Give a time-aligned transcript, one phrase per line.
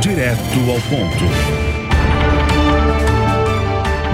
[0.00, 0.38] Direto
[0.70, 1.24] ao ponto.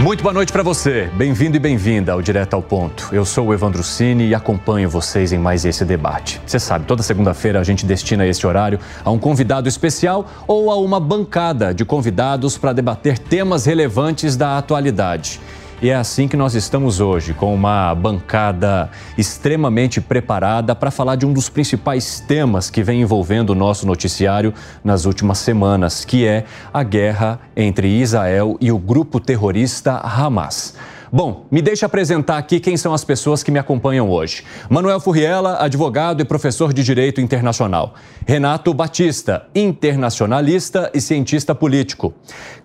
[0.02, 1.10] Muito boa noite para você.
[1.14, 3.10] Bem-vindo e bem-vinda ao Direto ao Ponto.
[3.12, 6.40] Eu sou o Evandro Cini e acompanho vocês em mais esse debate.
[6.46, 10.76] Você sabe, toda segunda-feira a gente destina esse horário a um convidado especial ou a
[10.76, 15.38] uma bancada de convidados para debater temas relevantes da atualidade.
[15.82, 21.26] E é assim que nós estamos hoje, com uma bancada extremamente preparada para falar de
[21.26, 26.44] um dos principais temas que vem envolvendo o nosso noticiário nas últimas semanas, que é
[26.72, 30.74] a guerra entre Israel e o grupo terrorista Hamas.
[31.16, 34.42] Bom, me deixe apresentar aqui quem são as pessoas que me acompanham hoje.
[34.68, 37.94] Manuel Furriela, advogado e professor de Direito Internacional.
[38.26, 42.12] Renato Batista, internacionalista e cientista político.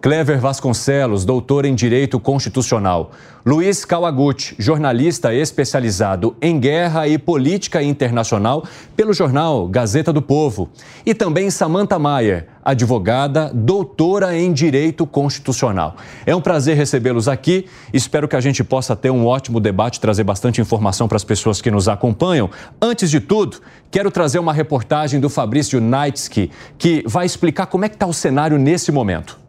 [0.02, 3.12] Clever Vasconcelos, doutor em Direito Constitucional.
[3.50, 8.64] Luiz Kawaguchi, jornalista especializado em guerra e política internacional
[8.96, 10.70] pelo jornal Gazeta do Povo.
[11.04, 15.96] E também Samantha Mayer, advogada, doutora em Direito Constitucional.
[16.28, 17.66] É um prazer recebê-los aqui.
[17.92, 21.60] Espero que a gente possa ter um ótimo debate, trazer bastante informação para as pessoas
[21.60, 22.52] que nos acompanham.
[22.80, 23.58] Antes de tudo,
[23.90, 28.14] quero trazer uma reportagem do Fabrício Naitsky, que vai explicar como é que está o
[28.14, 29.49] cenário nesse momento.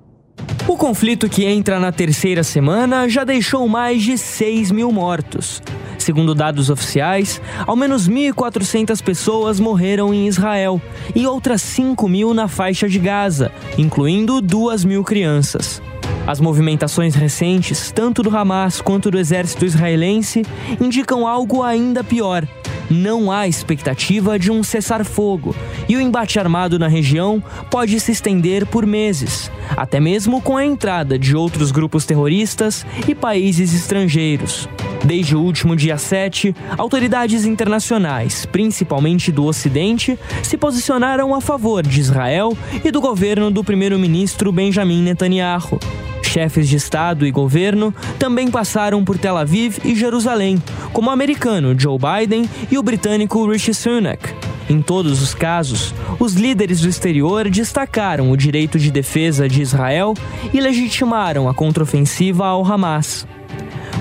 [0.69, 5.63] O conflito que entra na terceira semana já deixou mais de 6 mil mortos.
[5.99, 10.81] Segundo dados oficiais, ao menos 1.400 pessoas morreram em Israel
[11.15, 15.83] e outras 5 mil na faixa de Gaza, incluindo 2 mil crianças.
[16.27, 20.43] As movimentações recentes, tanto do Hamas quanto do exército israelense,
[20.81, 22.47] indicam algo ainda pior
[22.91, 25.55] não há expectativa de um cessar-fogo
[25.89, 30.65] e o embate armado na região pode se estender por meses, até mesmo com a
[30.65, 34.69] entrada de outros grupos terroristas e países estrangeiros.
[35.05, 42.01] Desde o último dia 7, autoridades internacionais, principalmente do Ocidente, se posicionaram a favor de
[42.01, 45.79] Israel e do governo do primeiro-ministro Benjamin Netanyahu.
[46.23, 51.75] Chefes de Estado e governo também passaram por Tel Aviv e Jerusalém, como o americano
[51.79, 54.50] Joe Biden e o britânico Rishi Sunak.
[54.71, 60.15] Em todos os casos, os líderes do exterior destacaram o direito de defesa de Israel
[60.55, 63.27] e legitimaram a contraofensiva ao Hamas.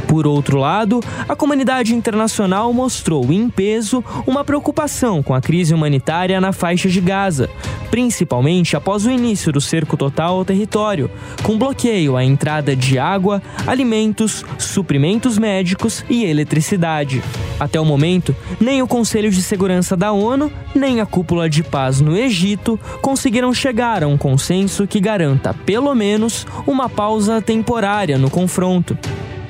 [0.09, 6.41] Por outro lado, a comunidade internacional mostrou em peso uma preocupação com a crise humanitária
[6.41, 7.47] na faixa de Gaza,
[7.91, 11.11] principalmente após o início do cerco total ao território,
[11.43, 17.21] com bloqueio à entrada de água, alimentos, suprimentos médicos e eletricidade.
[17.59, 22.01] Até o momento, nem o Conselho de Segurança da ONU, nem a cúpula de paz
[22.01, 28.31] no Egito conseguiram chegar a um consenso que garanta, pelo menos, uma pausa temporária no
[28.31, 28.97] confronto.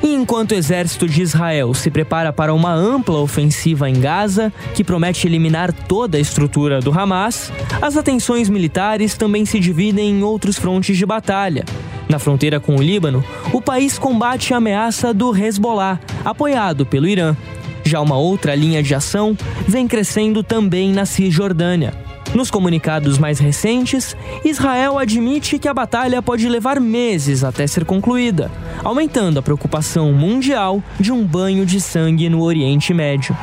[0.01, 4.83] E enquanto o exército de Israel se prepara para uma ampla ofensiva em Gaza, que
[4.83, 7.51] promete eliminar toda a estrutura do Hamas,
[7.81, 11.65] as atenções militares também se dividem em outros frontes de batalha.
[12.07, 13.23] Na fronteira com o Líbano,
[13.53, 17.35] o país combate a ameaça do Hezbollah, apoiado pelo Irã.
[17.83, 19.37] Já uma outra linha de ação
[19.67, 22.08] vem crescendo também na Cisjordânia.
[22.33, 24.15] Nos comunicados mais recentes,
[24.45, 28.51] Israel admite que a batalha pode levar meses até ser concluída,
[28.83, 33.35] aumentando a preocupação mundial de um banho de sangue no Oriente Médio.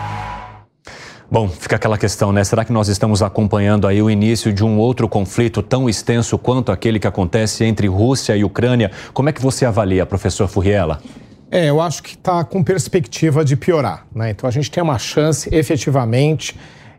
[1.29, 2.44] Bom, fica aquela questão, né?
[2.44, 6.71] Será que nós estamos acompanhando aí o início de um outro conflito tão extenso quanto
[6.71, 8.93] aquele que acontece entre Rússia e Ucrânia?
[9.12, 11.03] Como é que você avalia, professor Furriela?
[11.50, 14.31] É, eu acho que está com perspectiva de piorar, né?
[14.31, 16.56] Então a gente tem uma chance efetivamente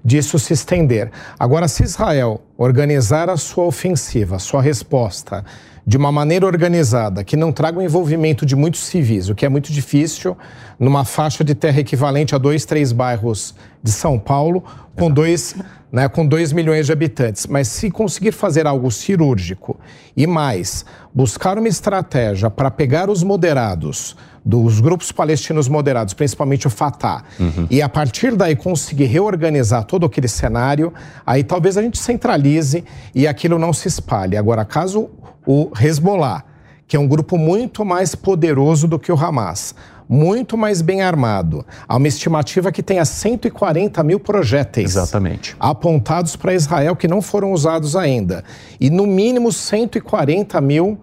[0.07, 1.11] disso se estender.
[1.37, 5.43] Agora, se Israel organizar a sua ofensiva, sua resposta,
[5.85, 9.49] de uma maneira organizada, que não traga o envolvimento de muitos civis, o que é
[9.49, 10.37] muito difícil
[10.79, 14.63] numa faixa de terra equivalente a dois, três bairros de São Paulo,
[14.95, 15.55] com dois,
[15.91, 17.47] né, com dois milhões de habitantes.
[17.47, 19.79] Mas se conseguir fazer algo cirúrgico
[20.15, 24.15] e mais, buscar uma estratégia para pegar os moderados,
[24.47, 27.67] dos grupos palestinos moderados, principalmente o Fatah, uhum.
[27.69, 30.93] e a partir daí conseguir reorganizar todo aquele cenário,
[31.25, 34.37] aí talvez a gente centralize e aquilo não se espalhe.
[34.37, 35.09] Agora, caso
[35.45, 36.45] o Hezbollah,
[36.87, 39.75] que é um grupo muito mais poderoso do que o Hamas,
[40.07, 41.65] muito mais bem armado.
[41.87, 45.55] Há uma estimativa que tenha 140 mil projéteis Exatamente.
[45.59, 48.43] apontados para Israel que não foram usados ainda.
[48.79, 50.97] E no mínimo 140 mil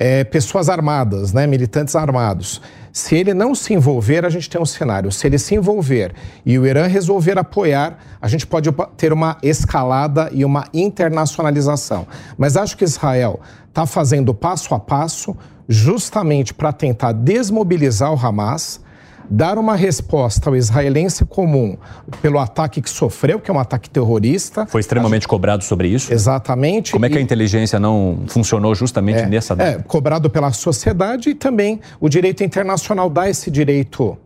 [0.00, 2.62] é, pessoas armadas, né, militantes armados.
[2.92, 5.10] Se ele não se envolver, a gente tem um cenário.
[5.10, 6.14] Se ele se envolver
[6.46, 12.06] e o Irã resolver apoiar, a gente pode ter uma escalada e uma internacionalização.
[12.36, 15.36] Mas acho que Israel está fazendo passo a passo
[15.68, 18.80] justamente para tentar desmobilizar o Hamas
[19.30, 21.76] dar uma resposta ao israelense comum
[22.22, 24.66] pelo ataque que sofreu, que é um ataque terrorista.
[24.66, 25.28] Foi extremamente gente...
[25.28, 26.12] cobrado sobre isso?
[26.12, 26.92] Exatamente.
[26.92, 29.70] Como é que a inteligência não funcionou justamente é, nessa data?
[29.70, 34.16] É, cobrado pela sociedade e também o direito internacional dá esse direito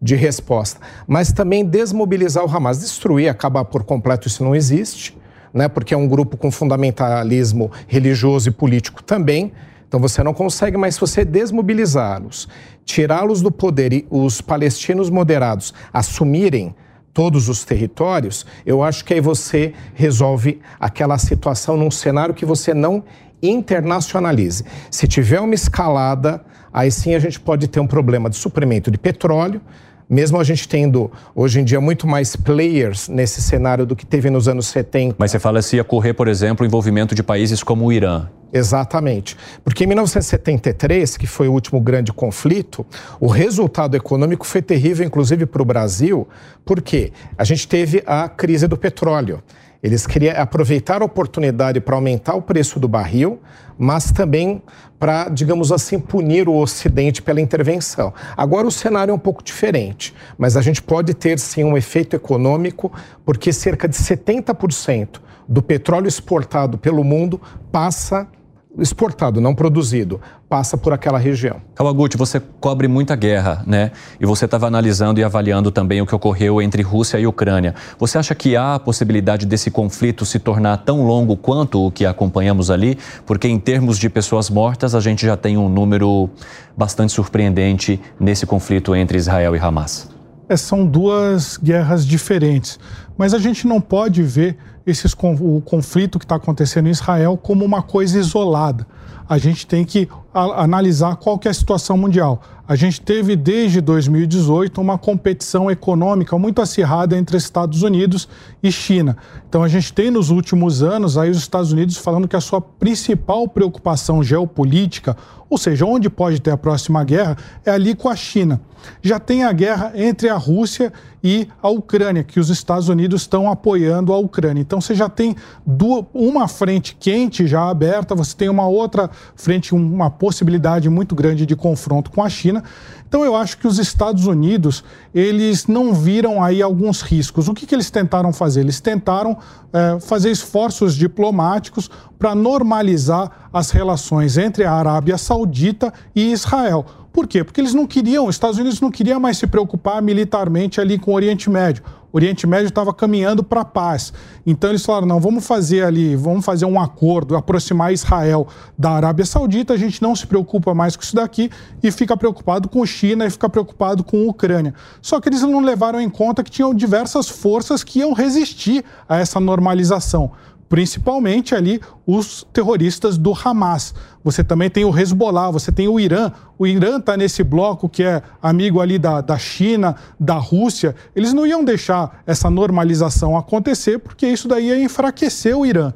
[0.00, 0.80] de resposta.
[1.06, 5.16] Mas também desmobilizar o Hamas, destruir, acabar por completo, isso não existe,
[5.52, 5.68] né?
[5.68, 9.52] porque é um grupo com fundamentalismo religioso e político também.
[9.88, 12.46] Então você não consegue, mas se você desmobilizá-los,
[12.88, 16.74] tirá-los do poder e os palestinos moderados assumirem
[17.12, 22.72] todos os territórios, eu acho que aí você resolve aquela situação num cenário que você
[22.72, 23.04] não
[23.42, 24.64] internacionalize.
[24.90, 26.42] Se tiver uma escalada,
[26.72, 29.60] aí sim a gente pode ter um problema de suprimento de petróleo,
[30.08, 34.30] mesmo a gente tendo hoje em dia muito mais players nesse cenário do que teve
[34.30, 35.16] nos anos 70.
[35.18, 38.28] Mas você fala se ia correr, por exemplo, o envolvimento de países como o Irã.
[38.52, 39.36] Exatamente.
[39.62, 42.86] Porque em 1973, que foi o último grande conflito,
[43.20, 46.26] o resultado econômico foi terrível, inclusive para o Brasil,
[46.64, 49.42] porque a gente teve a crise do petróleo.
[49.82, 53.40] Eles queriam aproveitar a oportunidade para aumentar o preço do barril,
[53.78, 54.60] mas também
[54.98, 58.12] para, digamos assim, punir o Ocidente pela intervenção.
[58.36, 62.16] Agora o cenário é um pouco diferente, mas a gente pode ter sim um efeito
[62.16, 62.92] econômico,
[63.24, 67.40] porque cerca de 70% do petróleo exportado pelo mundo
[67.72, 68.28] passa
[68.76, 71.60] exportado, não produzido, passa por aquela região.
[71.74, 73.92] Kawaguchi, você cobre muita guerra, né?
[74.20, 77.74] E você estava analisando e avaliando também o que ocorreu entre Rússia e Ucrânia.
[77.98, 82.04] Você acha que há a possibilidade desse conflito se tornar tão longo quanto o que
[82.04, 82.98] acompanhamos ali?
[83.26, 86.28] Porque em termos de pessoas mortas, a gente já tem um número
[86.76, 90.17] bastante surpreendente nesse conflito entre Israel e Hamas.
[90.48, 92.78] É, são duas guerras diferentes,
[93.16, 94.56] mas a gente não pode ver
[94.86, 98.86] esses, o conflito que está acontecendo em Israel como uma coisa isolada.
[99.28, 102.42] A gente tem que analisar qual que é a situação mundial.
[102.68, 108.28] A gente teve desde 2018 uma competição econômica muito acirrada entre Estados Unidos
[108.62, 109.16] e China.
[109.48, 112.60] Então a gente tem nos últimos anos aí os Estados Unidos falando que a sua
[112.60, 115.16] principal preocupação geopolítica,
[115.48, 118.60] ou seja, onde pode ter a próxima guerra, é ali com a China.
[119.00, 120.92] Já tem a guerra entre a Rússia
[121.22, 124.60] e a Ucrânia, que os Estados Unidos estão apoiando a Ucrânia.
[124.60, 125.34] Então você já tem
[125.66, 131.46] duas, uma frente quente já aberta, você tem uma outra frente, uma possibilidade muito grande
[131.46, 132.62] de confronto com a China.
[133.08, 134.84] Então eu acho que os Estados Unidos
[135.14, 137.48] eles não viram aí alguns riscos.
[137.48, 138.60] O que, que eles tentaram fazer?
[138.60, 139.38] Eles tentaram
[139.72, 146.84] é, fazer esforços diplomáticos para normalizar as relações entre a Arábia Saudita e Israel.
[147.10, 147.42] Por quê?
[147.42, 151.12] Porque eles não queriam, os Estados Unidos não queriam mais se preocupar militarmente ali com
[151.12, 151.82] o Oriente Médio.
[152.12, 154.12] O Oriente Médio estava caminhando para a paz.
[154.46, 158.48] Então eles falaram: não, vamos fazer ali, vamos fazer um acordo, aproximar Israel
[158.78, 161.50] da Arábia Saudita, a gente não se preocupa mais com isso daqui
[161.82, 164.74] e fica preocupado com China e fica preocupado com a Ucrânia.
[165.02, 169.18] Só que eles não levaram em conta que tinham diversas forças que iam resistir a
[169.18, 170.32] essa normalização
[170.68, 173.94] principalmente ali os terroristas do Hamas.
[174.22, 176.32] Você também tem o Hezbollah, você tem o Irã.
[176.58, 180.94] O Irã está nesse bloco que é amigo ali da, da China, da Rússia.
[181.14, 185.92] Eles não iam deixar essa normalização acontecer, porque isso daí ia enfraquecer o Irã.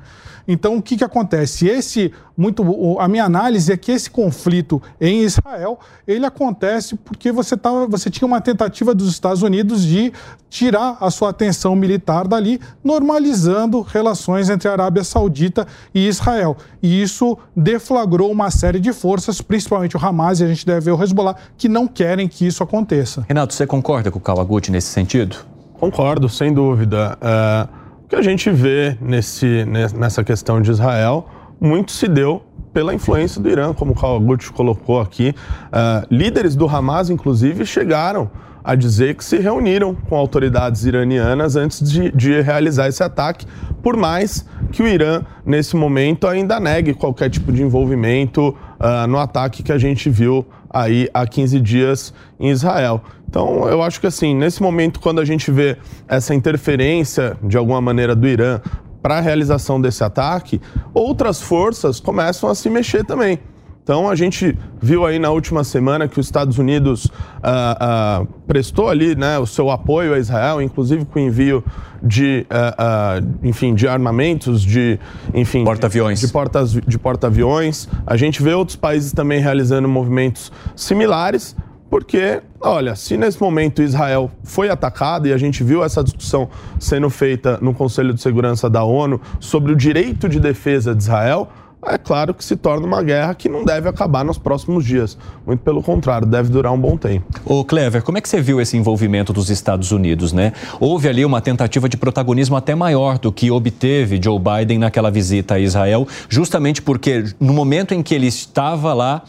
[0.47, 1.69] Então, o que, que acontece?
[1.69, 2.65] Esse, muito,
[2.99, 8.11] a minha análise é que esse conflito em Israel, ele acontece porque você, tava, você
[8.11, 10.13] tinha uma tentativa dos Estados Unidos de
[10.51, 16.57] tirar a sua atenção militar dali, normalizando relações entre a Arábia Saudita e Israel.
[16.83, 20.93] E isso deflagrou uma série de forças, principalmente o Hamas, e a gente deve ver
[20.93, 23.25] o Hezbollah, que não querem que isso aconteça.
[23.29, 25.37] Renato, você concorda com o Kawaguchi nesse sentido?
[25.79, 27.19] Concordo, sem dúvida.
[27.21, 27.82] Uh
[28.13, 29.65] que a gente vê nesse,
[29.97, 31.27] nessa questão de Israel,
[31.59, 35.35] muito se deu pela influência do Irã, como o Kawaguchi colocou aqui.
[35.69, 38.31] Uh, líderes do Hamas, inclusive, chegaram
[38.63, 43.47] a dizer que se reuniram com autoridades iranianas antes de, de, realizar esse ataque,
[43.83, 49.17] por mais que o Irã, nesse momento, ainda negue qualquer tipo de envolvimento uh, no
[49.17, 53.03] ataque que a gente viu aí há 15 dias em Israel.
[53.33, 57.81] Então, eu acho que assim, nesse momento, quando a gente vê essa interferência, de alguma
[57.81, 58.61] maneira, do Irã
[59.01, 60.61] para a realização desse ataque,
[60.93, 63.39] outras forças começam a se mexer também.
[63.83, 68.91] Então a gente viu aí na última semana que os Estados Unidos uh, uh, prestou
[68.91, 71.65] ali né, o seu apoio a Israel, inclusive com o envio
[72.03, 75.01] de, uh, enfim, de armamentos, de
[75.33, 77.89] enfim, porta-aviões, de, de, portas, de porta-aviões.
[78.07, 81.57] A gente vê outros países também realizando movimentos similares.
[81.93, 86.49] Porque, olha, se nesse momento Israel foi atacado e a gente viu essa discussão
[86.81, 91.51] sendo feita no Conselho de Segurança da ONU sobre o direito de defesa de Israel,
[91.85, 95.19] é claro que se torna uma guerra que não deve acabar nos próximos dias.
[95.47, 97.27] Muito pelo contrário, deve durar um bom tempo.
[97.45, 100.55] Ô Clever, como é que você viu esse envolvimento dos Estados Unidos, né?
[100.81, 105.57] Houve ali uma tentativa de protagonismo até maior do que obteve Joe Biden naquela visita
[105.57, 109.25] a Israel, justamente porque no momento em que ele estava lá,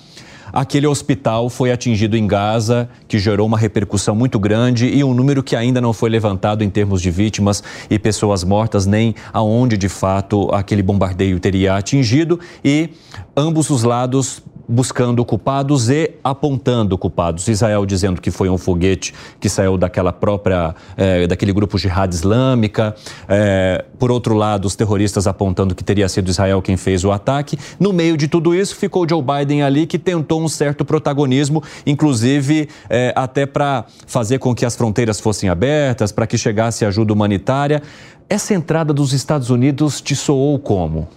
[0.54, 5.42] Aquele hospital foi atingido em Gaza, que gerou uma repercussão muito grande e um número
[5.42, 9.90] que ainda não foi levantado em termos de vítimas e pessoas mortas, nem aonde de
[9.90, 12.40] fato aquele bombardeio teria atingido.
[12.64, 12.92] E
[13.36, 17.48] ambos os lados buscando culpados e apontando culpados.
[17.48, 22.96] Israel dizendo que foi um foguete que saiu daquela própria, é, daquele grupo jihad islâmica.
[23.30, 27.58] É, por outro lado, os terroristas apontando que teria sido Israel quem fez o ataque.
[27.80, 32.68] No meio de tudo isso, ficou Joe Biden ali que tentou um certo protagonismo, inclusive
[32.90, 37.82] é, até para fazer com que as fronteiras fossem abertas, para que chegasse ajuda humanitária.
[38.28, 41.08] Essa entrada dos Estados Unidos te soou como?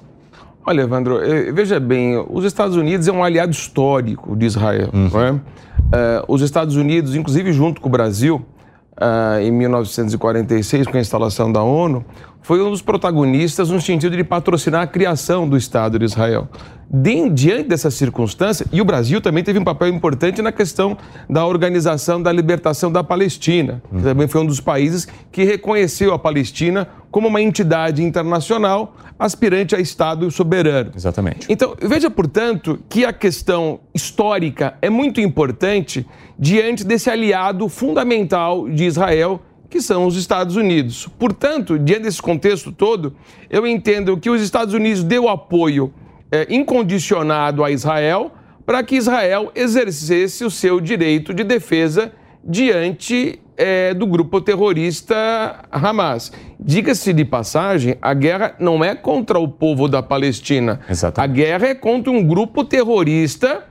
[0.68, 4.90] Olha, Evandro, eh, veja bem, os Estados Unidos é um aliado histórico de Israel.
[4.92, 5.08] Uhum.
[5.12, 5.30] Não é?
[5.30, 5.40] Uh,
[6.26, 8.44] os Estados Unidos, inclusive junto com o Brasil,
[8.96, 12.04] uh, em 1946, com a instalação da ONU,
[12.47, 16.49] foi um dos protagonistas no sentido de patrocinar a criação do Estado de Israel.
[16.88, 20.97] De, diante dessa circunstância, e o Brasil também teve um papel importante na questão
[21.29, 26.21] da organização da libertação da Palestina, que também foi um dos países que reconheceu a
[26.21, 30.93] Palestina como uma entidade internacional aspirante a Estado soberano.
[30.95, 31.49] Exatamente.
[31.50, 36.07] Então, veja, portanto, que a questão histórica é muito importante
[36.38, 41.08] diante desse aliado fundamental de Israel que são os Estados Unidos.
[41.18, 43.14] Portanto, diante desse contexto todo,
[43.50, 45.92] eu entendo que os Estados Unidos deu apoio
[46.30, 48.32] é, incondicionado a Israel
[48.64, 52.12] para que Israel exercesse o seu direito de defesa
[52.44, 56.32] diante é, do grupo terrorista Hamas.
[56.58, 60.80] Diga-se de passagem, a guerra não é contra o povo da Palestina.
[60.88, 61.30] Exatamente.
[61.30, 63.64] A guerra é contra um grupo terrorista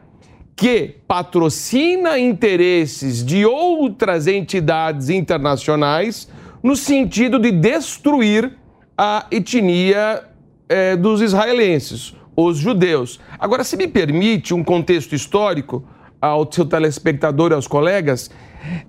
[0.55, 6.29] que patrocina interesses de outras entidades internacionais
[6.63, 8.57] no sentido de destruir
[8.97, 10.23] a etnia
[10.69, 13.19] é, dos israelenses, os judeus.
[13.37, 15.83] Agora, se me permite um contexto histórico
[16.21, 18.31] ao seu telespectador e aos colegas,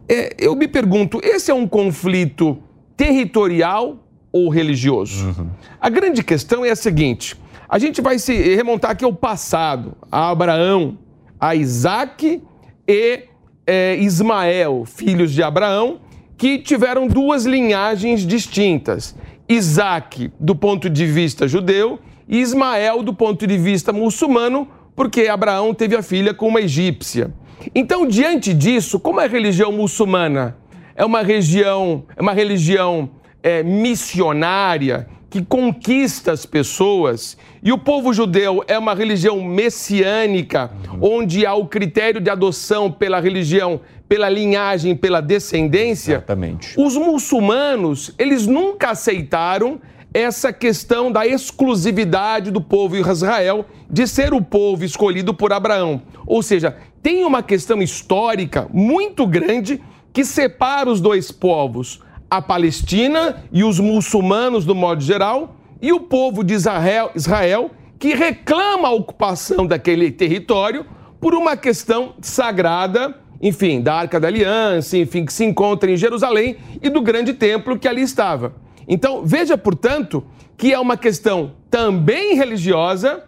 [0.09, 2.59] é, eu me pergunto: esse é um conflito
[2.97, 3.99] territorial
[4.33, 5.27] ou religioso?
[5.27, 5.51] Uhum.
[5.81, 7.37] A grande questão é a seguinte:
[7.69, 10.97] a gente vai se remontar aqui ao passado, a Abraão,
[11.41, 12.43] a Isaac
[12.87, 13.25] e
[13.67, 16.01] é, Ismael, filhos de Abraão,
[16.37, 19.17] que tiveram duas linhagens distintas.
[19.49, 25.73] Isaac, do ponto de vista judeu, e Ismael, do ponto de vista muçulmano, porque Abraão
[25.73, 27.33] teve a filha com uma egípcia.
[27.75, 30.57] Então, diante disso, como é a religião muçulmana
[30.97, 33.11] é uma região, é uma religião
[33.43, 41.45] é, missionária que conquista as pessoas, e o povo judeu é uma religião messiânica, onde
[41.45, 46.15] há o critério de adoção pela religião, pela linhagem, pela descendência.
[46.15, 46.75] Exatamente.
[46.79, 49.81] Os muçulmanos, eles nunca aceitaram
[50.15, 56.01] essa questão da exclusividade do povo Israel de ser o povo escolhido por Abraão.
[56.27, 59.81] Ou seja, tem uma questão histórica muito grande
[60.13, 66.01] que separa os dois povos a Palestina e os muçulmanos, do modo geral, e o
[66.01, 70.85] povo de Israel, Israel que reclama a ocupação daquele território
[71.21, 76.57] por uma questão sagrada, enfim, da Arca da Aliança, enfim, que se encontra em Jerusalém
[76.83, 78.55] e do grande templo que ali estava.
[78.89, 80.25] Então, veja, portanto,
[80.57, 83.25] que é uma questão também religiosa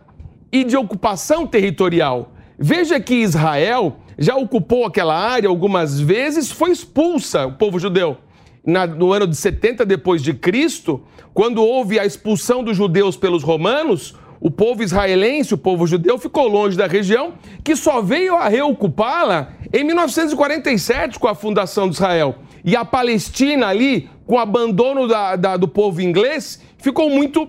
[0.53, 2.33] e de ocupação territorial.
[2.59, 8.19] Veja que Israel já ocupou aquela área algumas vezes, foi expulsa o povo judeu
[8.69, 13.43] na, no ano de 70 depois de Cristo, quando houve a expulsão dos judeus pelos
[13.43, 17.33] romanos, o povo israelense, o povo judeu, ficou longe da região,
[17.65, 22.37] que só veio a reocupá-la em 1947, com a fundação de Israel.
[22.63, 27.49] E a Palestina ali, com o abandono da, da, do povo inglês, ficou muito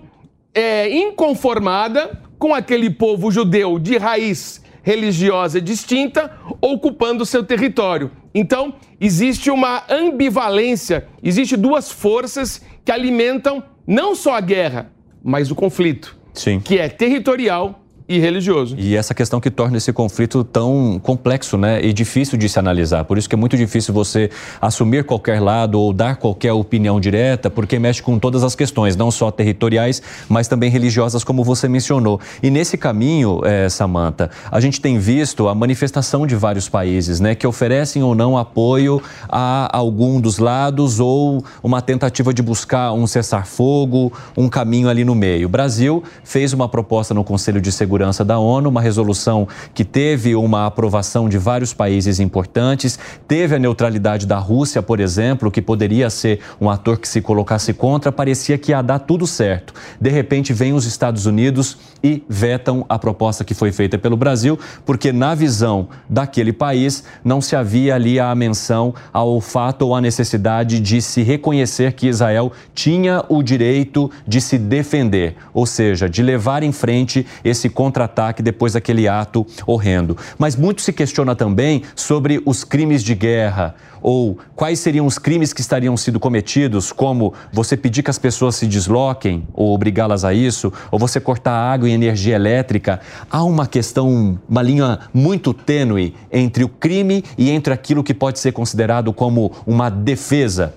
[0.54, 8.10] é, inconformada com aquele povo judeu de raiz religiosa distinta ocupando seu território.
[8.34, 15.54] Então, existe uma ambivalência, existe duas forças que alimentam não só a guerra, mas o
[15.54, 16.60] conflito, Sim.
[16.60, 17.80] que é territorial
[18.10, 18.74] e religioso.
[18.76, 23.04] E essa questão que torna esse conflito tão complexo né, e difícil de se analisar.
[23.04, 24.28] Por isso que é muito difícil você
[24.60, 29.12] assumir qualquer lado ou dar qualquer opinião direta, porque mexe com todas as questões, não
[29.12, 32.18] só territoriais, mas também religiosas, como você mencionou.
[32.42, 37.36] E nesse caminho, é, Samanta, a gente tem visto a manifestação de vários países né,
[37.36, 43.06] que oferecem ou não apoio a algum dos lados ou uma tentativa de buscar um
[43.06, 45.46] cessar-fogo, um caminho ali no meio.
[45.46, 49.84] O Brasil fez uma proposta no Conselho de Segurança Segurança da ONU, uma resolução que
[49.84, 55.60] teve uma aprovação de vários países importantes, teve a neutralidade da Rússia, por exemplo, que
[55.60, 59.74] poderia ser um ator que se colocasse contra, parecia que ia dar tudo certo.
[60.00, 64.58] De repente, vem os Estados Unidos e vetam a proposta que foi feita pelo Brasil,
[64.84, 70.00] porque na visão daquele país não se havia ali a menção ao fato ou à
[70.00, 76.22] necessidade de se reconhecer que Israel tinha o direito de se defender, ou seja, de
[76.22, 80.16] levar em frente esse contra-ataque depois daquele ato horrendo.
[80.38, 85.52] Mas muito se questiona também sobre os crimes de guerra ou quais seriam os crimes
[85.52, 90.32] que estariam sendo cometidos, como você pedir que as pessoas se desloquem ou obrigá-las a
[90.32, 93.00] isso, ou você cortar água e energia elétrica.
[93.30, 98.38] Há uma questão, uma linha muito tênue entre o crime e entre aquilo que pode
[98.38, 100.74] ser considerado como uma defesa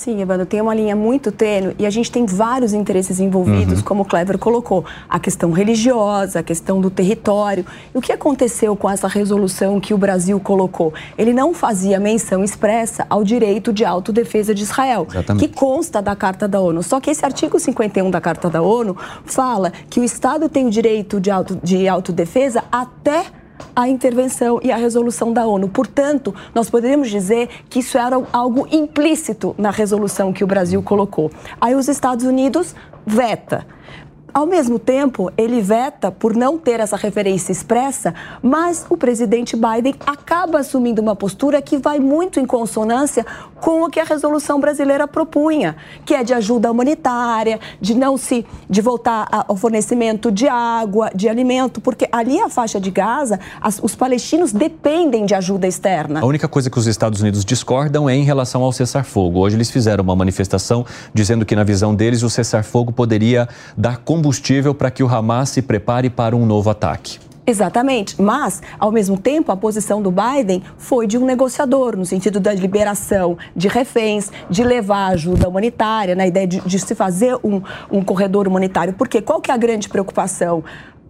[0.00, 3.84] Sim, Evandro, tem uma linha muito tênue e a gente tem vários interesses envolvidos, uhum.
[3.84, 4.82] como o Clever colocou.
[5.06, 7.66] A questão religiosa, a questão do território.
[7.94, 10.94] E o que aconteceu com essa resolução que o Brasil colocou?
[11.18, 15.46] Ele não fazia menção expressa ao direito de autodefesa de Israel, Exatamente.
[15.46, 16.82] que consta da Carta da ONU.
[16.82, 20.70] Só que esse artigo 51 da Carta da ONU fala que o Estado tem o
[20.70, 23.26] direito de, auto, de autodefesa até
[23.82, 25.68] a intervenção e a resolução da ONU.
[25.68, 31.30] Portanto, nós poderíamos dizer que isso era algo implícito na resolução que o Brasil colocou.
[31.60, 32.74] Aí os Estados Unidos
[33.06, 33.66] veta.
[34.32, 39.94] Ao mesmo tempo, ele veta por não ter essa referência expressa, mas o presidente Biden
[40.06, 43.26] acaba assumindo uma postura que vai muito em consonância
[43.60, 48.46] com o que a resolução brasileira propunha, que é de ajuda humanitária, de não se
[48.68, 53.80] de voltar ao fornecimento de água, de alimento, porque ali a faixa de Gaza, as,
[53.82, 56.20] os palestinos dependem de ajuda externa.
[56.20, 59.40] A única coisa que os Estados Unidos discordam é em relação ao cessar-fogo.
[59.40, 64.74] Hoje eles fizeram uma manifestação dizendo que na visão deles o cessar-fogo poderia dar combustível
[64.74, 67.18] para que o Hamas se prepare para um novo ataque.
[67.46, 72.38] Exatamente, mas, ao mesmo tempo, a posição do Biden foi de um negociador, no sentido
[72.38, 77.62] da liberação de reféns, de levar ajuda humanitária, na ideia de, de se fazer um,
[77.90, 78.92] um corredor humanitário.
[78.92, 80.62] Porque qual que é a grande preocupação?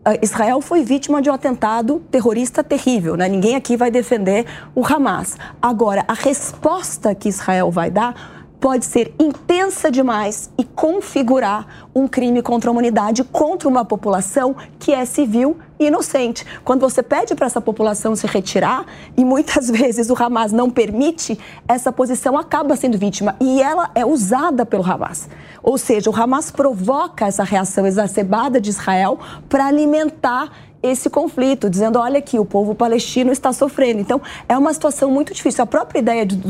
[0.04, 3.28] Ah, Israel foi vítima de um atentado terrorista terrível, né?
[3.28, 5.36] Ninguém aqui vai defender o Hamas.
[5.60, 12.42] Agora, a resposta que Israel vai dar pode ser intensa demais e configurar um crime
[12.42, 16.44] contra a humanidade, contra uma população que é civil e inocente.
[16.62, 18.84] Quando você pede para essa população se retirar,
[19.16, 24.04] e muitas vezes o Hamas não permite, essa posição acaba sendo vítima e ela é
[24.04, 25.28] usada pelo Hamas.
[25.62, 29.18] Ou seja, o Hamas provoca essa reação exacerbada de Israel
[29.48, 30.50] para alimentar
[30.82, 34.00] esse conflito, dizendo: olha aqui, o povo palestino está sofrendo.
[34.00, 35.62] Então, é uma situação muito difícil.
[35.62, 36.40] A própria ideia de,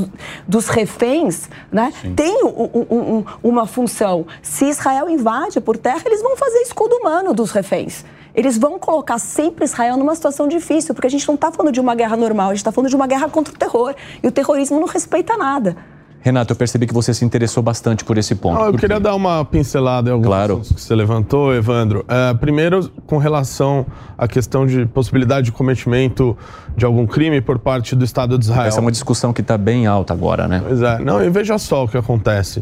[0.47, 4.27] dos reféns né, tem um, um, uma função.
[4.43, 8.05] Se Israel invade por terra, eles vão fazer escudo humano dos reféns.
[8.35, 11.81] Eles vão colocar sempre Israel numa situação difícil, porque a gente não está falando de
[11.81, 13.95] uma guerra normal, a gente está falando de uma guerra contra o terror.
[14.23, 15.77] E o terrorismo não respeita nada.
[16.23, 18.59] Renato, eu percebi que você se interessou bastante por esse ponto.
[18.59, 20.57] Não, eu queria dar uma pincelada em alguns claro.
[20.57, 22.05] pontos que você levantou, Evandro.
[22.07, 23.87] É, primeiro, com relação
[24.19, 26.37] à questão de possibilidade de cometimento
[26.77, 28.67] de algum crime por parte do Estado de Israel.
[28.67, 30.63] Essa é uma discussão que está bem alta agora, né?
[30.63, 30.99] Pois é.
[30.99, 32.61] Não, e veja só o que acontece.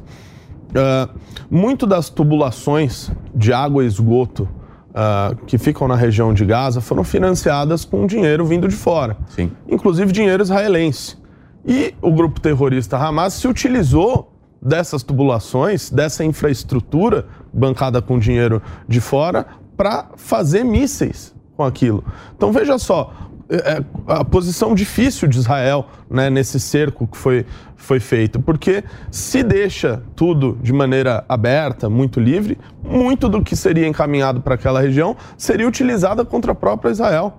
[0.68, 1.08] Uh,
[1.50, 4.48] muito das tubulações de água e esgoto
[4.90, 9.16] uh, que ficam na região de Gaza foram financiadas com dinheiro vindo de fora.
[9.28, 9.50] Sim.
[9.68, 11.17] Inclusive dinheiro israelense.
[11.66, 19.00] E o grupo terrorista Hamas se utilizou dessas tubulações, dessa infraestrutura bancada com dinheiro de
[19.00, 22.04] fora, para fazer mísseis com aquilo.
[22.36, 23.12] Então veja só,
[23.50, 29.42] é, a posição difícil de Israel né, nesse cerco que foi, foi feito, porque se
[29.42, 35.16] deixa tudo de maneira aberta, muito livre, muito do que seria encaminhado para aquela região
[35.36, 37.38] seria utilizada contra a própria Israel.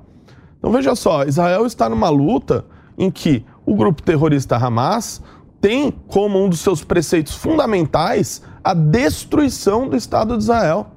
[0.57, 2.65] Então veja só, Israel está numa luta
[2.97, 5.21] em que o grupo terrorista Hamas
[5.61, 10.87] tem como um dos seus preceitos fundamentais a destruição do Estado de Israel.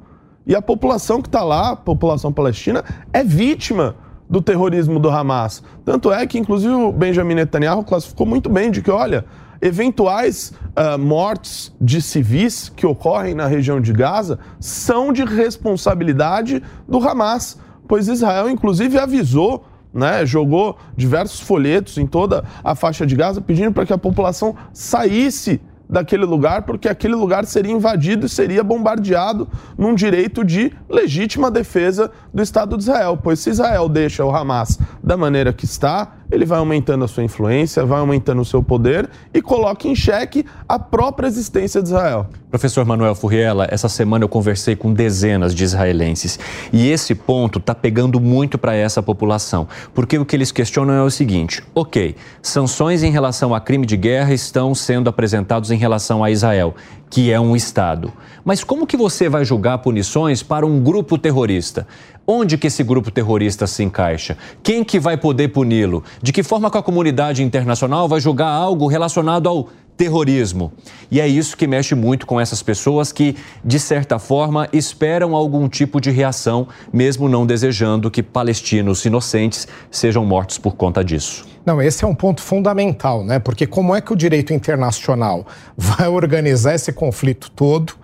[0.47, 2.83] E a população que está lá, a população palestina,
[3.13, 3.95] é vítima
[4.29, 5.63] do terrorismo do Hamas.
[5.85, 9.27] Tanto é que, inclusive, o Benjamin Netanyahu classificou muito bem de que, olha,
[9.61, 17.07] eventuais uh, mortes de civis que ocorrem na região de Gaza são de responsabilidade do
[17.07, 23.41] Hamas, pois Israel, inclusive, avisou né, jogou diversos folhetos em toda a faixa de Gaza
[23.41, 25.61] pedindo para que a população saísse
[25.93, 32.11] daquele lugar, porque aquele lugar seria invadido e seria bombardeado num direito de legítima defesa
[32.33, 33.19] do Estado de Israel.
[33.23, 37.23] Pois se Israel deixa o Hamas da maneira que está, ele vai aumentando a sua
[37.23, 42.27] influência, vai aumentando o seu poder e coloca em xeque a própria existência de Israel.
[42.51, 46.39] Professor Manuel Furriela, essa semana eu conversei com dezenas de israelenses
[46.73, 51.03] e esse ponto está pegando muito para essa população, porque o que eles questionam é
[51.03, 56.25] o seguinte: ok, sanções em relação a crime de guerra estão sendo apresentados em relação
[56.25, 56.75] a Israel,
[57.13, 58.11] que é um Estado.
[58.43, 61.87] Mas como que você vai julgar punições para um grupo terrorista?
[62.27, 64.39] Onde que esse grupo terrorista se encaixa?
[64.63, 66.03] Quem que vai poder puni-lo?
[66.23, 69.69] De que forma que a comunidade internacional vai julgar algo relacionado ao
[70.03, 70.73] terrorismo.
[71.13, 75.69] E é isso que mexe muito com essas pessoas que, de certa forma, esperam algum
[75.69, 81.47] tipo de reação, mesmo não desejando que palestinos inocentes sejam mortos por conta disso.
[81.65, 83.39] Não, esse é um ponto fundamental, né?
[83.39, 85.47] Porque como é que o direito internacional
[85.79, 87.95] vai organizar esse conflito todo,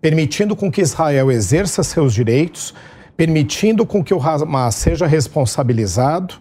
[0.00, 2.72] permitindo com que Israel exerça seus direitos,
[3.16, 6.34] permitindo com que o Hamas seja responsabilizado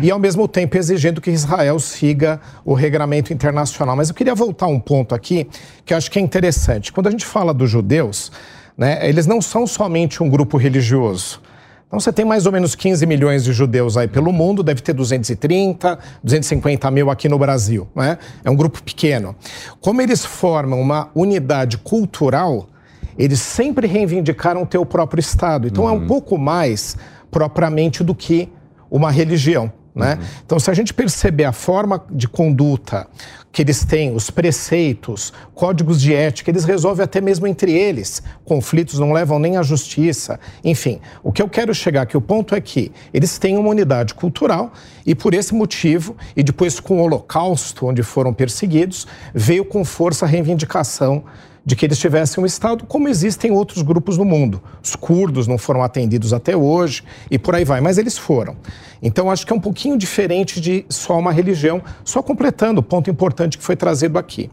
[0.00, 3.96] e, ao mesmo tempo, exigindo que Israel siga o regramento internacional.
[3.96, 5.46] Mas eu queria voltar a um ponto aqui
[5.84, 6.92] que eu acho que é interessante.
[6.92, 8.32] Quando a gente fala dos judeus,
[8.76, 11.40] né, eles não são somente um grupo religioso.
[11.86, 14.94] Então você tem mais ou menos 15 milhões de judeus aí pelo mundo, deve ter
[14.94, 17.86] 230, 250 mil aqui no Brasil.
[17.94, 18.16] Né?
[18.42, 19.36] É um grupo pequeno.
[19.78, 22.66] Como eles formam uma unidade cultural,
[23.18, 25.68] eles sempre reivindicaram ter o próprio Estado.
[25.68, 25.90] Então uhum.
[25.90, 26.06] é um uhum.
[26.06, 26.96] pouco mais
[27.30, 28.48] propriamente do que
[28.90, 29.70] uma religião.
[29.94, 30.14] Né?
[30.14, 30.26] Uhum.
[30.46, 33.06] Então, se a gente perceber a forma de conduta
[33.52, 38.22] que eles têm, os preceitos, códigos de ética, eles resolvem até mesmo entre eles.
[38.44, 40.40] Conflitos não levam nem à justiça.
[40.64, 44.14] Enfim, o que eu quero chegar aqui, o ponto é que eles têm uma unidade
[44.14, 44.72] cultural
[45.04, 50.24] e, por esse motivo, e depois com o Holocausto, onde foram perseguidos, veio com força
[50.24, 51.24] a reivindicação
[51.64, 54.60] de que eles tivessem um Estado, como existem outros grupos no mundo.
[54.82, 58.56] Os curdos não foram atendidos até hoje e por aí vai, mas eles foram.
[59.02, 63.10] Então, acho que é um pouquinho diferente de só uma religião, só completando o ponto
[63.10, 64.48] importante que foi trazido aqui.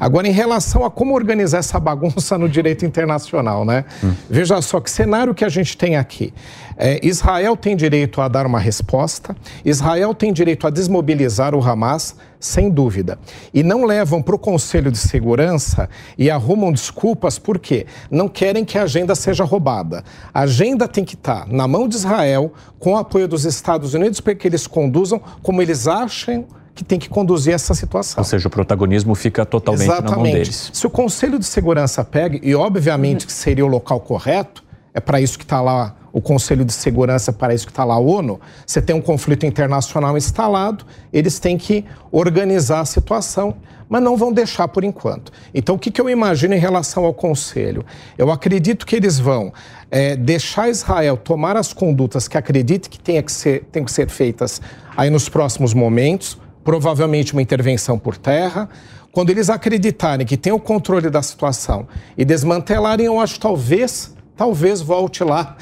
[0.00, 3.84] Agora, em relação a como organizar essa bagunça no direito internacional, né?
[4.02, 4.12] Hum.
[4.28, 6.34] Veja só que cenário que a gente tem aqui.
[6.76, 12.16] É, Israel tem direito a dar uma resposta, Israel tem direito a desmobilizar o Hamas,
[12.40, 13.18] sem dúvida.
[13.54, 15.88] E não levam para o Conselho de Segurança
[16.18, 20.02] e arrumam desculpas porque não querem que a agenda seja roubada.
[20.34, 24.20] A agenda tem que estar na mão de Israel, com o apoio dos Estados Unidos,
[24.20, 28.20] para que eles conduzam como eles acham que tem que conduzir essa situação.
[28.20, 30.10] Ou seja, o protagonismo fica totalmente Exatamente.
[30.10, 30.70] na mão deles.
[30.72, 35.20] Se o Conselho de Segurança pega, e obviamente que seria o local correto, é para
[35.20, 38.38] isso que está lá o Conselho de Segurança, para isso que está lá a ONU,
[38.66, 43.54] você tem um conflito internacional instalado, eles têm que organizar a situação,
[43.88, 45.32] mas não vão deixar por enquanto.
[45.54, 47.84] Então, o que, que eu imagino em relação ao Conselho?
[48.16, 49.52] Eu acredito que eles vão
[49.92, 54.08] é, deixar Israel tomar as condutas que acredite que tenha que ser, tem que ser
[54.08, 54.58] feitas
[54.96, 58.70] aí nos próximos momentos, provavelmente uma intervenção por terra,
[59.12, 64.80] quando eles acreditarem que tem o controle da situação e desmantelarem, eu acho talvez, talvez
[64.80, 65.58] volte lá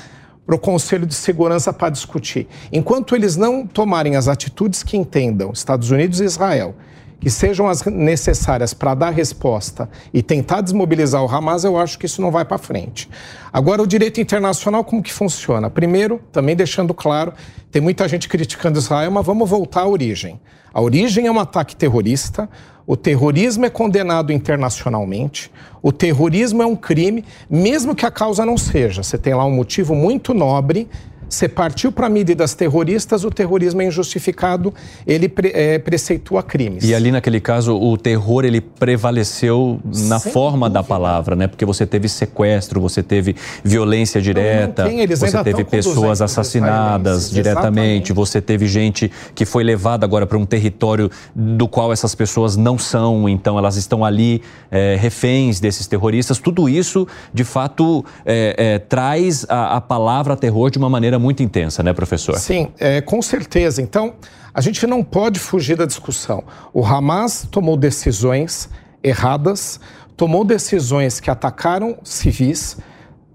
[0.46, 2.46] para o Conselho de Segurança para discutir.
[2.72, 6.76] Enquanto eles não tomarem as atitudes que entendam, Estados Unidos e Israel,
[7.20, 12.06] que sejam as necessárias para dar resposta e tentar desmobilizar o Hamas, eu acho que
[12.06, 13.09] isso não vai para frente.
[13.52, 15.68] Agora, o direito internacional, como que funciona?
[15.68, 17.33] Primeiro, também deixando claro,
[17.70, 20.40] tem muita gente criticando Israel, mas vamos voltar à origem.
[20.72, 22.48] A origem é um ataque terrorista,
[22.87, 25.50] o terrorismo é condenado internacionalmente,
[25.83, 29.02] o terrorismo é um crime, mesmo que a causa não seja.
[29.02, 30.88] Você tem lá um motivo muito nobre
[31.30, 34.74] Você partiu para medidas terroristas, o terrorismo é injustificado,
[35.06, 36.82] ele pre, é, preceitua crimes.
[36.82, 40.88] E ali naquele caso, o terror ele prevaleceu na Sem forma da dúvida.
[40.88, 41.46] palavra, né?
[41.46, 48.10] Porque você teve sequestro, você teve violência direta, tem, eles você teve pessoas assassinadas diretamente,
[48.10, 48.12] exatamente.
[48.12, 52.76] você teve gente que foi levada agora para um território do qual essas pessoas não
[52.76, 56.38] são, então elas estão ali é, reféns desses terroristas.
[56.38, 61.42] Tudo isso, de fato, é, é, traz a, a palavra terror de uma maneira muito
[61.42, 62.37] intensa, né, professor?
[62.38, 63.80] Sim, é, com certeza.
[63.80, 64.14] Então,
[64.52, 66.42] a gente não pode fugir da discussão.
[66.72, 68.68] O Hamas tomou decisões
[69.02, 69.78] erradas,
[70.16, 72.76] tomou decisões que atacaram civis,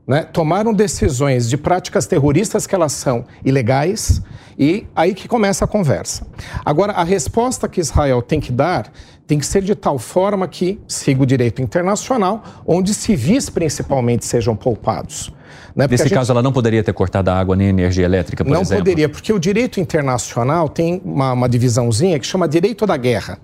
[0.08, 4.21] né, tomaram decisões de práticas terroristas que elas são ilegais,
[4.58, 6.28] e aí que começa a conversa.
[6.63, 8.91] Agora, a resposta que Israel tem que dar
[9.28, 14.56] tem que ser de tal forma que siga o direito internacional, onde civis principalmente sejam
[14.56, 15.34] poupados.
[15.76, 15.88] Né?
[15.89, 18.52] Nesse gente- caso, ela não poderia ter cortado a água nem a energia elétrica, por
[18.52, 18.84] não exemplo?
[18.84, 23.38] poderia, porque o direito internacional tem uma, uma divisãozinha que chama direito da guerra.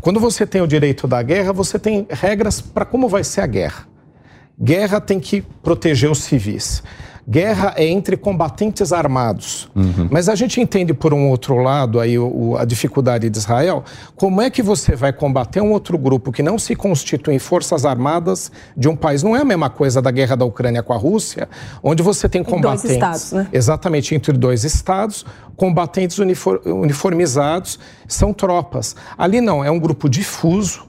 [0.00, 3.46] Quando você tem o direito da guerra, você tem regras para como vai ser a
[3.46, 3.86] guerra.
[4.62, 6.82] Guerra tem que proteger os civis.
[7.30, 9.68] Guerra é entre combatentes armados.
[10.10, 13.84] Mas a gente entende, por um outro lado, aí, o- o- a dificuldade de Israel.
[14.16, 17.84] Como é que você vai combater um outro grupo que não se constitui em forças
[17.86, 19.22] armadas de um país?
[19.22, 21.48] Não é a mesma coisa da guerra da Ucrânia com a Rússia,
[21.84, 22.90] onde você tem dois combatentes.
[22.90, 23.46] estados, né?
[23.52, 25.24] Exatamente, entre dois estados,
[25.56, 28.96] combatentes unifor- uniformizados, são tropas.
[29.16, 30.82] Ali não, é um grupo difuso,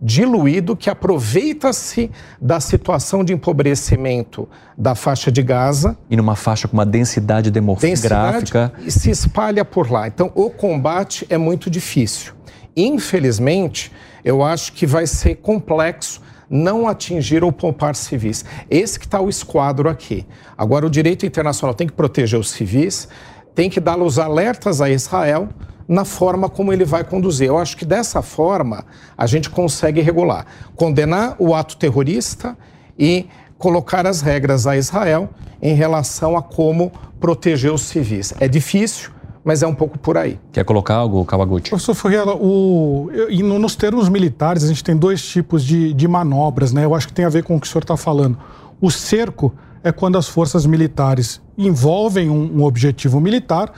[0.00, 6.74] diluído, que aproveita-se da situação de empobrecimento da faixa de Gaza, E numa faixa com
[6.74, 8.72] uma densidade demográfica.
[8.84, 10.06] e se espalha por lá.
[10.06, 12.32] Então, o combate é muito difícil.
[12.76, 13.90] Infelizmente,
[14.24, 18.44] eu acho que vai ser complexo não atingir ou poupar civis.
[18.70, 20.26] Esse que está o esquadro aqui.
[20.56, 23.08] Agora, o direito internacional tem que proteger os civis,
[23.54, 25.48] tem que dar os alertas a Israel
[25.88, 27.48] na forma como ele vai conduzir.
[27.48, 28.84] Eu acho que dessa forma
[29.16, 30.44] a gente consegue regular.
[30.76, 32.56] Condenar o ato terrorista
[32.98, 35.30] e colocar as regras a Israel
[35.62, 38.34] em relação a como proteger os civis.
[38.38, 39.10] É difícil,
[39.42, 40.38] mas é um pouco por aí.
[40.52, 41.70] Quer colocar algo, Kawaguchi?
[41.70, 46.72] Professor Furriela, o, e nos termos militares, a gente tem dois tipos de, de manobras,
[46.72, 46.84] né?
[46.84, 48.38] Eu acho que tem a ver com o que o senhor está falando.
[48.80, 53.72] O cerco é quando as forças militares envolvem um, um objetivo militar,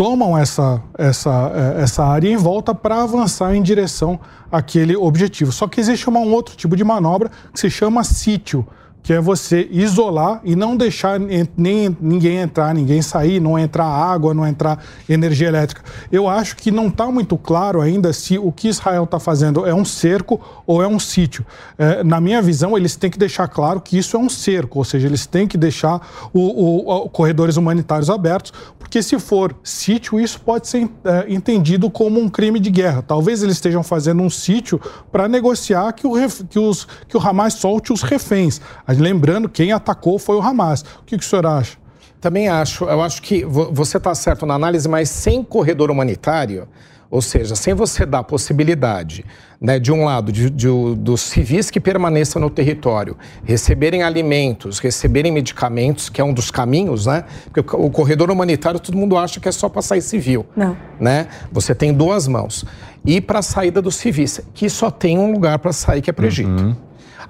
[0.00, 4.18] tomam essa, essa, eh, essa área em volta para avançar em direção
[4.50, 5.52] àquele objetivo.
[5.52, 8.66] Só que existe uma- um outro tipo de manobra que se chama sítio,
[9.02, 11.18] que é você isolar e não deixar
[11.56, 15.82] nem ninguém entrar, ninguém sair, não entrar água, não entrar energia elétrica.
[16.12, 19.74] Eu acho que não está muito claro ainda se o que Israel está fazendo é
[19.74, 21.46] um cerco ou é um sítio.
[21.78, 24.84] É, na minha visão, eles têm que deixar claro que isso é um cerco, ou
[24.84, 30.20] seja, eles têm que deixar o, o- o- corredores humanitários abertos, porque se for sítio,
[30.20, 33.02] isso pode ser é, entendido como um crime de guerra.
[33.02, 36.12] Talvez eles estejam fazendo um sítio para negociar que o,
[36.48, 38.60] que, os, que o Hamas solte os reféns.
[38.90, 40.80] Mas Lembrando, quem atacou foi o Hamas.
[40.82, 41.78] O que, que o senhor acha?
[42.20, 46.66] Também acho, eu acho que vo- você está certo na análise, mas sem corredor humanitário,
[47.08, 49.24] ou seja, sem você dar a possibilidade,
[49.60, 55.30] né, de um lado, de, de dos civis que permaneçam no território, receberem alimentos, receberem
[55.30, 57.22] medicamentos, que é um dos caminhos, né?
[57.44, 60.44] Porque o, co- o corredor humanitário todo mundo acha que é só para sair civil.
[60.56, 60.76] Não.
[60.98, 61.28] Né?
[61.52, 62.64] Você tem duas mãos.
[63.04, 66.12] E para a saída dos civis, que só tem um lugar para sair, que é
[66.12, 66.76] para o Egito.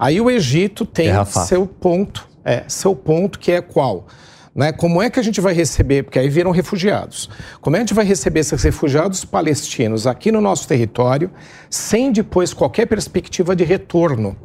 [0.01, 1.11] Aí o Egito tem
[1.45, 4.07] seu ponto, é, seu ponto que é qual?
[4.55, 4.71] Né?
[4.71, 7.29] Como é que a gente vai receber, porque aí viram refugiados,
[7.61, 11.29] como é que a gente vai receber esses refugiados palestinos aqui no nosso território,
[11.69, 14.35] sem depois qualquer perspectiva de retorno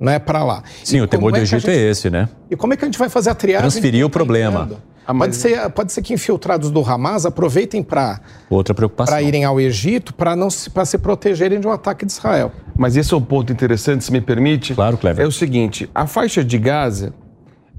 [0.00, 0.64] né, para lá?
[0.82, 2.28] Sim, E o temor do é Egito é gente- esse, né?
[2.50, 3.70] E como é que a gente vai fazer a triagem?
[3.70, 4.62] Transferir o problema.
[4.64, 4.82] entrando?
[5.10, 9.20] Ah, Pode, ser, pode ser que infiltrados do Hamas aproveitem para Outra preocupação.
[9.20, 12.52] irem ao Egito para não se, se protegerem de um ataque de Israel.
[12.76, 14.74] Mas esse é um ponto interessante, se me permite.
[14.74, 15.24] Claro, Clever.
[15.24, 17.12] É o seguinte: a faixa de Gaza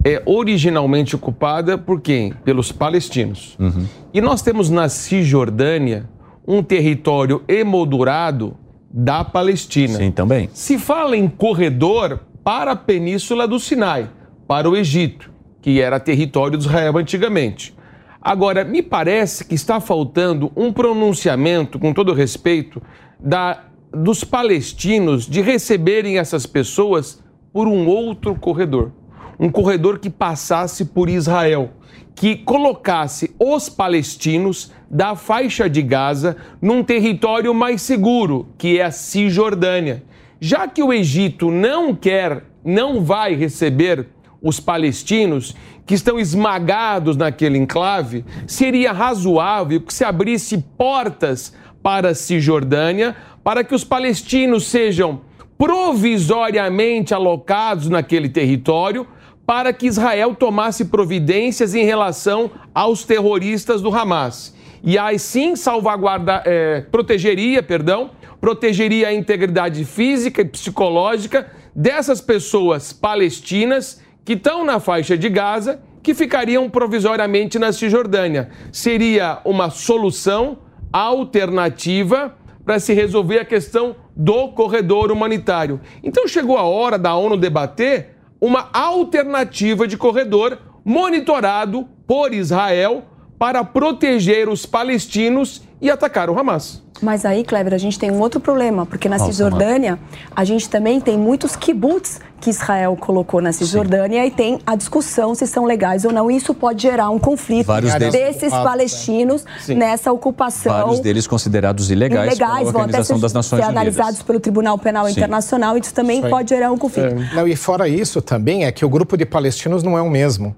[0.03, 2.33] é originalmente ocupada por quem?
[2.43, 3.55] Pelos palestinos.
[3.59, 3.85] Uhum.
[4.13, 6.09] E nós temos na Cisjordânia
[6.47, 8.57] um território emoldurado
[8.93, 9.97] da Palestina.
[9.97, 10.49] Sim, também.
[10.53, 14.09] Se fala em corredor para a Península do Sinai,
[14.47, 17.75] para o Egito, que era território de Israel antigamente.
[18.21, 22.81] Agora, me parece que está faltando um pronunciamento, com todo respeito,
[23.19, 28.91] da, dos palestinos de receberem essas pessoas por um outro corredor.
[29.39, 31.71] Um corredor que passasse por Israel,
[32.13, 38.91] que colocasse os palestinos da faixa de Gaza num território mais seguro, que é a
[38.91, 40.03] Cisjordânia.
[40.39, 44.09] Já que o Egito não quer, não vai receber
[44.41, 52.15] os palestinos que estão esmagados naquele enclave, seria razoável que se abrisse portas para a
[52.15, 55.21] Cisjordânia para que os palestinos sejam
[55.57, 59.05] provisoriamente alocados naquele território
[59.45, 64.55] para que Israel tomasse providências em relação aos terroristas do Hamas.
[64.83, 72.91] E aí sim salvaguarda, é, protegeria, perdão, protegeria a integridade física e psicológica dessas pessoas
[72.91, 78.49] palestinas que estão na faixa de Gaza, que ficariam provisoriamente na Cisjordânia.
[78.71, 80.59] Seria uma solução
[80.91, 85.79] alternativa para se resolver a questão do corredor humanitário.
[86.03, 93.03] Então chegou a hora da ONU debater uma alternativa de corredor monitorado por Israel
[93.37, 96.83] para proteger os palestinos e atacar o Hamas.
[97.01, 99.97] Mas aí, Kleber, a gente tem um outro problema, porque na Nossa, Cisjordânia
[100.35, 104.27] a gente também tem muitos kibbutz que Israel colocou na Cisjordânia Sim.
[104.27, 106.29] e tem a discussão se são legais ou não.
[106.29, 109.75] E isso pode gerar um conflito Vários desses palestinos né?
[109.75, 110.73] nessa ocupação.
[110.73, 115.05] Vários deles considerados ilegais, ilegais pela Organização vão das Nações ser analisados pelo Tribunal Penal
[115.05, 115.11] Sim.
[115.11, 115.77] Internacional.
[115.77, 117.15] Isso também isso pode gerar um conflito.
[117.15, 117.35] É.
[117.35, 120.55] Não, e fora isso também é que o grupo de palestinos não é o mesmo.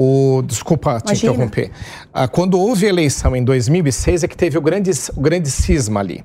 [0.00, 1.32] O, desculpa te Imagina.
[1.32, 1.70] interromper.
[2.14, 6.24] Ah, quando houve eleição em 2006 é que teve o grande, o grande cisma ali.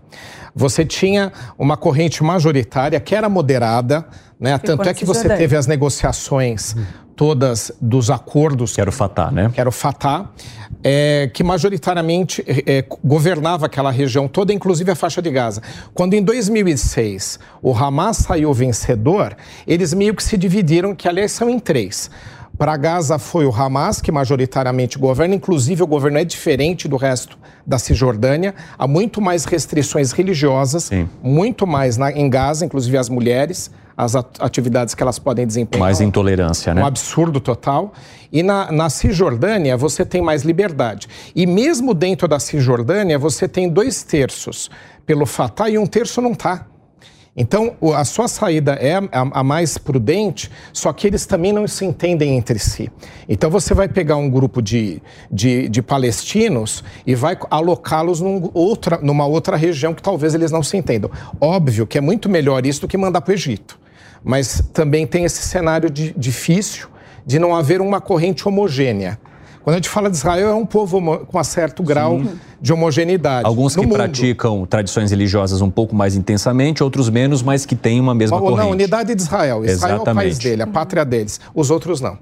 [0.55, 4.05] Você tinha uma corrente majoritária que era moderada,
[4.39, 4.55] né?
[4.59, 6.75] Tanto é que você teve as negociações
[7.15, 8.75] todas dos acordos.
[8.75, 9.49] Que era o Fatah, né?
[9.51, 10.29] Que era o Fatah,
[10.83, 15.63] é, que majoritariamente é, governava aquela região toda, inclusive a faixa de Gaza.
[15.95, 21.49] Quando em 2006 o Hamas saiu vencedor, eles meio que se dividiram, que aliás são
[21.49, 22.11] em três.
[22.57, 27.37] Para Gaza foi o Hamas, que majoritariamente governa, inclusive o governo é diferente do resto
[27.65, 28.53] da Cisjordânia.
[28.77, 31.09] Há muito mais restrições religiosas, Sim.
[31.21, 35.83] muito mais na, em Gaza, inclusive as mulheres, as atividades que elas podem desempenhar.
[35.83, 36.83] Mais intolerância, né?
[36.83, 37.91] Um absurdo total.
[38.31, 41.07] E na, na Cisjordânia você tem mais liberdade.
[41.35, 44.69] E mesmo dentro da Cisjordânia você tem dois terços
[45.05, 46.67] pelo Fatah e um terço não está.
[47.35, 52.37] Então, a sua saída é a, mais prudente, só que eles também não se entendem
[52.37, 52.91] entre si.
[53.27, 58.99] Então, você vai pegar um grupo de, de, de palestinos e vai alocá-los num outra,
[59.01, 61.09] numa outra região que talvez eles não se entendam.
[61.41, 63.79] Óbvio que é muito melhor isso do que mandar para o Egito.
[64.23, 66.87] Mas também tem esse cenário de, difícil
[67.25, 69.19] de não haver uma corrente homogênea.
[69.63, 72.39] Quando a gente fala de Israel, é um povo com um certo grau Sim.
[72.63, 73.45] De homogeneidade.
[73.45, 73.93] Alguns que mundo.
[73.93, 78.43] praticam tradições religiosas um pouco mais intensamente, outros menos, mas que têm uma mesma Ou,
[78.43, 78.61] corrente.
[78.61, 79.65] Não, unidade de Israel.
[79.65, 80.07] Israel Exatamente.
[80.07, 81.41] é o país dele, a pátria deles.
[81.53, 82.17] Os outros não.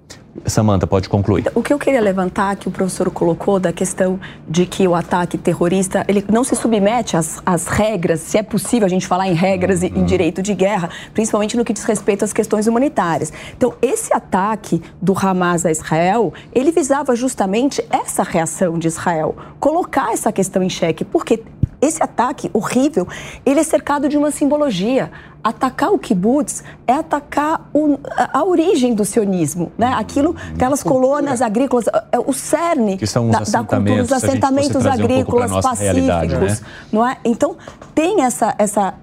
[0.45, 1.51] Samanta, pode concluir.
[1.53, 5.37] O que eu queria levantar, que o professor colocou, da questão de que o ataque
[5.37, 9.33] terrorista ele não se submete às, às regras, se é possível a gente falar em
[9.33, 9.89] regras uhum.
[9.93, 13.31] e em direito de guerra, principalmente no que diz respeito às questões humanitárias.
[13.55, 20.13] Então, esse ataque do Hamas a Israel, ele visava justamente essa reação de Israel, colocar
[20.13, 21.43] essa questão em xeque, porque
[21.81, 23.07] esse ataque horrível,
[23.43, 25.11] ele é cercado de uma simbologia.
[25.43, 29.91] Atacar o kibbutz é atacar o, a, a, origem do sionismo, né?
[29.97, 36.59] Aquilo, aquelas colônias agrícolas, é o cerne da, da, cultura, os assentamentos agrícolas um pacíficos,
[36.59, 36.67] né?
[36.91, 37.17] não é?
[37.25, 37.57] Então
[37.95, 38.93] tem essa essa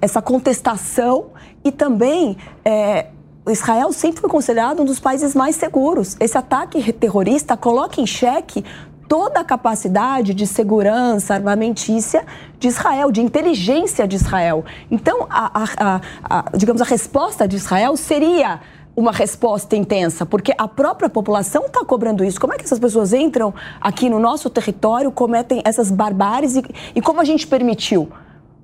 [0.00, 1.26] essa contestação
[1.62, 3.06] e também é,
[3.50, 6.16] Israel sempre foi considerado um dos países mais seguros.
[6.18, 8.64] Esse ataque terrorista coloca em xeque
[9.12, 12.24] toda a capacidade de segurança armamentícia
[12.58, 14.64] de Israel, de inteligência de Israel.
[14.90, 18.60] Então, a, a, a, digamos, a resposta de Israel seria
[18.96, 22.40] uma resposta intensa, porque a própria população está cobrando isso.
[22.40, 27.02] Como é que essas pessoas entram aqui no nosso território, cometem essas barbáries e, e
[27.02, 28.08] como a gente permitiu?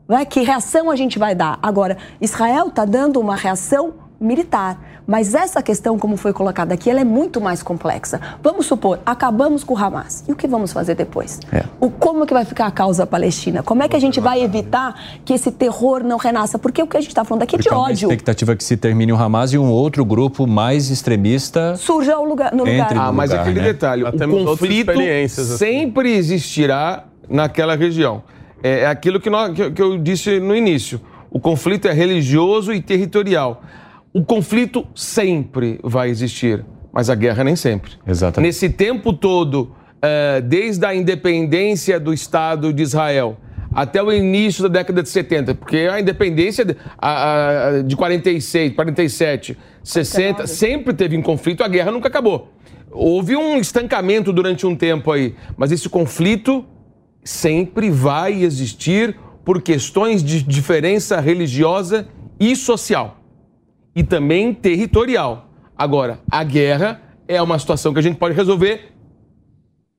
[0.08, 0.24] Né?
[0.24, 1.58] Que reação a gente vai dar?
[1.62, 4.80] Agora, Israel está dando uma reação militar.
[5.06, 8.20] Mas essa questão, como foi colocada aqui, ela é muito mais complexa.
[8.42, 10.24] Vamos supor, acabamos com o Hamas.
[10.28, 11.40] E o que vamos fazer depois?
[11.52, 11.64] É.
[11.80, 13.62] O, como que vai ficar a causa palestina?
[13.62, 16.58] Como é que a gente vai evitar que esse terror não renasça?
[16.58, 18.10] Porque o que a gente está falando aqui é de ódio.
[18.10, 22.16] A expectativa é que se termine o Hamas e um outro grupo mais extremista surja
[22.16, 22.52] no lugar.
[22.52, 22.92] No lugar.
[22.96, 23.66] Ah, mas lugar, aquele né?
[23.66, 25.56] detalhe, o conflito assim.
[25.56, 28.22] sempre existirá naquela região.
[28.62, 31.00] É, é aquilo que, nós, que eu disse no início.
[31.30, 33.62] O conflito é religioso e territorial.
[34.18, 37.92] O conflito sempre vai existir, mas a guerra nem sempre.
[38.04, 38.48] Exatamente.
[38.48, 43.38] Nesse tempo todo, uh, desde a independência do Estado de Israel
[43.72, 48.74] até o início da década de 70, porque a independência de, a, a, de 46,
[48.74, 52.52] 47, 60, sempre teve em conflito, a guerra nunca acabou.
[52.90, 56.66] Houve um estancamento durante um tempo aí, mas esse conflito
[57.22, 62.08] sempre vai existir por questões de diferença religiosa
[62.40, 63.17] e social
[63.98, 65.48] e também territorial.
[65.76, 68.92] Agora, a guerra é uma situação que a gente pode resolver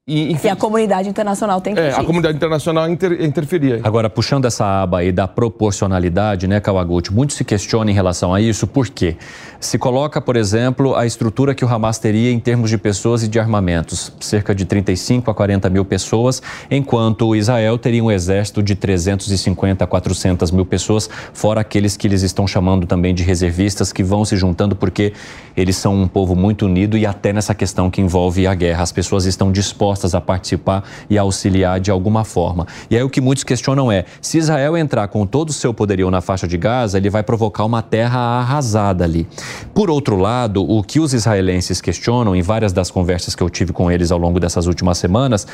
[0.09, 3.79] e, enfim, e, a comunidade internacional tem que É, a comunidade internacional inter, interferir.
[3.83, 8.41] Agora, puxando essa aba aí da proporcionalidade, né, Kawaguchi, muito se questiona em relação a
[8.41, 9.15] isso, por quê?
[9.59, 13.27] Se coloca, por exemplo, a estrutura que o Hamas teria em termos de pessoas e
[13.27, 16.41] de armamentos, cerca de 35 a 40 mil pessoas,
[16.71, 22.23] enquanto Israel teria um exército de 350 a 400 mil pessoas, fora aqueles que eles
[22.23, 25.13] estão chamando também de reservistas, que vão se juntando porque
[25.55, 28.91] eles são um povo muito unido e até nessa questão que envolve a guerra, as
[28.91, 32.65] pessoas estão dispostas dispostas a participar e auxiliar de alguma forma.
[32.89, 36.09] E aí o que muitos questionam é: se Israel entrar com todo o seu poderio
[36.09, 39.27] na faixa de Gaza, ele vai provocar uma terra arrasada ali.
[39.73, 43.73] Por outro lado, o que os israelenses questionam, em várias das conversas que eu tive
[43.73, 45.45] com eles ao longo dessas últimas semanas,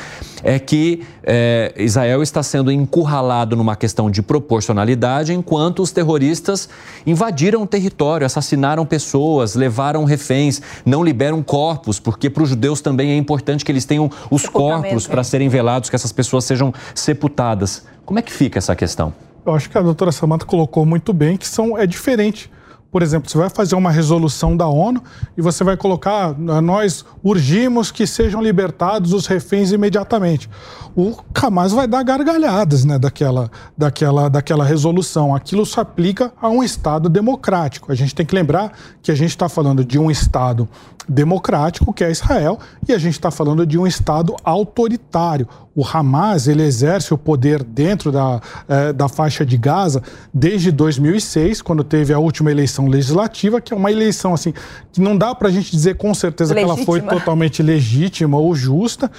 [0.42, 6.68] é que é, Israel está sendo encurralado numa questão de proporcionalidade, enquanto os terroristas
[7.06, 13.10] invadiram o território, assassinaram pessoas, levaram reféns, não liberam corpos, porque para os judeus também
[13.10, 17.84] é importante que eles tenham os corpos para serem velados, que essas pessoas sejam sepultadas.
[18.04, 19.12] Como é que fica essa questão?
[19.44, 22.50] Eu acho que a doutora Samanta colocou muito bem que são, é diferente.
[22.90, 25.02] Por exemplo, você vai fazer uma resolução da ONU
[25.36, 30.48] e você vai colocar, ah, nós urgimos que sejam libertados os reféns imediatamente.
[30.96, 35.34] O Hamas vai dar gargalhadas né, daquela, daquela, daquela resolução.
[35.34, 37.92] Aquilo se aplica a um Estado democrático.
[37.92, 38.72] A gente tem que lembrar
[39.02, 40.66] que a gente está falando de um Estado
[41.08, 42.58] democrático, que é Israel,
[42.88, 45.46] e a gente está falando de um Estado autoritário.
[45.74, 51.60] O Hamas ele exerce o poder dentro da, eh, da faixa de Gaza desde 2006,
[51.60, 54.52] quando teve a última eleição legislativa, que é uma eleição assim
[54.96, 56.74] que não dá para a gente dizer com certeza legítima.
[56.74, 59.10] que ela foi totalmente legítima ou justa,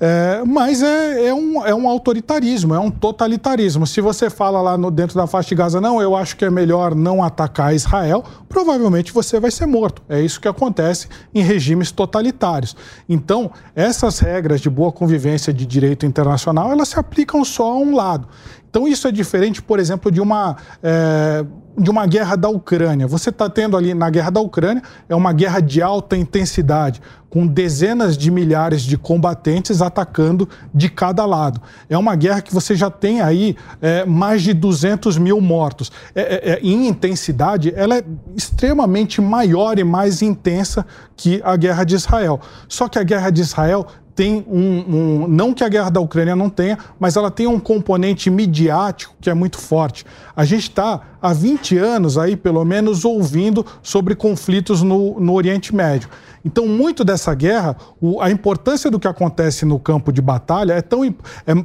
[0.00, 3.84] eh, mas é, é, um, é um autoritarismo, é um totalitarismo.
[3.84, 6.50] Se você fala lá no, dentro da faixa de Gaza, não, eu acho que é
[6.50, 10.02] melhor não atacar Israel, provavelmente você vai ser morto.
[10.08, 12.76] É isso que acontece em regimes totalitários.
[13.08, 17.94] Então, essas regras de boa convivência de direito internacional, elas se aplicam só a um
[17.94, 18.28] lado.
[18.74, 20.56] Então, isso é diferente, por exemplo, de uma.
[20.82, 21.44] É
[21.76, 23.06] de uma guerra da Ucrânia.
[23.06, 27.46] Você está tendo ali na guerra da Ucrânia, é uma guerra de alta intensidade, com
[27.46, 31.60] dezenas de milhares de combatentes atacando de cada lado.
[31.88, 35.90] É uma guerra que você já tem aí é, mais de 200 mil mortos.
[36.14, 38.04] É, é, é, em intensidade, ela é
[38.36, 42.40] extremamente maior e mais intensa que a guerra de Israel.
[42.68, 46.36] Só que a guerra de Israel tem um, um, Não que a guerra da Ucrânia
[46.36, 50.04] não tenha, mas ela tem um componente midiático que é muito forte.
[50.36, 55.74] A gente está há 20 anos aí, pelo menos, ouvindo sobre conflitos no, no Oriente
[55.74, 56.08] Médio.
[56.44, 60.82] Então, muito dessa guerra, o, a importância do que acontece no campo de batalha é
[60.82, 61.02] tão.
[61.04, 61.14] É,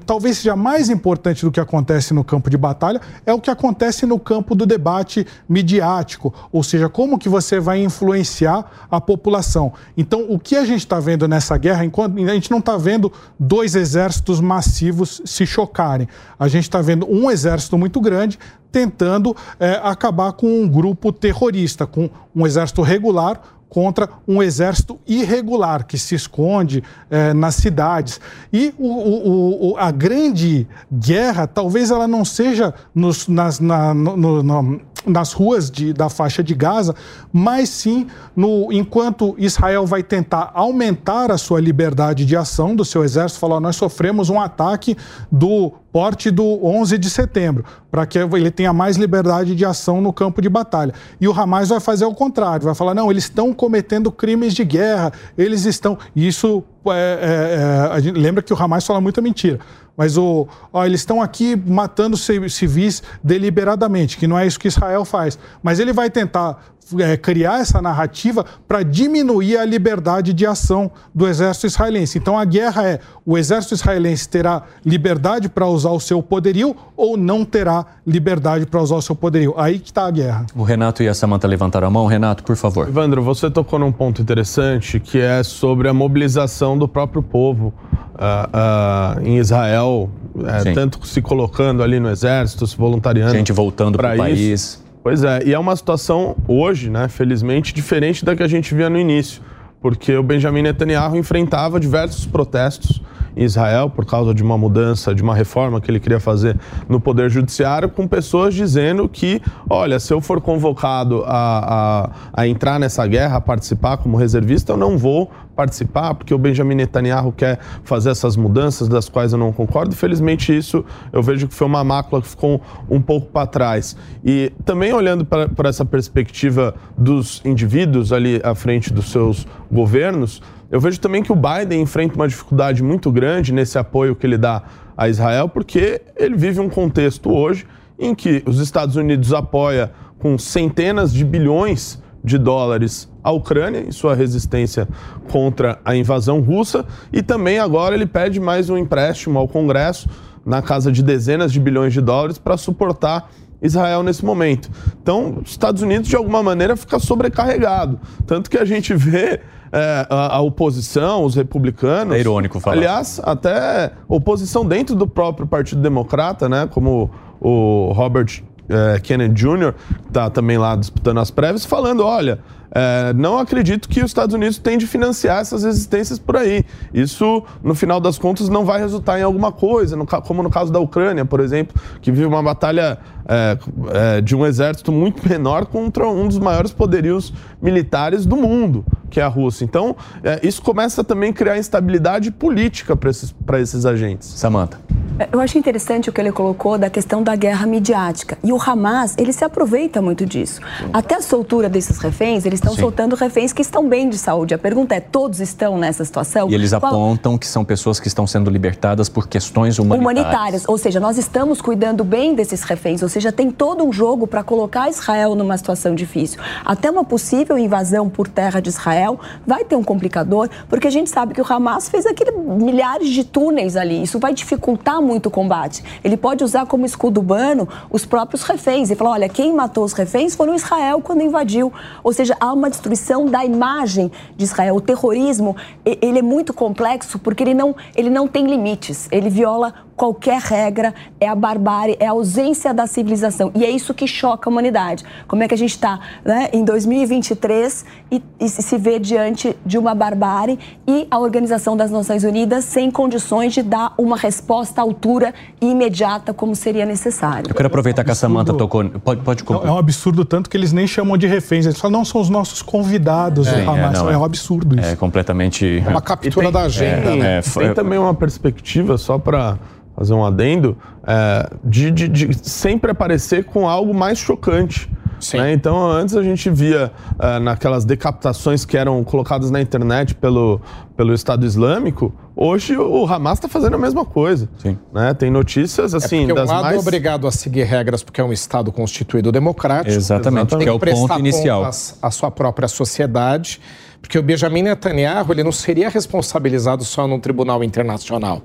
[0.05, 4.05] talvez seja mais importante do que acontece no campo de batalha, é o que acontece
[4.05, 9.73] no campo do debate midiático, ou seja, como que você vai influenciar a população.
[9.97, 13.11] Então, o que a gente está vendo nessa guerra, enquanto a gente não está vendo
[13.37, 16.07] dois exércitos massivos se chocarem,
[16.39, 18.39] a gente está vendo um exército muito grande
[18.71, 25.85] tentando é, acabar com um grupo terrorista, com um exército regular contra um exército irregular
[25.85, 28.19] que se esconde é, nas cidades.
[28.51, 34.41] E o, o, o, a grande guerra, talvez ela não seja nos, nas, na, no,
[34.43, 36.95] no, nas ruas de, da faixa de Gaza,
[37.31, 43.03] mas sim no, enquanto Israel vai tentar aumentar a sua liberdade de ação do seu
[43.03, 44.97] exército, falar: nós sofremos um ataque
[45.31, 50.13] do porte do 11 de setembro, para que ele tenha mais liberdade de ação no
[50.13, 50.93] campo de batalha.
[51.19, 54.63] E o Hamas vai fazer o contrário, vai falar: não, eles estão cometendo crimes de
[54.63, 55.97] guerra, eles estão.
[56.15, 59.59] Isso é, é, é, lembra que o Hamas fala muita mentira.
[59.99, 65.03] Mas o, ó, eles estão aqui matando civis deliberadamente, que não é isso que Israel
[65.03, 65.37] faz.
[65.61, 66.63] Mas ele vai tentar
[66.97, 72.17] é, criar essa narrativa para diminuir a liberdade de ação do exército israelense.
[72.17, 77.17] Então a guerra é: o exército israelense terá liberdade para usar o seu poderio ou
[77.17, 79.53] não terá liberdade para usar o seu poderio?
[79.57, 80.45] Aí que está a guerra.
[80.55, 82.05] O Renato e a Samanta levantaram a mão.
[82.07, 82.87] Renato, por favor.
[82.87, 87.73] Evandro, você tocou num ponto interessante que é sobre a mobilização do próprio povo
[88.19, 93.33] uh, uh, em Israel, uh, tanto se colocando ali no exército, se voluntariando.
[93.33, 94.81] Gente voltando para o país.
[95.09, 98.91] Pois é, e é uma situação hoje, né, felizmente, diferente da que a gente via
[98.91, 99.41] no início,
[99.81, 103.01] porque o Benjamin Netanyahu enfrentava diversos protestos
[103.35, 106.55] em Israel por causa de uma mudança, de uma reforma que ele queria fazer
[106.87, 112.47] no Poder Judiciário, com pessoas dizendo que, olha, se eu for convocado a, a, a
[112.47, 117.33] entrar nessa guerra, a participar como reservista, eu não vou participar, porque o Benjamin Netanyahu
[117.33, 119.93] quer fazer essas mudanças das quais eu não concordo.
[119.93, 123.97] Felizmente, isso eu vejo que foi uma mácula que ficou um pouco para trás.
[124.23, 130.41] E também olhando para essa perspectiva dos indivíduos ali à frente dos seus governos,
[130.71, 134.37] eu vejo também que o Biden enfrenta uma dificuldade muito grande nesse apoio que ele
[134.37, 134.63] dá
[134.95, 137.67] a Israel, porque ele vive um contexto hoje
[137.99, 143.91] em que os Estados Unidos apoia com centenas de bilhões de dólares a Ucrânia em
[143.91, 144.87] sua resistência
[145.31, 150.09] contra a invasão russa e também agora ele pede mais um empréstimo ao Congresso
[150.45, 153.29] na casa de dezenas de bilhões de dólares para suportar
[153.61, 154.69] Israel nesse momento.
[155.01, 159.41] Então, os Estados Unidos de alguma maneira fica sobrecarregado, tanto que a gente vê
[159.71, 162.15] é, a, a, oposição, os republicanos.
[162.15, 162.77] É irônico falar.
[162.77, 166.67] Aliás, até oposição dentro do próprio Partido Democrata, né?
[166.71, 169.73] Como o Robert é, Kennedy Jr.,
[170.07, 172.39] está também lá disputando as prévias, falando: olha,
[172.71, 176.63] é, não acredito que os Estados Unidos tenham de financiar essas resistências por aí.
[176.93, 180.71] Isso, no final das contas, não vai resultar em alguma coisa, no, como no caso
[180.71, 183.57] da Ucrânia, por exemplo, que vive uma batalha é,
[183.91, 189.19] é, de um exército muito menor contra um dos maiores poderios militares do mundo, que
[189.19, 189.65] é a Rússia.
[189.65, 189.95] Então,
[190.43, 194.27] isso começa também a criar instabilidade política para esses, esses agentes.
[194.27, 194.77] Samantha.
[195.17, 198.37] É, eu acho interessante o que ele colocou da questão da guerra midiática.
[198.43, 200.61] E o Hamas, ele se aproveita muito disso.
[200.93, 202.81] Até a soltura desses reféns, eles estão Sim.
[202.81, 204.53] soltando reféns que estão bem de saúde.
[204.53, 206.49] A pergunta é: todos estão nessa situação?
[206.49, 206.85] E eles Qual...
[206.85, 210.21] apontam que são pessoas que estão sendo libertadas por questões humanitárias.
[210.21, 210.63] Humanitárias.
[210.67, 213.01] Ou seja, nós estamos cuidando bem desses reféns.
[213.01, 216.39] Ou seja, tem todo um jogo para colocar Israel numa situação difícil.
[216.65, 221.09] Até uma possível invasão por terra de Israel vai ter um complicador, porque a gente
[221.09, 224.03] sabe que o Hamas fez aquele milhares de túneis ali.
[224.03, 225.83] Isso vai dificultar muito combate.
[226.03, 229.93] Ele pode usar como escudo humano os próprios reféns e falar: olha, quem matou os
[229.93, 231.71] reféns foram Israel quando invadiu.
[232.03, 234.75] Ou seja, há uma destruição da imagem de Israel.
[234.75, 239.07] O terrorismo ele é muito complexo porque ele não, ele não tem limites.
[239.11, 243.51] Ele viola qualquer regra, é a barbárie, é a ausência da civilização.
[243.53, 245.03] E é isso que choca a humanidade.
[245.27, 249.77] Como é que a gente está né, em 2023 e, e se vê diante de
[249.77, 254.83] uma barbárie e a Organização das Nações Unidas sem condições de dar uma resposta à
[254.85, 257.49] altura e imediata como seria necessário.
[257.49, 258.85] Eu quero aproveitar é um que a Samanta tocou.
[259.01, 261.65] Pode, pode não, É um absurdo tanto que eles nem chamam de reféns.
[261.65, 263.99] Eles falam, não, são os nossos convidados é, do Hamas.
[263.99, 264.87] É, não, é, um absurdo isso.
[264.87, 265.83] É completamente.
[265.85, 267.09] É uma captura tem, da agenda.
[267.17, 269.59] É, tem também uma perspectiva, só para
[269.99, 274.89] fazer um adendo, é, de, de, de, sempre aparecer com algo mais chocante.
[275.33, 275.51] Né?
[275.51, 276.89] Então, antes a gente via
[277.19, 280.61] é, naquelas decapitações que eram colocadas na internet pelo,
[280.95, 284.47] pelo Estado Islâmico, hoje o Hamas está fazendo a mesma coisa.
[284.59, 284.77] Sim.
[284.93, 285.13] Né?
[285.13, 286.23] Tem notícias assim.
[286.23, 286.77] É porque das um lado mais...
[286.77, 289.93] é obrigado a seguir regras porque é um Estado constituído democrático.
[289.93, 291.69] Exatamente, que é o ponto inicial.
[292.01, 293.59] A sua própria sociedade.
[294.01, 298.41] Porque o Benjamin Netanyahu ele não seria responsabilizado só num tribunal internacional.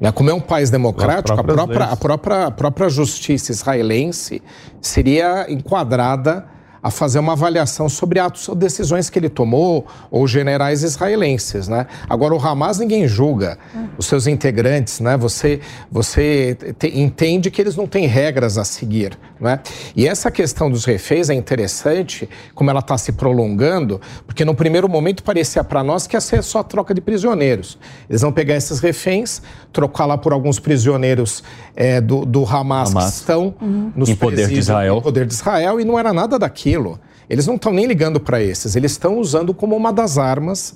[0.00, 0.12] Né?
[0.12, 4.42] Como é um país democrático, a própria, a, própria, a própria justiça israelense
[4.80, 6.46] seria enquadrada
[6.82, 11.86] a fazer uma avaliação sobre atos ou decisões que ele tomou ou generais israelenses, né?
[12.08, 13.58] Agora o Hamas ninguém julga
[13.96, 15.16] os seus integrantes, né?
[15.16, 15.60] Você
[15.90, 19.60] você te, entende que eles não têm regras a seguir, né?
[19.96, 24.88] E essa questão dos reféns é interessante, como ela está se prolongando, porque no primeiro
[24.88, 27.78] momento parecia para nós que ia ser só troca de prisioneiros.
[28.08, 31.42] Eles vão pegar esses reféns, trocar lá por alguns prisioneiros
[31.74, 33.92] é, do, do Hamas, Hamas, que estão uhum.
[33.94, 37.00] nos em poder de Israel, em poder de Israel e não era nada daquilo aquilo.
[37.28, 40.74] Eles não estão nem ligando para esses, eles estão usando como uma das armas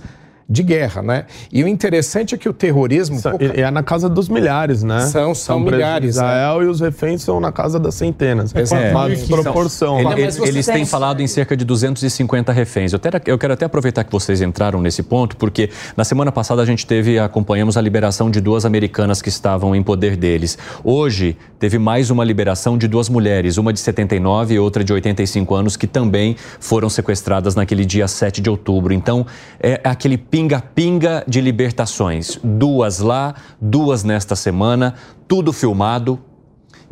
[0.49, 1.24] de guerra, né?
[1.53, 3.18] E o interessante é que o terrorismo...
[3.18, 5.01] São, É na casa dos milhares, né?
[5.01, 6.16] São, são, são milhares.
[6.16, 6.22] Né?
[6.22, 6.64] Israel né?
[6.66, 8.53] e os reféns são na casa das centenas.
[8.55, 9.99] É, uma desproporção.
[10.01, 12.93] Ele, eles, eles têm falado em cerca de 250 reféns.
[12.93, 16.66] Eu, eu quero até aproveitar que vocês entraram nesse ponto, porque na semana passada a
[16.66, 20.59] gente teve, acompanhamos a liberação de duas americanas que estavam em poder deles.
[20.84, 25.55] Hoje teve mais uma liberação de duas mulheres, uma de 79 e outra de 85
[25.55, 28.93] anos, que também foram sequestradas naquele dia 7 de outubro.
[28.93, 29.26] Então,
[29.61, 32.41] é aquele pinga-pinga de libertações.
[32.43, 34.95] Duas lá, duas nesta semana,
[35.28, 36.18] tudo filmado.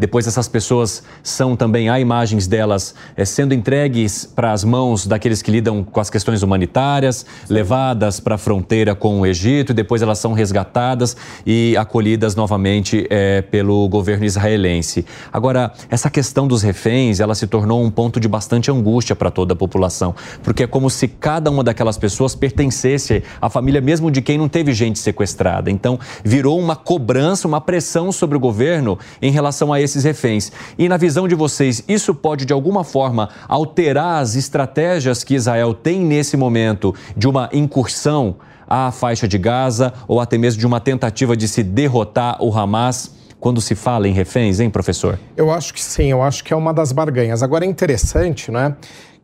[0.01, 5.43] Depois essas pessoas são também, há imagens delas é, sendo entregues para as mãos daqueles
[5.43, 10.01] que lidam com as questões humanitárias, levadas para a fronteira com o Egito, e depois
[10.01, 15.05] elas são resgatadas e acolhidas novamente é, pelo governo israelense.
[15.31, 19.53] Agora, essa questão dos reféns, ela se tornou um ponto de bastante angústia para toda
[19.53, 24.23] a população, porque é como se cada uma daquelas pessoas pertencesse à família mesmo de
[24.23, 25.71] quem não teve gente sequestrada.
[25.71, 30.51] Então, virou uma cobrança, uma pressão sobre o governo em relação a esses reféns.
[30.79, 35.75] E na visão de vocês, isso pode de alguma forma alterar as estratégias que Israel
[35.75, 38.37] tem nesse momento de uma incursão
[38.69, 43.21] à faixa de Gaza ou até mesmo de uma tentativa de se derrotar o Hamas?
[43.41, 45.19] quando se fala em reféns, hein, professor?
[45.35, 47.43] Eu acho que sim, eu acho que é uma das barganhas.
[47.43, 48.77] Agora é interessante, né?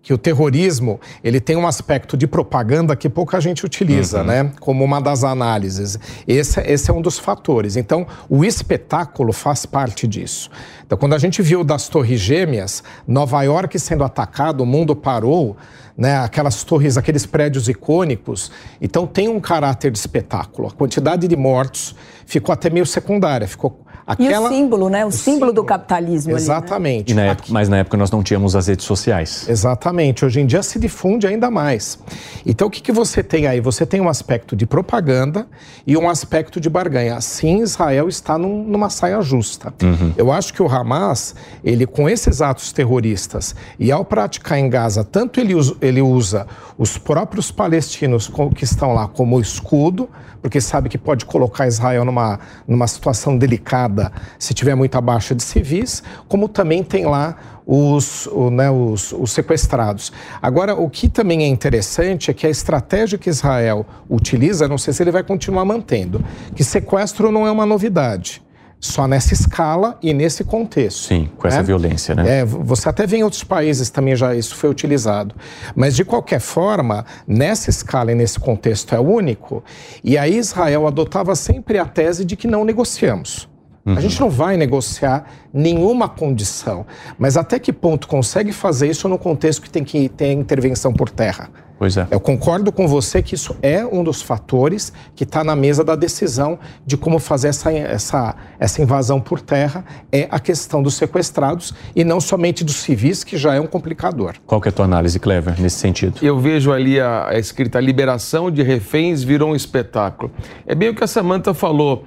[0.07, 4.25] Que o terrorismo ele tem um aspecto de propaganda que pouca gente utiliza, uhum.
[4.25, 4.53] né?
[4.61, 5.99] Como uma das análises.
[6.29, 7.75] Esse, esse é um dos fatores.
[7.75, 10.49] Então, o espetáculo faz parte disso.
[10.87, 15.57] Então, quando a gente viu das Torres Gêmeas, Nova York sendo atacado, o mundo parou,
[15.99, 16.19] né?
[16.19, 18.53] Aquelas torres, aqueles prédios icônicos.
[18.81, 20.69] Então, tem um caráter de espetáculo.
[20.69, 24.49] A quantidade de mortos ficou até meio secundária, ficou Aquela...
[24.49, 25.05] E o símbolo, né?
[25.05, 26.37] O, o símbolo, símbolo, do capitalismo.
[26.37, 27.13] Exatamente.
[27.13, 27.27] Ali, né?
[27.27, 29.49] na época, mas na época nós não tínhamos as redes sociais.
[29.49, 30.25] Exatamente.
[30.25, 31.99] Hoje em dia se difunde ainda mais.
[32.45, 33.61] Então o que, que você tem aí?
[33.61, 35.49] Você tem um aspecto de propaganda
[35.85, 37.21] e um aspecto de barganha.
[37.21, 39.75] Sim, Israel está num, numa saia justa.
[39.83, 40.13] Uhum.
[40.17, 41.35] Eu acho que o Hamas,
[41.65, 46.47] ele com esses atos terroristas e ao praticar em Gaza, tanto ele usa, ele usa
[46.79, 50.09] os próprios palestinos que estão lá como escudo,
[50.47, 52.39] porque sabe que pode colocar Israel numa,
[52.69, 57.37] numa situação delicada se tiver muita baixa de civis, como também tem lá
[57.67, 60.13] os, o, né, os, os, sequestrados.
[60.41, 64.95] Agora, o que também é interessante é que a estratégia que Israel utiliza, não sei
[64.95, 66.25] se ele vai continuar mantendo,
[66.55, 68.46] que sequestro não é uma novidade
[68.81, 71.09] só nessa escala e nesse contexto.
[71.09, 71.63] Sim, com essa né?
[71.63, 72.41] violência, né?
[72.41, 75.35] É, você até vê em outros países também já isso foi utilizado.
[75.75, 79.65] Mas, de qualquer forma, nessa escala e nesse contexto é único.
[80.05, 83.49] E aí Israel adotava sempre a tese de que não negociamos.
[83.85, 83.97] Uhum.
[83.97, 86.85] A gente não vai negociar nenhuma condição.
[87.17, 91.09] Mas até que ponto consegue fazer isso no contexto que tem que ter intervenção por
[91.09, 91.51] terra?
[91.79, 92.07] Pois é.
[92.11, 95.95] Eu concordo com você que isso é um dos fatores que está na mesa da
[95.95, 101.75] decisão de como fazer essa, essa, essa invasão por terra, é a questão dos sequestrados
[101.95, 104.37] e não somente dos civis, que já é um complicador.
[104.47, 106.19] Qual que é a tua análise, Clever, nesse sentido?
[106.23, 110.31] Eu vejo ali a, a escrita, a liberação de reféns virou um espetáculo.
[110.67, 112.05] É bem o que a Samanta falou.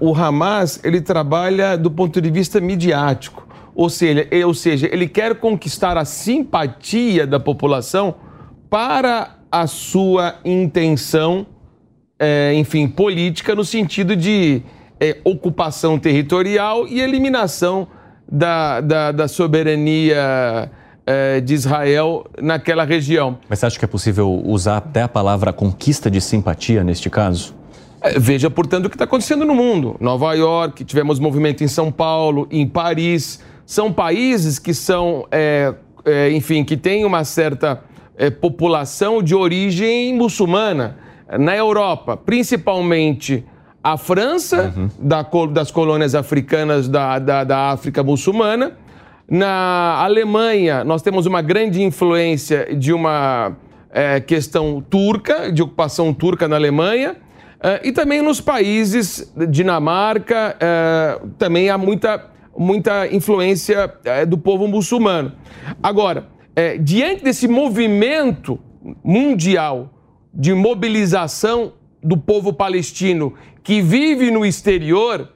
[0.00, 3.46] Uh, o Hamas, ele trabalha do ponto de vista midiático.
[3.76, 8.14] Ou seja, ou seja, ele quer conquistar a simpatia da população
[8.68, 11.46] para a sua intenção,
[12.18, 14.62] é, enfim, política, no sentido de
[15.00, 17.86] é, ocupação territorial e eliminação
[18.30, 20.70] da, da, da soberania
[21.06, 23.38] é, de Israel naquela região.
[23.48, 27.54] Mas você acha que é possível usar até a palavra conquista de simpatia neste caso?
[28.00, 29.96] É, veja, portanto, o que está acontecendo no mundo.
[30.00, 33.40] Nova York, tivemos movimento em São Paulo, em Paris.
[33.64, 37.82] São países que são, é, é, enfim, que têm uma certa
[38.16, 40.98] é, população de origem muçulmana.
[41.38, 43.44] Na Europa, principalmente
[43.82, 44.88] a França, uhum.
[44.98, 48.72] da, das colônias africanas da, da, da África muçulmana.
[49.28, 53.56] Na Alemanha, nós temos uma grande influência de uma
[53.90, 57.16] é, questão turca, de ocupação turca na Alemanha.
[57.62, 62.24] É, e também nos países, Dinamarca, é, também há muita,
[62.56, 65.32] muita influência é, do povo muçulmano.
[65.82, 66.26] Agora,
[66.56, 68.58] é, diante desse movimento
[69.02, 69.90] mundial
[70.32, 75.30] de mobilização do povo palestino que vive no exterior,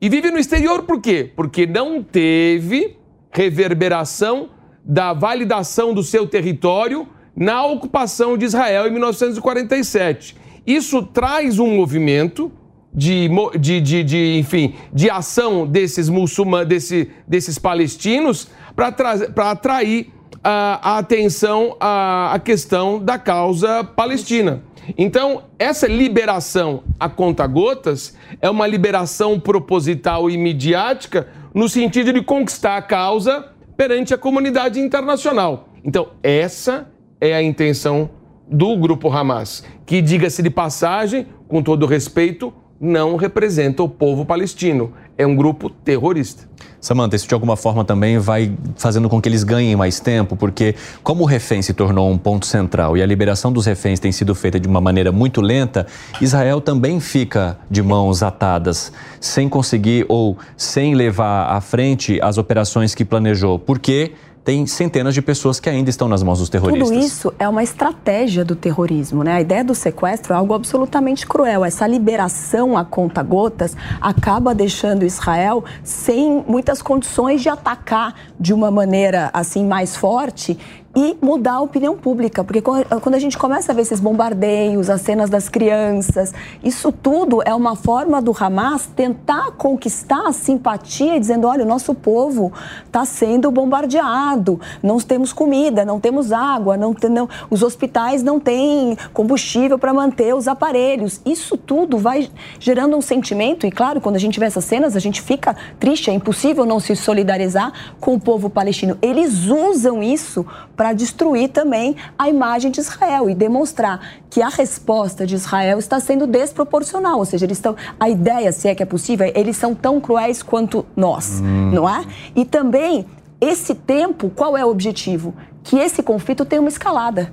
[0.00, 1.30] e vive no exterior por quê?
[1.36, 2.96] Porque não teve
[3.30, 4.50] reverberação
[4.84, 10.36] da validação do seu território na ocupação de Israel em 1947.
[10.66, 12.50] Isso traz um movimento
[12.94, 13.28] de,
[13.60, 20.12] de, de, de enfim, de ação desses muçulmanos, desse, desses palestinos para atrair
[20.48, 24.62] a, atenção à, questão da causa palestina.
[24.96, 32.76] Então, essa liberação a conta-gotas é uma liberação proposital e midiática no sentido de conquistar
[32.76, 33.44] a causa
[33.76, 35.68] perante a comunidade internacional.
[35.84, 36.88] Então, essa
[37.20, 38.08] é a intenção
[38.46, 44.92] do grupo Hamas, que, diga-se de passagem, com todo respeito, não representa o povo palestino.
[45.18, 46.48] É um grupo terrorista.
[46.86, 50.76] Samanta, isso de alguma forma também vai fazendo com que eles ganhem mais tempo, porque
[51.02, 54.36] como o refém se tornou um ponto central e a liberação dos reféns tem sido
[54.36, 55.84] feita de uma maneira muito lenta,
[56.20, 62.94] Israel também fica de mãos atadas, sem conseguir ou sem levar à frente as operações
[62.94, 63.58] que planejou.
[63.58, 64.12] Porque
[64.46, 66.88] tem centenas de pessoas que ainda estão nas mãos dos terroristas.
[66.88, 69.32] Tudo isso é uma estratégia do terrorismo, né?
[69.32, 71.64] A ideia do sequestro é algo absolutamente cruel.
[71.64, 78.70] Essa liberação a conta gotas acaba deixando Israel sem muitas condições de atacar de uma
[78.70, 80.56] maneira assim mais forte
[80.96, 85.02] e mudar a opinião pública, porque quando a gente começa a ver esses bombardeios, as
[85.02, 86.32] cenas das crianças,
[86.64, 91.94] isso tudo é uma forma do Hamas tentar conquistar a simpatia, dizendo: olha, o nosso
[91.94, 92.50] povo
[92.86, 98.40] está sendo bombardeado, não temos comida, não temos água, não, tem, não os hospitais não
[98.40, 101.20] têm combustível para manter os aparelhos.
[101.26, 105.00] Isso tudo vai gerando um sentimento, e claro, quando a gente vê essas cenas, a
[105.00, 107.70] gente fica triste, é impossível não se solidarizar
[108.00, 108.96] com o povo palestino.
[109.02, 114.48] Eles usam isso para para destruir também a imagem de Israel e demonstrar que a
[114.48, 118.84] resposta de Israel está sendo desproporcional, ou seja, eles estão a ideia, se é que
[118.84, 121.72] é possível, eles são tão cruéis quanto nós, hum.
[121.72, 122.04] não é?
[122.36, 123.04] E também
[123.40, 125.34] esse tempo, qual é o objetivo?
[125.64, 127.32] Que esse conflito tenha uma escalada,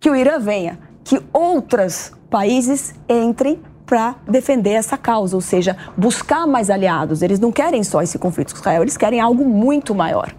[0.00, 6.46] que o Irã venha, que outros países entrem para defender essa causa, ou seja, buscar
[6.46, 7.20] mais aliados.
[7.20, 10.32] Eles não querem só esse conflito com Israel, eles querem algo muito maior.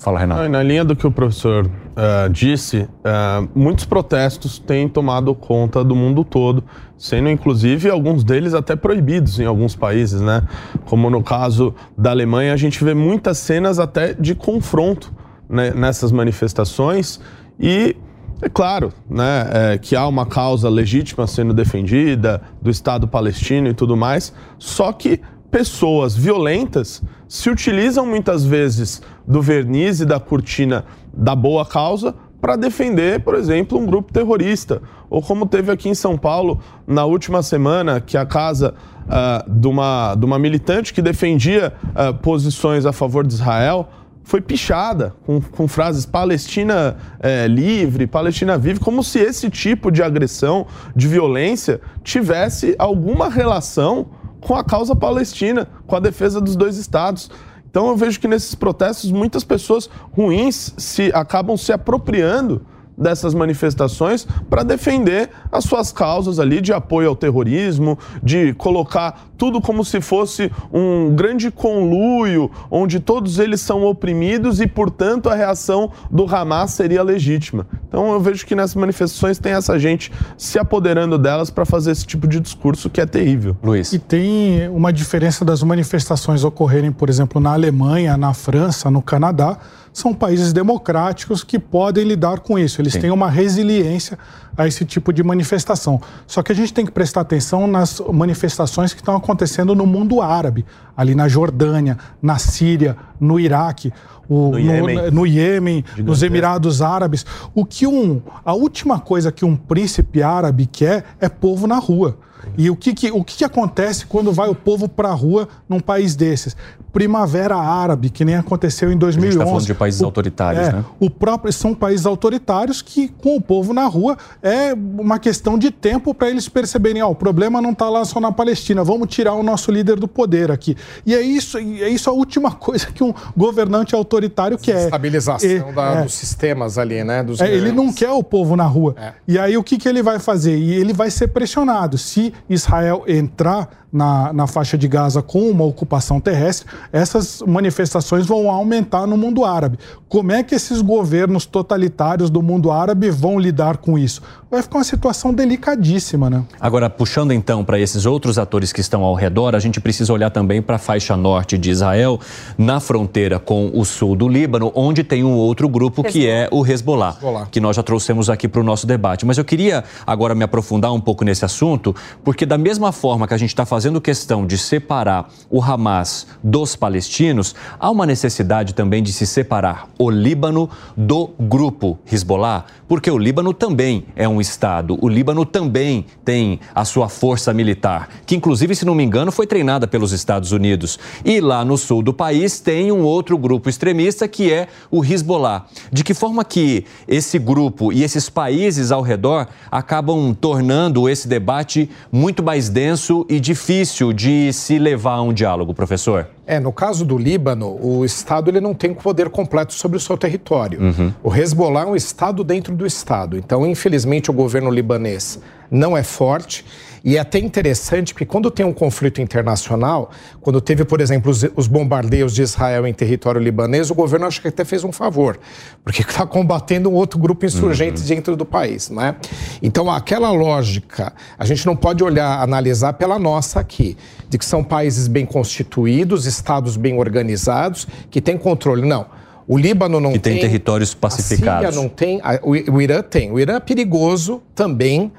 [0.00, 0.48] Fala, Renato.
[0.48, 5.94] Na linha do que o professor uh, disse, uh, muitos protestos têm tomado conta do
[5.94, 6.64] mundo todo,
[6.96, 10.42] sendo inclusive alguns deles até proibidos em alguns países, né?
[10.86, 15.12] Como no caso da Alemanha, a gente vê muitas cenas até de confronto
[15.46, 17.20] né, nessas manifestações
[17.58, 17.94] e
[18.40, 23.74] é claro né, é, que há uma causa legítima sendo defendida do Estado palestino e
[23.74, 25.20] tudo mais, só que
[25.50, 32.56] pessoas violentas se utilizam muitas vezes do verniz e da cortina da boa causa para
[32.56, 34.80] defender, por exemplo, um grupo terrorista.
[35.10, 38.74] Ou como teve aqui em São Paulo na última semana, que a casa
[39.04, 43.88] uh, de, uma, de uma militante que defendia uh, posições a favor de Israel
[44.22, 50.04] foi pichada com, com frases Palestina é, livre, Palestina vive, como se esse tipo de
[50.04, 54.06] agressão, de violência, tivesse alguma relação
[54.40, 57.30] com a causa palestina, com a defesa dos dois estados.
[57.70, 62.66] Então eu vejo que nesses protestos muitas pessoas ruins se acabam se apropriando
[63.00, 69.58] dessas manifestações para defender as suas causas ali de apoio ao terrorismo, de colocar tudo
[69.58, 75.90] como se fosse um grande conluio onde todos eles são oprimidos e, portanto, a reação
[76.10, 77.66] do Hamas seria legítima.
[77.88, 82.06] Então eu vejo que nessas manifestações tem essa gente se apoderando delas para fazer esse
[82.06, 83.56] tipo de discurso que é terrível.
[83.62, 83.92] Luiz.
[83.94, 89.58] E tem uma diferença das manifestações ocorrerem, por exemplo, na Alemanha, na França, no Canadá,
[89.92, 92.80] são países democráticos que podem lidar com isso.
[92.80, 93.00] Eles Sim.
[93.00, 94.18] têm uma resiliência
[94.56, 96.00] a esse tipo de manifestação.
[96.26, 100.20] Só que a gente tem que prestar atenção nas manifestações que estão acontecendo no mundo
[100.20, 100.64] árabe,
[100.96, 103.92] ali na Jordânia, na Síria, no Iraque.
[104.28, 107.26] O, no, Iêmen, no Iêmen nos Emirados Árabes.
[107.52, 112.16] O que um, a última coisa que um príncipe árabe quer é povo na rua.
[112.56, 115.48] E o que, que o que, que acontece quando vai o povo para a rua
[115.68, 116.56] num país desses?
[116.92, 119.28] Primavera Árabe, que nem aconteceu em 2011.
[119.28, 120.84] A gente está falando de países o, autoritários, é, né?
[120.98, 125.70] O próprio, são países autoritários que, com o povo na rua, é uma questão de
[125.70, 129.34] tempo para eles perceberem: ó, o problema não está lá só na Palestina, vamos tirar
[129.34, 130.76] o nosso líder do poder aqui.
[131.06, 134.86] E é isso, é isso a última coisa que um governante autoritário quer.
[134.86, 137.22] Estabilização é, da, é, dos sistemas ali, né?
[137.22, 138.94] Dos é, ele não quer o povo na rua.
[138.98, 139.12] É.
[139.28, 140.56] E aí o que, que ele vai fazer?
[140.56, 141.96] E ele vai ser pressionado.
[141.96, 148.50] Se Israel entrar na, na faixa de Gaza com uma ocupação terrestre, essas manifestações vão
[148.50, 149.78] aumentar no mundo árabe.
[150.08, 154.22] Como é que esses governos totalitários do mundo árabe vão lidar com isso?
[154.50, 156.44] Vai ficar uma situação delicadíssima, né?
[156.60, 160.30] Agora, puxando então para esses outros atores que estão ao redor, a gente precisa olhar
[160.30, 162.18] também para a faixa norte de Israel,
[162.58, 166.66] na fronteira com o sul do Líbano, onde tem um outro grupo que é o
[166.66, 167.46] Hezbollah, Hezbollah.
[167.50, 169.24] que nós já trouxemos aqui para o nosso debate.
[169.24, 173.34] Mas eu queria agora me aprofundar um pouco nesse assunto, porque da mesma forma que
[173.34, 178.74] a gente está fazendo fazendo questão de separar o Hamas dos palestinos, há uma necessidade
[178.74, 184.38] também de se separar o Líbano do grupo Hezbollah, porque o Líbano também é um
[184.38, 189.32] Estado, o Líbano também tem a sua força militar, que inclusive, se não me engano,
[189.32, 190.98] foi treinada pelos Estados Unidos.
[191.24, 195.64] E lá no sul do país tem um outro grupo extremista que é o Hezbollah.
[195.90, 201.88] De que forma que esse grupo e esses países ao redor acabam tornando esse debate
[202.12, 203.69] muito mais denso e difícil?
[203.70, 206.26] Difícil de se levar a um diálogo, professor?
[206.44, 210.18] É, no caso do Líbano, o Estado ele não tem poder completo sobre o seu
[210.18, 210.80] território.
[210.82, 211.12] Uhum.
[211.22, 213.38] O Hezbollah é um Estado dentro do Estado.
[213.38, 215.38] Então, infelizmente, o governo libanês
[215.70, 216.64] não é forte.
[217.04, 221.44] E é até interessante porque quando tem um conflito internacional, quando teve, por exemplo, os,
[221.56, 225.38] os bombardeios de Israel em território libanês, o governo acho que até fez um favor,
[225.84, 229.16] porque está combatendo um outro grupo insurgente dentro do país, não é?
[229.62, 233.96] Então, aquela lógica, a gente não pode olhar, analisar pela nossa aqui,
[234.28, 238.86] de que são países bem constituídos, estados bem organizados, que têm controle.
[238.86, 239.06] Não.
[239.48, 240.42] O Líbano não Que tem tem.
[240.42, 241.66] territórios A pacificados.
[241.66, 242.20] Síria não tem.
[242.22, 243.32] a- o Irã tem.
[243.32, 245.10] O Irã é perigoso também,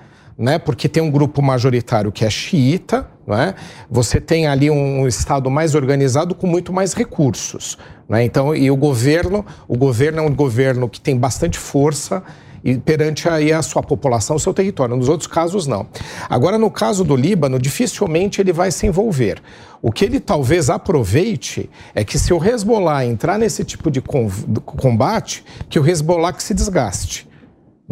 [0.41, 0.57] né?
[0.57, 3.53] Porque tem um grupo majoritário que é xiita, é?
[3.89, 7.77] Você tem ali um estado mais organizado com muito mais recursos,
[8.09, 8.25] né?
[8.25, 12.23] Então, e o governo, o governo é um governo que tem bastante força
[12.63, 14.95] e perante aí a sua população, o seu território.
[14.95, 15.85] Nos outros casos, não.
[16.27, 19.41] Agora, no caso do Líbano, dificilmente ele vai se envolver.
[19.79, 25.43] O que ele talvez aproveite é que se o Hezbollah entrar nesse tipo de combate,
[25.69, 27.30] que o Hezbollah que se desgaste.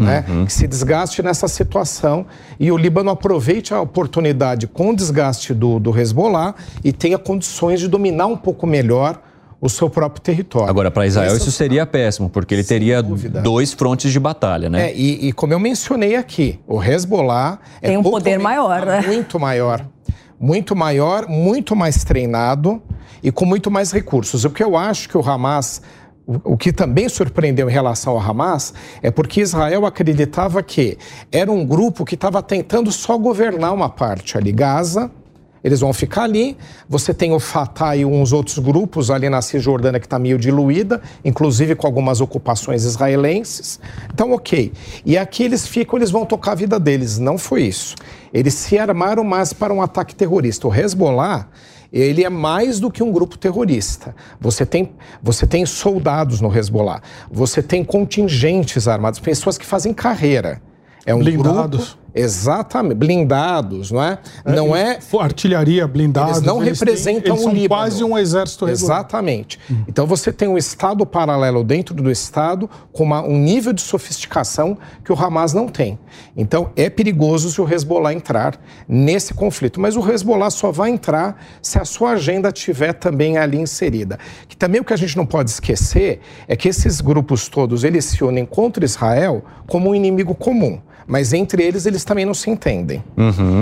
[0.05, 0.23] Né?
[0.45, 2.25] Que se desgaste nessa situação
[2.59, 7.79] e o Líbano aproveite a oportunidade com o desgaste do, do Hezbollah e tenha condições
[7.79, 9.21] de dominar um pouco melhor
[9.61, 10.69] o seu próprio território.
[10.69, 13.41] Agora, para Israel, Esse é isso seria péssimo, porque ele teria dúvida.
[13.41, 14.89] dois frontes de batalha, né?
[14.89, 19.01] É, e, e como eu mencionei aqui, o Hezbollah Tem um poder maior, né?
[19.05, 19.85] Muito maior.
[20.39, 22.81] Muito maior, muito mais treinado
[23.21, 24.45] e com muito mais recursos.
[24.45, 25.81] O que eu acho que o Hamas.
[26.43, 28.71] O que também surpreendeu em relação ao Hamas
[29.01, 30.95] é porque Israel acreditava que
[31.31, 35.09] era um grupo que estava tentando só governar uma parte ali, Gaza,
[35.63, 36.55] eles vão ficar ali.
[36.87, 41.01] Você tem o Fatah e uns outros grupos ali na Cisjordânia que está meio diluída,
[41.25, 43.79] inclusive com algumas ocupações israelenses.
[44.13, 44.71] Então, ok.
[45.03, 47.17] E aqui eles ficam, eles vão tocar a vida deles.
[47.17, 47.95] Não foi isso.
[48.33, 50.67] Eles se armaram mais para um ataque terrorista.
[50.67, 51.47] O Hezbollah,
[51.91, 54.15] ele é mais do que um grupo terrorista.
[54.39, 57.01] Você tem, você tem soldados no Hezbollah.
[57.31, 60.61] Você tem contingentes armados, pessoas que fazem carreira.
[61.05, 61.97] É um Blindados.
[62.19, 64.17] Exatamente blindados, não é?
[64.45, 66.31] Não é Artilharia blindada.
[66.31, 67.69] eles não representam eles o são Líbano.
[67.81, 68.97] quase um exército regular.
[68.99, 69.59] Exatamente.
[69.87, 74.77] Então você tem um Estado paralelo dentro do Estado com uma- um nível de sofisticação
[75.03, 75.99] que o Hamas não tem.
[76.35, 79.79] Então é perigoso se o Hezbollah entrar nesse conflito.
[79.79, 84.17] Mas o Hezbollah só vai entrar se a sua agenda tiver também ali inserida.
[84.47, 88.05] Que também o que a gente não pode esquecer é que esses grupos todos eles
[88.05, 90.79] se unem contra Israel como um inimigo comum.
[91.09, 93.03] Mas entre eles, eles também não se entendem.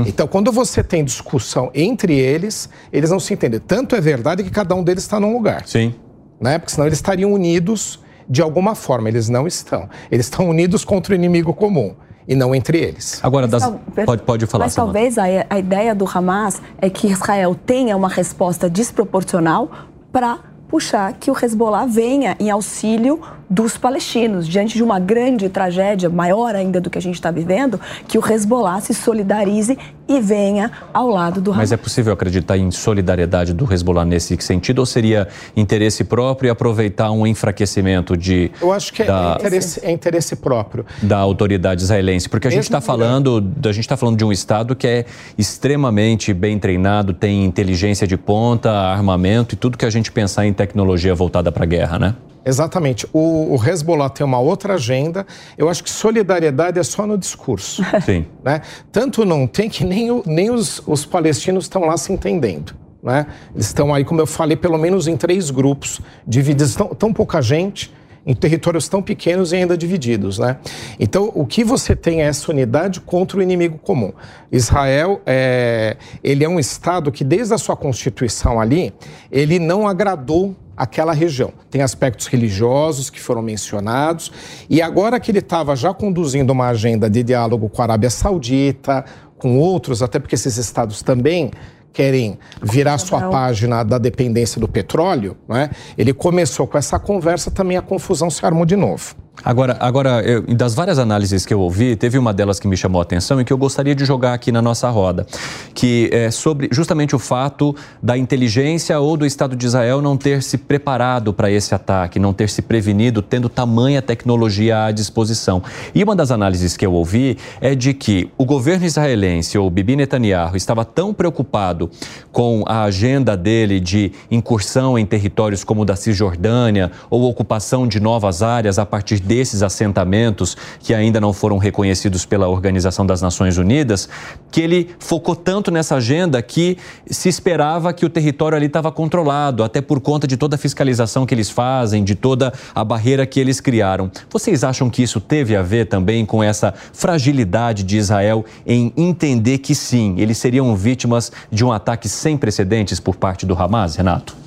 [0.05, 3.57] Então, quando você tem discussão entre eles, eles não se entendem.
[3.57, 5.65] Tanto é verdade que cada um deles está num lugar.
[5.65, 5.95] Sim.
[6.41, 6.59] Né?
[6.59, 9.07] Porque senão eles estariam unidos de alguma forma.
[9.07, 9.87] Eles não estão.
[10.11, 11.95] Eles estão unidos contra o inimigo comum
[12.27, 13.21] e não entre eles.
[13.23, 13.63] Agora, das...
[14.05, 14.93] Pode, pode falar, Mas Samantha.
[14.93, 19.71] talvez a, a ideia do Hamas é que Israel tenha uma resposta desproporcional
[20.11, 24.47] para puxar que o Hezbollah venha em auxílio dos palestinos.
[24.47, 28.31] Diante de uma grande tragédia, maior ainda do que a gente está vivendo, que o
[28.31, 29.77] Hezbollah se solidarize
[30.07, 31.63] e venha ao lado do Hamas.
[31.63, 36.51] Mas é possível acreditar em solidariedade do Hezbollah nesse sentido ou seria interesse próprio e
[36.51, 40.85] aproveitar um enfraquecimento de, Eu acho que é, da, interesse, é interesse próprio.
[41.01, 42.29] da autoridade israelense?
[42.29, 45.05] Porque a gente Mesmo está falando, a gente está falando de um estado que é
[45.37, 50.53] extremamente bem treinado, tem inteligência de ponta, armamento e tudo que a gente pensar em
[50.53, 52.15] tecnologia voltada para a guerra, né?
[52.47, 53.05] Exatamente.
[53.11, 55.25] O, o Hezbollah tem uma outra agenda.
[55.57, 57.83] Eu acho que solidariedade é só no discurso.
[58.05, 58.25] Sim.
[58.43, 58.61] né?
[58.91, 62.73] Tanto não tem que nem, o- nem os, os palestinos estão lá se entendendo.
[63.03, 63.25] Né?
[63.53, 67.41] Eles estão aí, como eu falei, pelo menos em três grupos, divididos, tão, tão pouca
[67.41, 67.93] gente,
[68.27, 70.37] em territórios tão pequenos e ainda divididos.
[70.37, 70.57] Né?
[70.99, 74.11] Então, o que você tem é essa unidade contra o inimigo comum.
[74.51, 78.93] Israel, é, ele é um Estado que, desde a sua constituição ali,
[79.31, 81.53] ele não agradou aquela região.
[81.71, 84.31] Tem aspectos religiosos que foram mencionados,
[84.69, 89.03] e agora que ele estava já conduzindo uma agenda de diálogo com a Arábia Saudita,
[89.37, 91.51] com outros, até porque esses estados também
[91.93, 95.71] querem virar sua página da dependência do petróleo, né?
[95.97, 99.15] ele começou com essa conversa, também a confusão se armou de novo.
[99.43, 102.99] Agora, agora eu- das várias análises que eu ouvi, teve uma delas que me chamou
[102.99, 105.25] a atenção e que eu gostaria de jogar aqui na nossa roda,
[105.73, 110.41] que é sobre justamente o fato da inteligência ou do Estado de Israel não ter
[110.41, 115.61] se preparado para esse ataque, não ter se prevenido, tendo tamanha tecnologia à disposição.
[115.93, 119.95] E uma das análises que eu ouvi é de que o governo israelense, ou Bibi
[119.95, 121.89] Netanyahu, estava tão preocupado
[122.31, 127.99] com a agenda dele de incursão em territórios como o da Cisjordânia ou ocupação de
[127.99, 133.57] novas áreas a partir desses assentamentos que ainda não foram reconhecidos pela Organização das Nações
[133.57, 134.07] Unidas,
[134.49, 139.63] que ele focou tanto nessa agenda que se esperava que o território ali estava controlado,
[139.63, 143.39] até por conta de toda a fiscalização que eles fazem, de toda a barreira que
[143.39, 144.09] eles criaram.
[144.29, 149.57] Vocês acham que isso teve a ver também com essa fragilidade de Israel em entender
[149.57, 154.46] que sim, eles seriam vítimas de um ataque sem precedentes por parte do Hamas, Renato?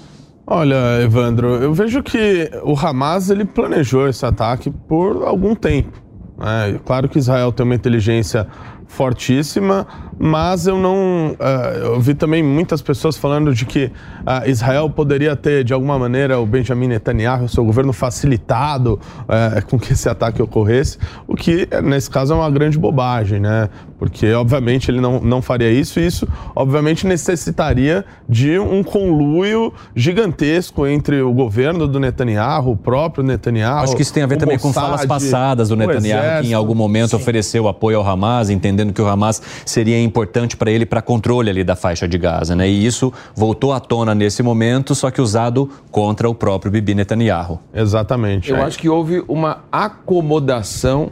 [0.53, 6.03] Olha, Evandro, eu vejo que o Hamas ele planejou esse ataque por algum tempo.
[6.40, 8.48] É, claro que Israel tem uma inteligência
[8.88, 9.86] fortíssima,
[10.22, 11.30] mas eu não.
[11.30, 15.98] Uh, eu vi também muitas pessoas falando de que uh, Israel poderia ter, de alguma
[15.98, 21.34] maneira, o Benjamin Netanyahu, o seu governo, facilitado uh, com que esse ataque ocorresse, o
[21.34, 23.70] que, nesse caso, é uma grande bobagem, né?
[23.98, 30.86] Porque, obviamente, ele não, não faria isso, e isso, obviamente, necessitaria de um conluio gigantesco
[30.86, 33.84] entre o governo do Netanyahu, o próprio Netanyahu.
[33.84, 36.54] Acho que isso tem a ver também Mossad, com falas passadas do Netanyahu, que em
[36.54, 37.16] algum momento Sim.
[37.16, 41.62] ofereceu apoio ao Hamas, entendendo que o Hamas seria importante para ele para controle ali
[41.62, 42.68] da faixa de Gaza, né?
[42.68, 47.61] E isso voltou à tona nesse momento, só que usado contra o próprio Bibi Netanyahu.
[47.72, 48.50] Exatamente.
[48.50, 48.62] Eu é.
[48.62, 51.11] acho que houve uma acomodação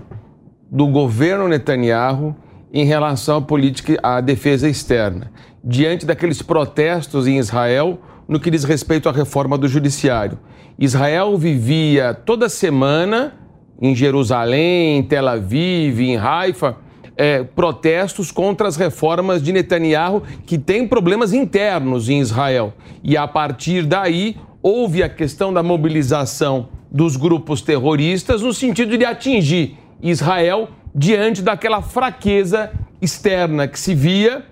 [0.70, 2.34] do governo Netanyahu
[2.72, 5.30] em relação à política, à defesa externa,
[5.64, 10.38] diante daqueles protestos em Israel no que diz respeito à reforma do judiciário.
[10.78, 13.34] Israel vivia toda semana
[13.80, 16.76] em Jerusalém, em Tel Aviv, em Haifa,
[17.18, 22.72] é, protestos contra as reformas de Netanyahu, que tem problemas internos em Israel.
[23.02, 29.04] E a partir daí houve a questão da mobilização dos grupos terroristas no sentido de
[29.04, 32.70] atingir Israel diante daquela fraqueza
[33.02, 34.44] externa que se via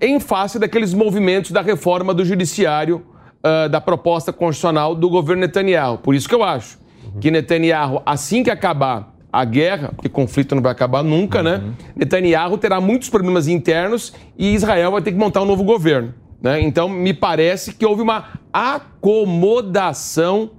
[0.00, 3.04] em face daqueles movimentos da reforma do judiciário,
[3.38, 5.98] uh, da proposta constitucional do governo Netanyahu.
[5.98, 6.78] Por isso que eu acho
[7.20, 11.56] que Netanyahu, assim que acabar a guerra, porque conflito não vai acabar nunca, né?
[11.56, 11.68] uhum.
[11.68, 11.74] né?
[11.96, 16.14] Netanyahu terá muitos problemas internos e Israel vai ter que montar um novo governo.
[16.40, 16.60] Né?
[16.62, 20.50] Então, me parece que houve uma acomodação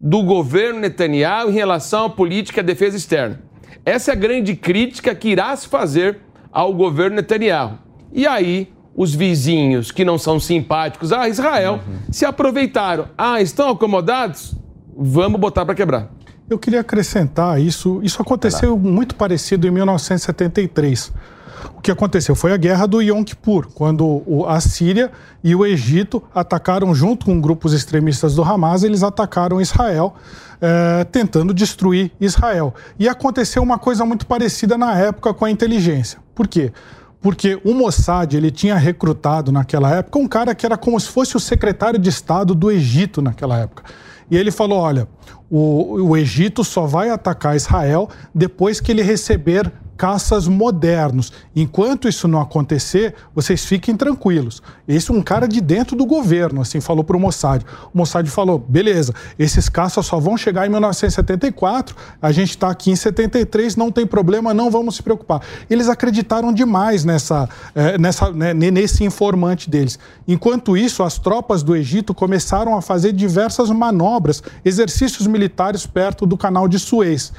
[0.00, 3.40] do governo Netanyahu em relação à política e à defesa externa.
[3.84, 6.18] Essa é a grande crítica que irá se fazer
[6.50, 7.78] ao governo Netanyahu.
[8.12, 11.98] E aí, os vizinhos que não são simpáticos a Israel uhum.
[12.10, 13.06] se aproveitaram.
[13.16, 14.54] Ah, estão acomodados?
[14.94, 16.10] Vamos botar para quebrar.
[16.48, 18.00] Eu queria acrescentar isso.
[18.02, 21.12] Isso aconteceu muito parecido em 1973.
[21.76, 25.10] O que aconteceu foi a guerra do Yom Kippur, quando a Síria
[25.42, 30.14] e o Egito atacaram junto com grupos extremistas do Hamas, eles atacaram Israel
[30.60, 32.72] é, tentando destruir Israel.
[32.98, 36.20] E aconteceu uma coisa muito parecida na época com a inteligência.
[36.34, 36.72] Por quê?
[37.20, 41.36] Porque o Mossad ele tinha recrutado naquela época um cara que era como se fosse
[41.36, 43.84] o secretário de Estado do Egito naquela época.
[44.30, 45.08] E ele falou: olha,
[45.50, 51.32] o, o Egito só vai atacar Israel depois que ele receber caças modernos.
[51.54, 54.60] Enquanto isso não acontecer, vocês fiquem tranquilos.
[54.88, 57.62] Esse é um cara de dentro do governo, assim, falou para o Mossad.
[57.94, 62.90] O Mossad falou, beleza, esses caças só vão chegar em 1974, a gente está aqui
[62.90, 65.40] em 73, não tem problema, não vamos se preocupar.
[65.70, 70.00] Eles acreditaram demais nessa, é, nessa, né, nesse informante deles.
[70.26, 76.36] Enquanto isso, as tropas do Egito começaram a fazer diversas manobras, exercícios militares perto do
[76.36, 77.32] canal de Suez.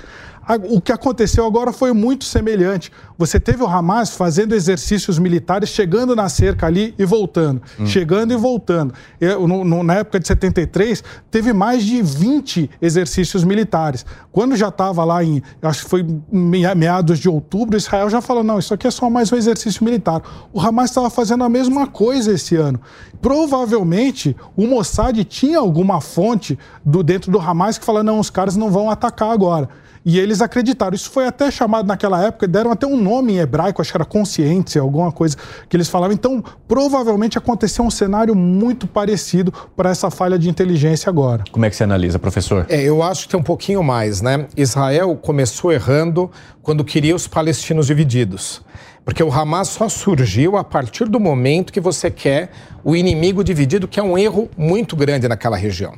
[0.70, 2.92] O que aconteceu agora foi muito semelhante.
[3.18, 7.86] Você teve o Hamas fazendo exercícios militares, chegando na cerca ali e voltando, hum.
[7.86, 8.94] chegando e voltando.
[9.22, 14.06] Eu, no, no, na época de 73, teve mais de 20 exercícios militares.
[14.32, 18.60] Quando já estava lá em, acho que foi meados de outubro, Israel já falou: não,
[18.60, 20.22] isso aqui é só mais um exercício militar.
[20.52, 22.82] O Hamas estava fazendo a mesma coisa esse ano.
[23.22, 28.58] Provavelmente o Mossad tinha alguma fonte do, dentro do Hamas que fala: não, os caras
[28.58, 29.70] não vão atacar agora.
[30.06, 30.94] E eles acreditaram.
[30.96, 34.06] Isso foi até chamado naquela época, deram até um nome em hebraico, acho que era
[34.06, 35.38] consciência, alguma coisa
[35.70, 36.14] que eles falavam.
[36.14, 41.44] Então, provavelmente aconteceu um cenário muito parecido para essa falha de inteligência agora.
[41.52, 42.66] Como é que você analisa, professor?
[42.70, 44.48] É, eu acho que tem um pouquinho mais, né?
[44.58, 46.30] Israel começou errando
[46.62, 48.62] quando queria os palestinos divididos.
[49.06, 52.50] Porque o Hamas só surgiu a partir do momento que você quer
[52.84, 55.94] o inimigo dividido, que é um erro muito grande naquela região.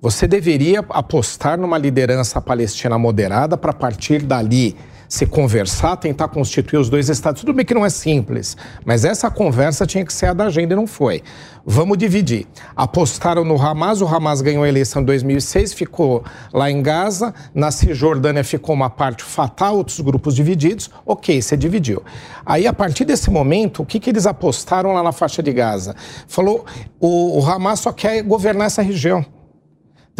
[0.00, 4.76] Você deveria apostar numa liderança palestina moderada para partir dali
[5.10, 7.40] se conversar, tentar constituir os dois estados.
[7.40, 10.72] Tudo bem que não é simples, mas essa conversa tinha que ser a da agenda
[10.72, 11.20] e não foi.
[11.66, 12.46] Vamos dividir.
[12.76, 17.72] Apostaram no Hamas, o Hamas ganhou a eleição em 2006, ficou lá em Gaza, na
[17.72, 20.88] Cisjordânia ficou uma parte fatal, outros grupos divididos.
[21.04, 22.04] Ok, você dividiu.
[22.46, 25.96] Aí, a partir desse momento, o que, que eles apostaram lá na faixa de Gaza?
[26.28, 26.64] Falou,
[27.00, 29.26] o, o Hamas só quer governar essa região.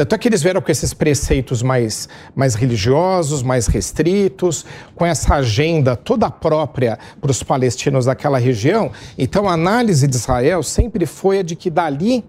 [0.01, 5.35] Tanto é que eles vieram com esses preceitos mais, mais religiosos, mais restritos, com essa
[5.35, 8.91] agenda toda própria para os palestinos daquela região.
[9.19, 12.25] Então, a análise de Israel sempre foi a de que dali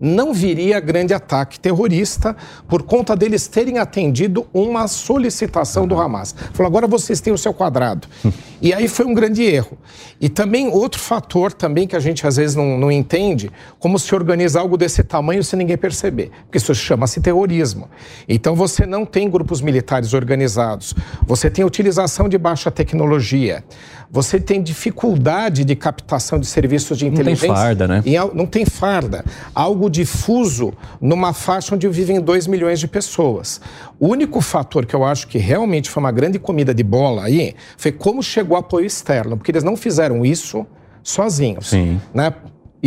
[0.00, 2.36] não viria grande ataque terrorista
[2.68, 6.34] por conta deles terem atendido uma solicitação do Hamas.
[6.52, 8.08] Falou, agora vocês têm o seu quadrado.
[8.60, 9.78] e aí foi um grande erro.
[10.20, 14.14] E também outro fator também que a gente às vezes não, não entende, como se
[14.14, 16.30] organiza algo desse tamanho sem ninguém perceber.
[16.44, 17.88] Porque isso chama-se terrorismo.
[18.28, 20.94] Então você não tem grupos militares organizados,
[21.26, 23.64] você tem utilização de baixa tecnologia,
[24.14, 27.48] você tem dificuldade de captação de serviços de inteligência.
[27.48, 28.02] Não tem farda, né?
[28.06, 29.24] E não tem farda.
[29.52, 33.60] Algo difuso numa faixa onde vivem 2 milhões de pessoas.
[33.98, 37.56] O único fator que eu acho que realmente foi uma grande comida de bola aí
[37.76, 40.64] foi como chegou o apoio externo, porque eles não fizeram isso
[41.02, 41.70] sozinhos.
[41.70, 42.00] Sim.
[42.14, 42.32] Né?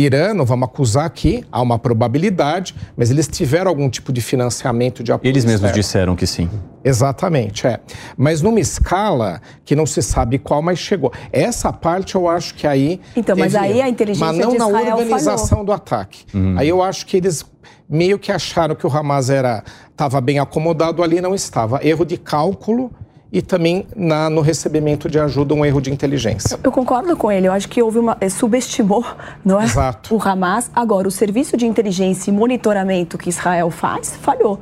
[0.00, 5.02] Irã, não vamos acusar aqui, há uma probabilidade, mas eles tiveram algum tipo de financiamento
[5.02, 5.74] de apoio Eles mesmos externo.
[5.82, 6.48] disseram que sim.
[6.84, 7.80] Exatamente, é.
[8.16, 11.12] Mas numa escala que não se sabe qual, mas chegou.
[11.32, 13.00] Essa parte eu acho que aí.
[13.16, 15.64] Então, mas teve aí a inteligência Mas não de na organização falhou.
[15.64, 16.24] do ataque.
[16.32, 16.54] Uhum.
[16.56, 17.44] Aí eu acho que eles
[17.88, 21.84] meio que acharam que o Hamas era estava bem acomodado ali, não estava.
[21.84, 22.92] Erro de cálculo
[23.32, 26.58] e também na, no recebimento de ajuda, um erro de inteligência.
[26.62, 27.46] Eu concordo com ele.
[27.46, 28.16] Eu acho que houve uma.
[28.20, 29.04] eh, subestimou,
[29.44, 29.64] não é?
[29.64, 30.14] Exato.
[30.14, 30.70] O Hamas.
[30.74, 34.60] Agora, o serviço de inteligência e monitoramento que Israel faz falhou.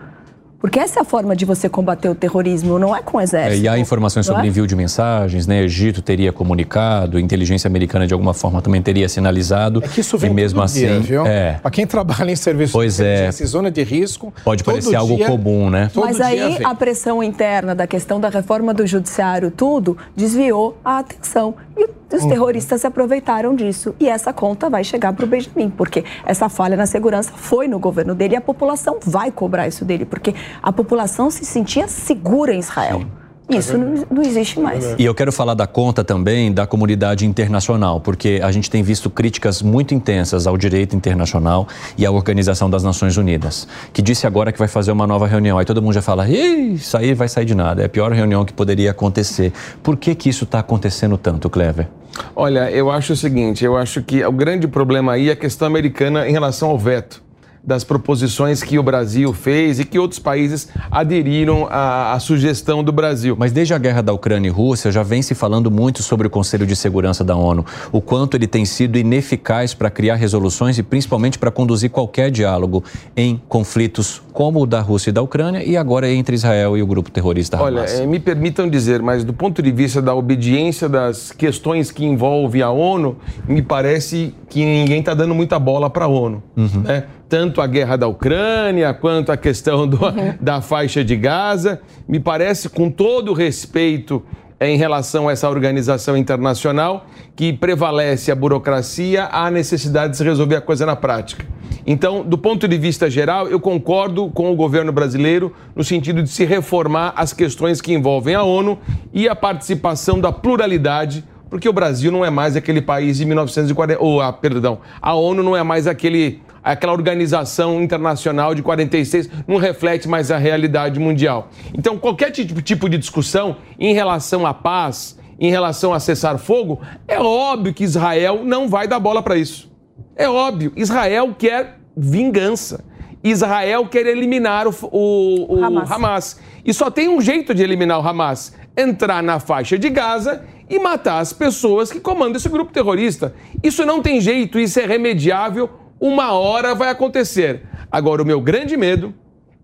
[0.58, 3.24] Porque essa é a forma de você combater o terrorismo, não é com o É,
[3.24, 3.62] exército.
[3.62, 4.46] e há informações sobre é?
[4.46, 5.62] envio de mensagens, né?
[5.62, 9.82] Egito teria comunicado, a inteligência americana de alguma forma também teria sinalizado.
[9.84, 11.26] É que isso vem e mesmo todo assim, dia, viu?
[11.26, 13.12] é, Para quem trabalha em serviço Pois de é.
[13.14, 15.90] inteligência zona de risco, pode todo parecer algo dia- comum, né?
[15.92, 20.98] todo Mas aí a pressão interna da questão da reforma do judiciário, tudo, desviou a
[20.98, 21.54] atenção.
[21.78, 21.84] E
[22.16, 22.28] os Uhum.
[22.30, 23.94] terroristas se aproveitaram disso.
[24.00, 27.78] E essa conta vai chegar para o Benjamin, porque essa falha na segurança foi no
[27.78, 30.32] governo dele e a população vai cobrar isso dele, porque
[30.62, 33.06] a população se sentia segura em Israel.
[33.48, 34.96] Isso não, não existe mais.
[34.98, 39.08] E eu quero falar da conta também da comunidade internacional, porque a gente tem visto
[39.08, 44.50] críticas muito intensas ao direito internacional e à Organização das Nações Unidas, que disse agora
[44.50, 45.58] que vai fazer uma nova reunião.
[45.58, 48.44] Aí todo mundo já fala, isso aí vai sair de nada, é a pior reunião
[48.44, 49.52] que poderia acontecer.
[49.80, 51.88] Por que, que isso está acontecendo tanto, Clever?
[52.34, 55.68] Olha, eu acho o seguinte, eu acho que o grande problema aí é a questão
[55.68, 57.25] americana em relação ao veto
[57.66, 62.92] das proposições que o Brasil fez e que outros países aderiram à, à sugestão do
[62.92, 63.34] Brasil.
[63.36, 66.30] Mas desde a guerra da Ucrânia e Rússia já vem se falando muito sobre o
[66.30, 70.82] Conselho de Segurança da ONU, o quanto ele tem sido ineficaz para criar resoluções e
[70.82, 72.84] principalmente para conduzir qualquer diálogo
[73.16, 76.86] em conflitos como o da Rússia e da Ucrânia e agora entre Israel e o
[76.86, 78.00] grupo terrorista Olha, Hamas.
[78.00, 82.62] eh, me permitam dizer, mas do ponto de vista da obediência das questões que envolvem
[82.62, 83.16] a ONU,
[83.48, 86.42] me parece que ninguém está dando muita bola para a ONU.
[86.54, 87.04] né?
[87.28, 89.98] Tanto a guerra da Ucrânia, quanto a questão do-
[90.40, 91.80] da faixa de Gaza.
[92.08, 94.22] Me parece, com todo respeito
[94.60, 100.24] eh, em relação a essa organização internacional, que prevalece a burocracia, há necessidade de se
[100.24, 101.44] resolver a coisa na prática.
[101.86, 106.28] Então, do ponto de vista geral, eu concordo com o governo brasileiro no sentido de
[106.30, 108.78] se reformar as questões que envolvem a ONU
[109.12, 114.02] e a participação da pluralidade, porque o Brasil não é mais aquele país de 1940,
[114.02, 116.40] ou, ah, perdão, a ONU não é mais aquele
[116.72, 121.48] aquela organização internacional de 46 não reflete mais a realidade mundial.
[121.72, 127.18] Então, qualquer tipo, de discussão em relação à paz, em relação a cessar fogo, é
[127.20, 129.70] óbvio que Israel não vai dar bola para isso.
[130.16, 132.84] É óbvio, Israel quer vingança.
[133.22, 135.90] Israel quer eliminar o, o- o Hamas.
[135.90, 136.40] Hamas.
[136.64, 140.78] E só tem um jeito de eliminar o Hamas: entrar na faixa de Gaza e
[140.78, 143.34] matar as pessoas que comandam esse grupo terrorista.
[143.62, 145.68] Isso não tem jeito, isso é remediável,
[146.00, 147.62] uma hora vai acontecer.
[147.90, 149.14] Agora, o meu grande medo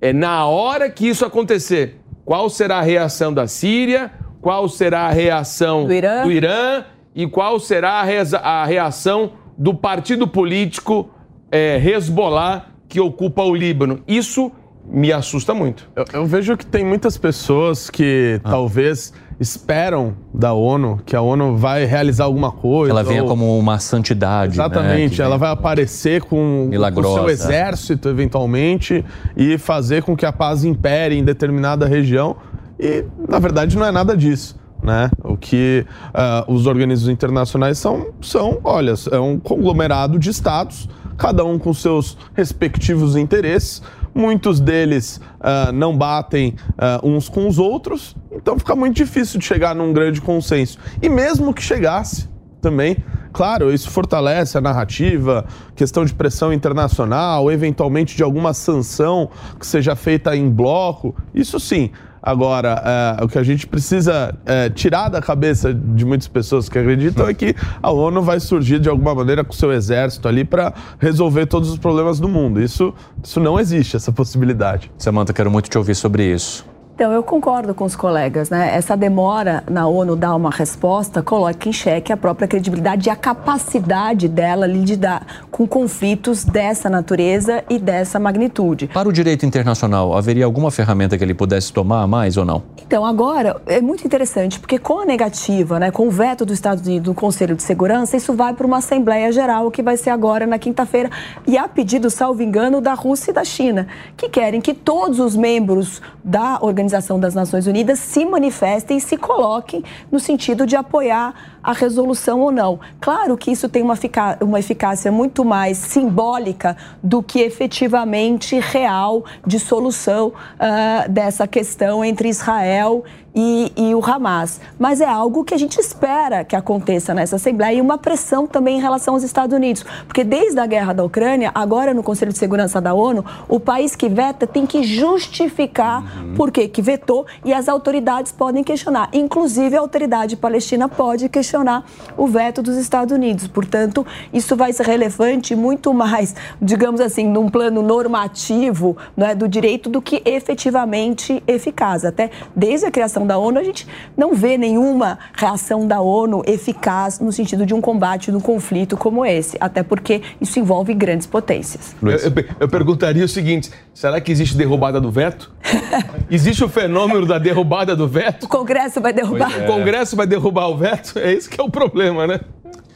[0.00, 4.10] é na hora que isso acontecer, qual será a reação da Síria,
[4.40, 6.26] qual será a reação Do Irã.
[6.26, 11.10] Irã e qual será a, reza- a reação do partido político
[11.50, 14.00] é, Hezbollah que ocupa o Líbano.
[14.08, 14.50] Isso
[14.84, 15.88] me assusta muito.
[15.94, 18.50] Eu, eu vejo que tem muitas pessoas que Ah.
[18.50, 19.12] talvez
[19.42, 22.92] esperam da ONU que a ONU vai realizar alguma coisa.
[22.92, 24.56] Ela venha ou- como uma santidade.
[24.56, 27.08] né, Exatamente, que ela vai aparecer com Milagrosa.
[27.08, 29.04] o seu exército, eventualmente,
[29.36, 32.36] e fazer com que a paz impere em determinada região.
[32.78, 34.56] E, na verdade, não é nada disso.
[34.82, 35.10] Né?
[35.22, 41.44] O que ah, os organismos internacionais são, são, olha, é um conglomerado de estados, cada
[41.44, 43.80] um com seus respectivos interesses.
[44.14, 49.46] Muitos deles ah, não batem ah, uns com os outros, então fica muito difícil de
[49.46, 50.78] chegar num grande consenso.
[51.00, 52.28] E mesmo que chegasse,
[52.60, 52.96] também
[53.32, 59.96] claro, isso fortalece a narrativa, questão de pressão internacional, eventualmente de alguma sanção que seja
[59.96, 61.90] feita em bloco, isso sim.
[62.22, 66.78] Agora, é, o que a gente precisa é, tirar da cabeça de muitas pessoas que
[66.78, 70.72] acreditam é que a ONU vai surgir de alguma maneira com seu exército ali para
[71.00, 72.62] resolver todos os problemas do mundo.
[72.62, 74.90] Isso, isso não existe, essa possibilidade.
[74.96, 76.71] Samanta, quero muito te ouvir sobre isso.
[76.94, 78.70] Então, eu concordo com os colegas, né?
[78.74, 83.16] Essa demora na ONU dar uma resposta coloca em xeque a própria credibilidade e a
[83.16, 88.88] capacidade dela lidar com conflitos dessa natureza e dessa magnitude.
[88.88, 92.62] Para o direito internacional, haveria alguma ferramenta que ele pudesse tomar mais ou não?
[92.86, 96.86] Então, agora é muito interessante, porque com a negativa, né, com o veto dos Estados
[96.86, 100.46] Unidos no Conselho de Segurança, isso vai para uma Assembleia Geral que vai ser agora
[100.46, 101.10] na quinta-feira,
[101.46, 105.34] e a pedido, salvo engano, da Rússia e da China, que querem que todos os
[105.34, 110.74] membros da organização Organização das Nações Unidas se manifestem e se coloquem no sentido de
[110.74, 111.32] apoiar
[111.62, 112.80] a resolução ou não.
[113.00, 113.94] Claro que isso tem uma,
[114.40, 122.28] uma eficácia muito mais simbólica do que efetivamente real de solução uh, dessa questão entre
[122.28, 124.60] Israel e, e, o Hamas.
[124.78, 128.78] Mas é algo que a gente espera que aconteça nessa Assembleia e uma pressão também
[128.78, 129.84] em relação aos Estados Unidos.
[130.06, 133.96] Porque desde a guerra da Ucrânia, agora no Conselho de Segurança da ONU, o país
[133.96, 136.34] que veta tem que justificar uhum.
[136.34, 139.08] por que vetou e as autoridades podem questionar.
[139.12, 141.84] Inclusive, a autoridade palestina pode questionar
[142.16, 143.46] o veto dos Estados Unidos.
[143.46, 149.48] Portanto, isso vai ser relevante muito mais, digamos assim, num plano normativo não é, do
[149.48, 152.04] direito do que efetivamente eficaz.
[152.04, 153.86] Até desde a criação da ONU, a gente
[154.16, 159.24] não vê nenhuma reação da ONU eficaz no sentido de um combate no conflito como
[159.24, 161.94] esse, até porque isso envolve grandes potências.
[162.02, 165.50] Eu, eu, eu perguntaria o seguinte: será que existe derrubada do veto?
[166.30, 168.44] existe o fenômeno da derrubada do veto?
[168.44, 169.60] O Congresso vai derrubar?
[169.60, 169.64] É.
[169.64, 171.18] O Congresso vai derrubar o veto?
[171.18, 172.40] É esse que é o problema, né?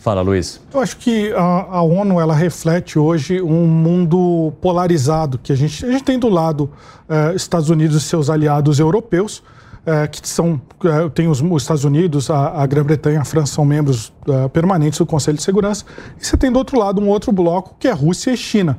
[0.06, 0.60] Fala, Luiz.
[0.72, 5.84] Eu acho que a, a, ONU ela reflete hoje um mundo polarizado que a gente,
[5.84, 6.70] a gente tem do lado
[7.08, 9.42] eh, Estados Unidos e seus aliados europeus,
[9.86, 13.64] é, que são é, tem os, os, Estados Unidos, a, a Grã-Bretanha, a França são
[13.64, 15.84] membros é, permanentes do Conselho de Segurança,
[16.20, 18.78] e você tem do outro lado um outro bloco que é Rússia e China.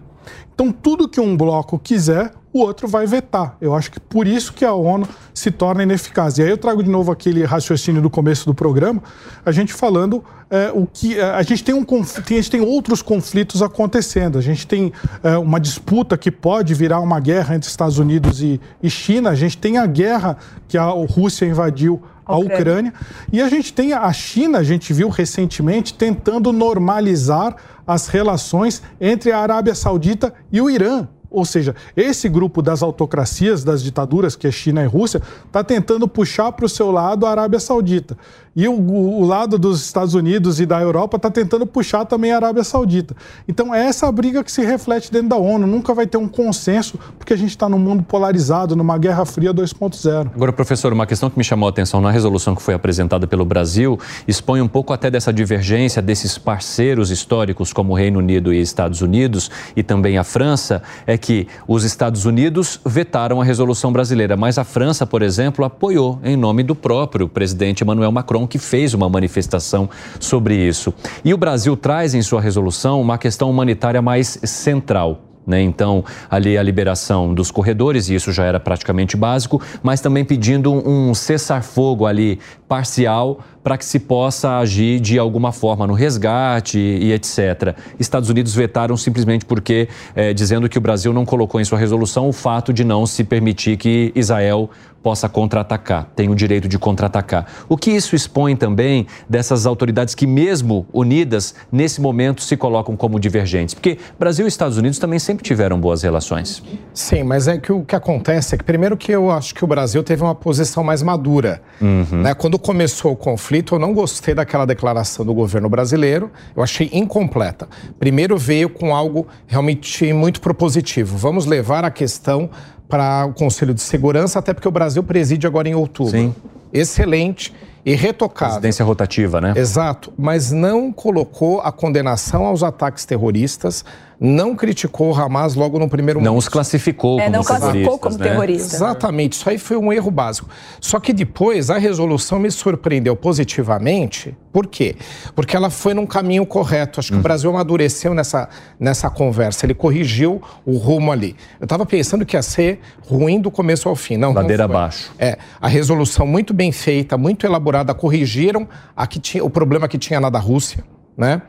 [0.54, 3.56] Então tudo que um bloco quiser, o outro vai vetar.
[3.62, 6.38] Eu acho que por isso que a ONU se torna ineficaz.
[6.38, 9.02] E aí eu trago de novo aquele raciocínio do começo do programa,
[9.46, 13.02] a gente falando é, o que é, a gente tem um a gente tem outros
[13.02, 14.38] conflitos acontecendo.
[14.38, 14.92] A gente tem
[15.22, 19.30] é, uma disputa que pode virar uma guerra entre Estados Unidos e, e China.
[19.30, 20.38] A gente tem a guerra
[20.68, 22.60] que a Rússia invadiu a Ucrânia.
[22.60, 22.94] Ucrânia.
[23.32, 27.56] E a gente tem a China, a gente viu recentemente, tentando normalizar
[27.86, 31.08] as relações entre a Arábia Saudita e o Irã.
[31.30, 36.08] Ou seja, esse grupo das autocracias, das ditaduras, que é China e Rússia, está tentando
[36.08, 38.18] puxar para o seu lado a Arábia Saudita.
[38.58, 42.38] E o, o, lado dos Estados Unidos e da Europa está tentando puxar também a
[42.38, 43.16] Arábia Saudita.
[43.48, 45.68] Então é essa briga que se reflete dentro da ONU.
[45.68, 49.54] Nunca vai ter um consenso, porque a gente está num mundo polarizado, numa Guerra Fria
[49.54, 50.32] 2.0.
[50.34, 53.46] Agora, professor, uma questão que me chamou a atenção na resolução que foi apresentada pelo
[53.46, 58.60] Brasil expõe um pouco até dessa divergência desses parceiros históricos como o Reino Unido e
[58.60, 64.36] Estados Unidos e também a França, é que os Estados Unidos vetaram a resolução brasileira,
[64.36, 68.94] mas a França, por exemplo, apoiou em nome do próprio presidente Emmanuel Macron que fez
[68.94, 70.94] uma manifestação sobre isso.
[71.24, 75.22] E o Brasil traz em sua resolução uma questão humanitária mais central.
[75.48, 75.62] Né?
[75.62, 80.74] Então, ali a liberação dos corredores, e isso já era praticamente básico, mas também pedindo
[80.74, 82.38] um cessar-fogo ali
[82.68, 87.76] parcial para que se possa agir de alguma forma no resgate e, etc.
[88.00, 92.30] Estados Unidos vetaram simplesmente porque, é, dizendo que o Brasil não colocou em sua resolução
[92.30, 94.70] o fato de não se permitir que Israel
[95.08, 97.46] possa contra-atacar, tem o direito de contra-atacar.
[97.70, 103.18] O que isso expõe também dessas autoridades que, mesmo unidas, nesse momento se colocam como
[103.18, 103.74] divergentes?
[103.74, 106.62] Porque Brasil e Estados Unidos também sempre tiveram boas relações.
[106.94, 109.68] Sim, mas é que o que acontece é que, primeiro, que eu acho que o
[109.68, 111.62] Brasil teve uma posição mais madura.
[111.80, 112.24] Uhum.
[112.24, 112.34] Né?
[112.34, 117.68] Quando começou o conflito, eu não gostei daquela declaração do governo brasileiro, eu achei incompleta.
[118.00, 121.18] Primeiro, veio com algo realmente muito propositivo.
[121.18, 122.50] Vamos levar a questão
[122.88, 126.12] para o Conselho de Segurança, até porque o Brasil preside agora em outubro.
[126.12, 126.34] Sim.
[126.72, 127.54] Excelente
[127.86, 128.52] e retocado.
[128.52, 129.54] Presidência rotativa, né?
[129.56, 133.86] Exato, mas não colocou a condenação aos ataques terroristas,
[134.20, 136.32] não criticou o Hamas logo no primeiro momento.
[136.32, 138.30] Não os classificou é, como não classificou como né?
[138.30, 138.74] terroristas.
[138.74, 140.50] Exatamente, isso aí foi um erro básico.
[140.82, 144.36] Só que depois a resolução me surpreendeu positivamente.
[144.52, 144.96] Por quê?
[145.36, 147.00] Porque ela foi num caminho correto.
[147.00, 147.20] Acho que hum.
[147.20, 148.50] o Brasil amadureceu nessa,
[148.80, 149.66] nessa conversa.
[149.66, 151.36] Ele corrigiu o rumo ali.
[151.60, 154.18] Eu estava pensando que ia ser ruim do começo ao fim.
[154.18, 155.12] Não, Ladeira não abaixo.
[155.20, 160.00] É, a resolução muito bem feita, muito elaborada, corrigiram a que tinha, o problema que
[160.00, 160.84] tinha lá da Rússia
[161.18, 161.42] Né?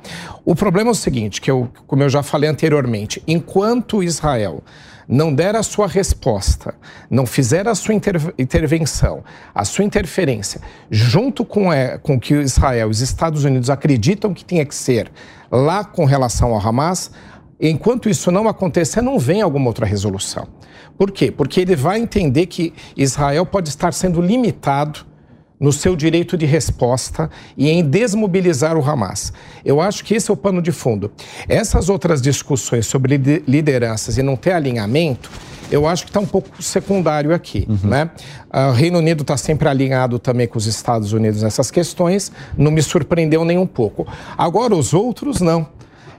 [0.47, 4.63] O problema é o seguinte, que eu, como eu já falei anteriormente, enquanto Israel
[5.07, 6.75] não der a sua resposta,
[7.11, 9.23] não fizer a sua inter intervenção,
[9.55, 14.33] a sua interferência, junto com, é, com o que Israel e os Estados Unidos acreditam
[14.33, 15.11] que tinha que ser
[15.51, 17.11] lá com relação ao Hamas,
[17.61, 20.47] enquanto isso não acontecer, não vem alguma outra resolução.
[20.97, 21.31] Por quê?
[21.31, 25.07] Porque ele vai entender que Israel pode estar sendo limitado
[25.59, 29.33] no seu direito de resposta e em desmobilizar o Hamas.
[29.65, 31.11] Eu acho que esse é o pano de fundo.
[31.49, 33.17] Essas outras discussões sobre
[33.47, 35.31] lideranças e não ter alinhamento,
[35.71, 37.67] eu acho que está um pouco secundário aqui.
[37.69, 37.91] Uhum.
[37.91, 38.11] Né?
[38.71, 42.83] O Reino Unido está sempre alinhado também com os Estados Unidos nessas questões, não me
[42.83, 44.07] surpreendeu nem um pouco.
[44.37, 45.67] Agora, os outros, não.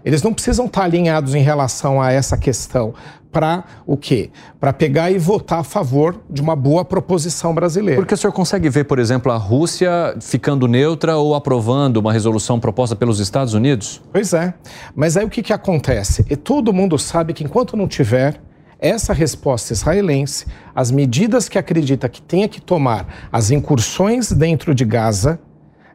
[0.06, 2.94] Eles não precisam estar alinhados em relação a essa questão
[3.31, 4.31] para o quê?
[4.60, 8.01] Para pegar e votar a favor de uma boa proposição brasileira.
[8.01, 12.60] Porque o senhor consegue ver, por exemplo, a Rússia ficando neutra ou aprovando uma resolução
[12.60, 14.01] proposta pelos Estados Unidos?
[14.11, 14.53] Pois é.
[14.95, 16.26] Mas aí o que, que acontece?
[16.30, 18.41] E todo mundo sabe que enquanto não tiver
[18.80, 24.85] essa resposta israelense, as medidas que acredita que tenha que tomar as incursões dentro de
[24.85, 25.39] Gaza,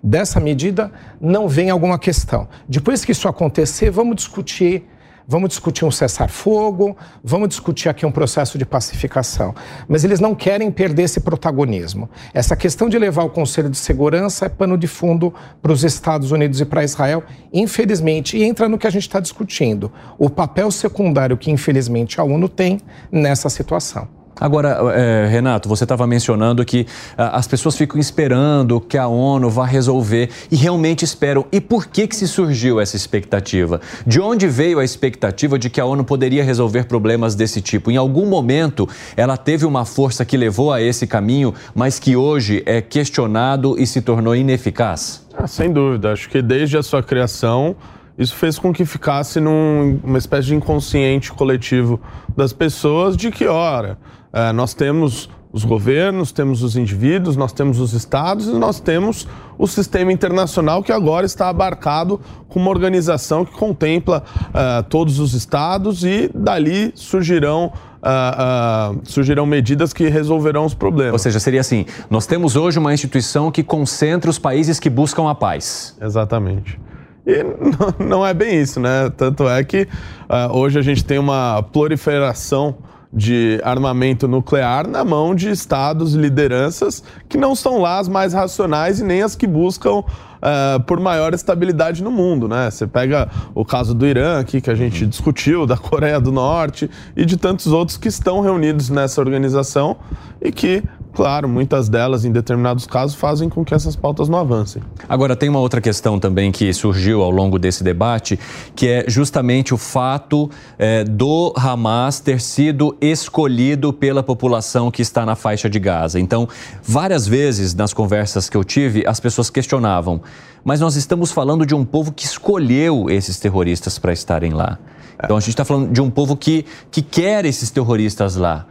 [0.02, 2.46] dessa medida não vem alguma questão.
[2.68, 4.86] Depois que isso acontecer, vamos discutir
[5.26, 9.54] vamos discutir um cessar-fogo, vamos discutir aqui um processo de pacificação.
[9.88, 12.08] Mas eles não querem perder esse protagonismo.
[12.32, 16.30] Essa questão de levar o Conselho de Segurança é pano de fundo para os Estados
[16.30, 17.22] Unidos e para Israel,
[17.52, 22.24] infelizmente, e entra no que a gente está discutindo: o papel secundário que, infelizmente, a
[22.24, 22.80] ONU tem
[23.10, 24.23] nessa situação.
[24.40, 26.86] Agora, é, Renato, você estava mencionando que
[27.16, 31.46] ah, as pessoas ficam esperando que a ONU vá resolver e realmente esperam.
[31.52, 33.80] E por que, que se surgiu essa expectativa?
[34.06, 37.90] De onde veio a expectativa de que a ONU poderia resolver problemas desse tipo?
[37.90, 42.62] Em algum momento, ela teve uma força que levou a esse caminho, mas que hoje
[42.66, 45.24] é questionado e se tornou ineficaz?
[45.36, 46.12] Ah, sem dúvida.
[46.12, 47.76] Acho que desde a sua criação,
[48.16, 52.00] isso fez com que ficasse numa espécie de inconsciente coletivo
[52.36, 53.98] das pessoas de que, ora,
[54.34, 59.28] é, nós temos os governos, temos os indivíduos, nós temos os estados e nós temos
[59.56, 65.32] o sistema internacional que agora está abarcado com uma organização que contempla uh, todos os
[65.32, 67.72] estados e dali surgirão
[68.04, 71.14] Uh, uh, surgirão medidas que resolverão os problemas.
[71.14, 75.26] Ou seja, seria assim: nós temos hoje uma instituição que concentra os países que buscam
[75.26, 75.96] a paz.
[75.98, 76.78] Exatamente.
[77.26, 79.08] E não, não é bem isso, né?
[79.16, 79.88] Tanto é que
[80.28, 82.76] uh, hoje a gente tem uma proliferação
[83.14, 88.32] de armamento nuclear na mão de estados e lideranças que não são lá as mais
[88.32, 92.70] racionais e nem as que buscam uh, por maior estabilidade no mundo, né?
[92.70, 96.90] Você pega o caso do Irã aqui que a gente discutiu, da Coreia do Norte
[97.16, 99.96] e de tantos outros que estão reunidos nessa organização
[100.42, 100.82] e que
[101.14, 104.82] claro, muitas delas, em determinados casos, fazem com que essas pautas não avancem.
[105.08, 108.38] Agora, tem uma outra questão também que surgiu ao longo desse debate,
[108.74, 115.24] que é justamente o fato é, do Hamas ter sido escolhido pela população que está
[115.24, 116.18] na faixa de Gaza.
[116.18, 116.48] Então,
[116.82, 120.20] várias vezes nas conversas que eu tive, as pessoas questionavam,
[120.64, 124.78] mas nós estamos falando de um povo que escolheu esses terroristas para estarem lá.
[125.22, 128.66] Então, a gente está falando de um povo que, que quer esses terroristas lá.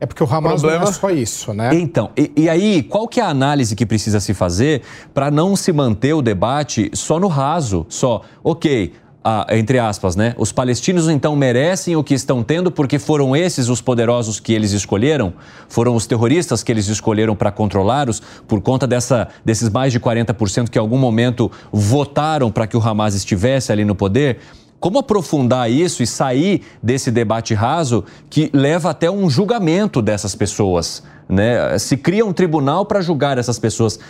[0.00, 0.84] É porque o Hamas problema...
[0.84, 1.70] não é só isso, né?
[1.74, 4.80] Então, e, e aí, qual que é a análise que precisa se fazer
[5.12, 7.84] para não se manter o debate só no raso?
[7.86, 10.34] Só, ok, ah, entre aspas, né?
[10.38, 14.72] Os palestinos então merecem o que estão tendo porque foram esses os poderosos que eles
[14.72, 15.34] escolheram?
[15.68, 20.70] Foram os terroristas que eles escolheram para controlá-los por conta dessa, desses mais de 40%
[20.70, 24.38] que em algum momento votaram para que o Hamas estivesse ali no poder?
[24.80, 31.02] Como aprofundar isso e sair desse debate raso que leva até um julgamento dessas pessoas?
[31.28, 31.78] Né?
[31.78, 34.00] Se cria um tribunal para julgar essas pessoas.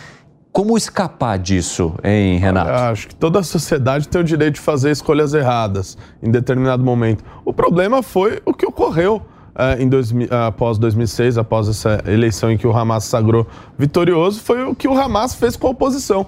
[0.49, 2.69] Como escapar disso, hein, Renato?
[2.69, 6.83] Eu acho que toda a sociedade tem o direito de fazer escolhas erradas em determinado
[6.83, 7.23] momento.
[7.45, 9.21] O problema foi o que ocorreu
[9.51, 10.15] Uh, em dois, uh,
[10.47, 13.45] após 2006, após essa eleição em que o Hamas sagrou
[13.77, 16.25] vitorioso, foi o que o Hamas fez com a oposição.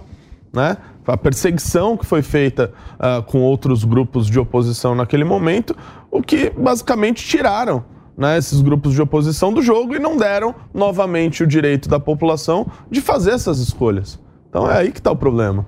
[0.52, 0.76] Né?
[1.06, 5.76] A perseguição que foi feita uh, com outros grupos de oposição naquele momento,
[6.10, 7.84] o que basicamente tiraram
[8.18, 12.68] né, esses grupos de oposição do jogo e não deram novamente o direito da população
[12.90, 14.20] de fazer essas escolhas.
[14.50, 15.66] Então é aí que está o problema.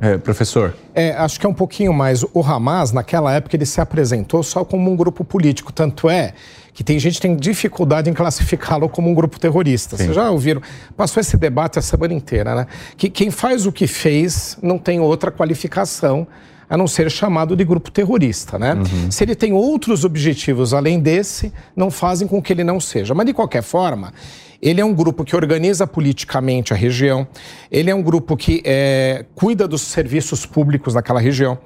[0.00, 0.74] É, professor.
[0.94, 2.24] É, acho que é um pouquinho mais.
[2.32, 5.72] O Hamas, naquela época, ele se apresentou só como um grupo político.
[5.72, 6.32] Tanto é
[6.72, 9.96] que tem gente que tem dificuldade em classificá-lo como um grupo terrorista.
[9.96, 10.04] Sim.
[10.04, 10.62] Vocês já ouviram?
[10.96, 12.66] Passou esse debate a semana inteira, né?
[12.96, 16.26] Que quem faz o que fez não tem outra qualificação
[16.70, 18.74] a não ser chamado de grupo terrorista, né?
[18.74, 19.10] Uhum.
[19.10, 23.12] Se ele tem outros objetivos além desse, não fazem com que ele não seja.
[23.12, 24.14] Mas de qualquer forma,
[24.60, 27.26] ele é um grupo que organiza politicamente a região,
[27.70, 31.58] ele é um grupo que é, cuida dos serviços públicos naquela região,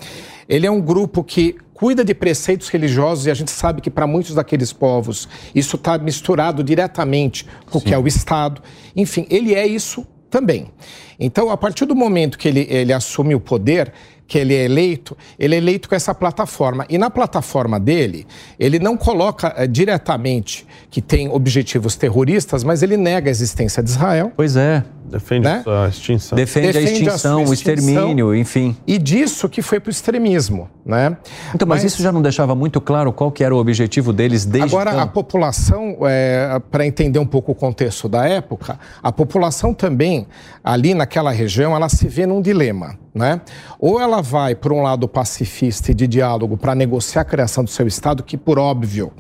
[0.49, 4.07] ele é um grupo que cuida de preceitos religiosos e a gente sabe que para
[4.07, 8.63] muitos daqueles povos isso está misturado diretamente com o que é o Estado.
[8.95, 10.71] Enfim, ele é isso também.
[11.19, 13.93] Então, a partir do momento que ele, ele assume o poder,
[14.27, 16.87] que ele é eleito, ele é eleito com essa plataforma.
[16.89, 18.27] E na plataforma dele,
[18.59, 23.91] ele não coloca eh, diretamente que tem objetivos terroristas, mas ele nega a existência de
[23.91, 24.33] Israel.
[24.35, 24.85] Pois é.
[25.07, 25.63] Defende Né?
[25.67, 26.35] a extinção.
[26.35, 28.75] Defende, a Defende a extinção, sua o extermínio, enfim.
[28.87, 31.17] E disso que foi para o extremismo, né?
[31.55, 34.75] Então, mas, isso já não deixava muito claro qual que era o objetivo deles desde
[34.75, 35.03] Agora, então?
[35.03, 35.99] a população,
[36.71, 40.27] para entender um pouco o contexto da época, a população também,
[40.65, 42.99] ali naquela região, ela se vê num dilema.
[43.15, 43.41] Né?
[43.79, 47.71] Ou ela vai para um lado pacifista e de diálogo para negociar a criação do
[47.71, 49.13] seu Estado, que, por óbvio,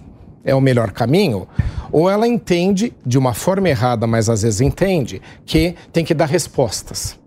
[0.44, 1.46] é o melhor caminho,
[1.92, 6.26] ou ela entende, de uma forma errada, mas às vezes entende, que tem que dar
[6.26, 7.18] respostas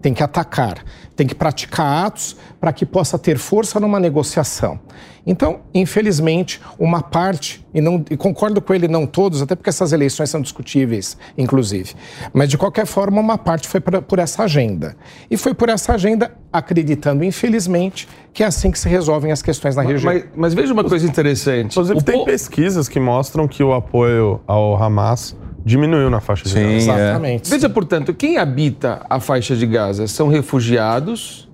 [0.00, 0.82] tem que atacar,
[1.20, 4.80] tem que praticar atos para que possa ter força numa negociação.
[5.26, 9.92] Então, infelizmente, uma parte, e, não, e concordo com ele, não todos, até porque essas
[9.92, 11.92] eleições são discutíveis, inclusive,
[12.32, 14.96] mas de qualquer forma, uma parte foi pra, por essa agenda.
[15.30, 19.76] E foi por essa agenda, acreditando, infelizmente, que é assim que se resolvem as questões
[19.76, 20.10] na região.
[20.10, 21.72] Mas, mas veja uma coisa interessante.
[21.72, 26.50] Inclusive, tem po- pesquisas que mostram que o apoio ao Hamas diminuiu na faixa de
[26.50, 26.76] Sim, Gaza.
[26.76, 27.50] Exatamente.
[27.50, 31.48] Veja, portanto, quem habita a faixa de Gaza são refugiados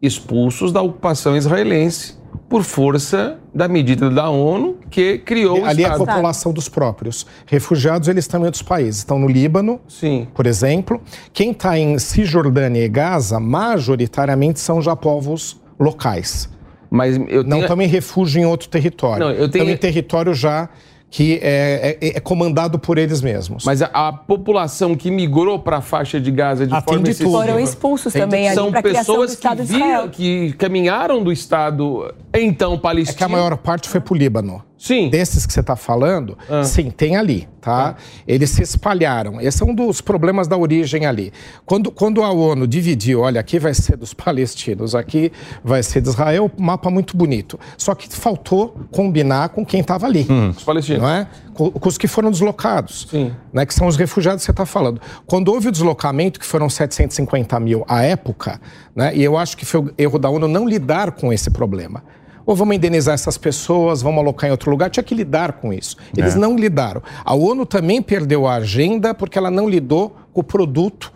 [0.00, 2.14] expulsos da ocupação israelense
[2.48, 7.26] por força da medida da ONU que criou o Ali é a população dos próprios.
[7.46, 8.98] Refugiados, eles estão em outros países.
[8.98, 10.28] Estão no Líbano, Sim.
[10.34, 11.00] por exemplo.
[11.32, 16.48] Quem está em Cisjordânia e Gaza, majoritariamente são já povos locais.
[16.88, 17.62] Mas eu Não tenho...
[17.62, 19.24] estão em refúgio em outro território.
[19.26, 20.68] Não, eu tenho- Estão em território já
[21.08, 23.64] que é, é- é comandado por eles mesmos.
[23.64, 27.30] Mas a, a população que migrou para a faixa de Gaza de Atende forma excessiva
[27.30, 30.52] Foram expulsos Tem- também ali são para a criação do pessoas que, de viram, que
[30.54, 32.12] caminharam do Estado
[32.42, 33.16] então é palestino.
[33.18, 34.62] que a maior parte foi para o Líbano.
[34.78, 35.08] Sim.
[35.08, 36.62] Desses que você está falando, Ah.
[36.62, 37.96] sim, tem ali, tá?
[38.28, 39.40] Eles se espalharam.
[39.40, 41.32] Esse é um dos problemas da origem ali.
[41.64, 45.32] Quando, quando a ONU dividiu, olha, aqui vai ser dos palestinos, aqui
[45.64, 47.58] vai ser de Israel, mapa muito bonito.
[47.78, 50.26] Só que faltou combinar com quem estava ali.
[50.54, 51.00] Os palestinos.
[51.02, 51.26] Não é?
[51.54, 53.06] Com, com os que foram deslocados.
[53.10, 53.32] Sim.
[53.50, 55.00] Né, que são os refugiados que você está falando.
[55.26, 58.60] Quando houve o deslocamento, que foram 750 mil à época,
[58.94, 62.04] né, e eu acho que foi o erro da ONU não lidar com esse problema.
[62.46, 65.96] Ou vamos indenizar essas pessoas, vamos alocar em outro lugar, tinha que lidar com isso.
[66.16, 67.02] Eles não lidaram.
[67.24, 71.12] A ONU também perdeu a agenda porque ela não lidou com o produto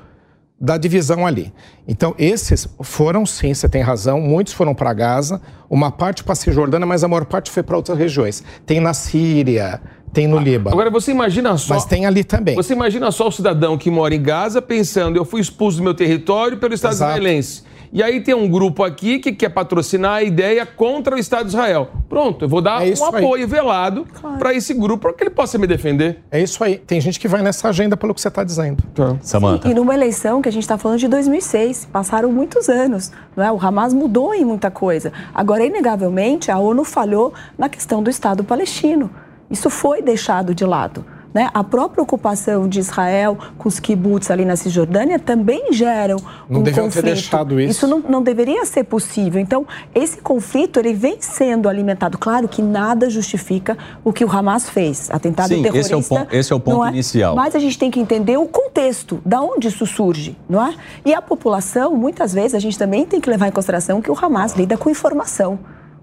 [0.61, 1.53] da divisão ali.
[1.89, 5.41] Então, esses foram, sim, você tem razão, muitos foram para Gaza,
[5.71, 8.45] uma parte para a Cisjordânia, mas a maior parte foi para outras regiões.
[8.67, 9.81] Tem na Síria,
[10.13, 10.75] tem no Líbano.
[10.75, 11.75] Agora você imagina só.
[11.75, 12.57] Mas tem ali também.
[12.57, 15.95] Você imagina só o cidadão que mora em Gaza pensando, eu fui expulso do meu
[15.95, 17.13] território pelo Estado Exato.
[17.13, 17.63] israelense.
[17.93, 21.49] E aí tem um grupo aqui que quer patrocinar a ideia contra o Estado de
[21.49, 21.89] Israel.
[22.09, 23.25] Pronto, eu vou dar É um aí.
[23.25, 24.07] apoio velado
[24.39, 26.21] para esse grupo para que ele possa me defender.
[26.31, 26.79] É isso aí.
[26.79, 28.85] Tem gente que vai nessa agenda pelo que você está dizendo.
[29.21, 29.69] Samanta.
[29.69, 33.51] E numa eleição que a gente está falando de 2006, passaram muitos anos, não é?
[33.51, 35.13] O Hamas mudou em muita coisa.
[35.35, 39.11] Agora, inegavelmente, a ONU falhou na questão do Estado palestino.
[39.51, 41.05] Isso foi deixado de lado.
[41.33, 41.49] Né?
[41.55, 46.17] A própria ocupação de Israel com os kibbutz ali na Cisjordânia também geram
[46.49, 47.05] Não um deviam ter conflito.
[47.15, 47.87] deixado isso.
[47.87, 49.41] não, não deveria ser possível.
[49.41, 52.19] Então, esse conflito ele vem sendo alimentado.
[52.19, 56.15] Claro que nada justifica o que o Hamas fez, atentado Sim, esse é o terrorista.
[56.17, 57.37] ponto- esse é o ponto não inicial.
[57.37, 60.75] Mas a gente tem que entender o contexto, da onde isso surge, não é?
[61.05, 64.17] E a população, muitas vezes, a gente também tem que levar em consideração que o
[64.21, 65.59] Hamas lida com informação.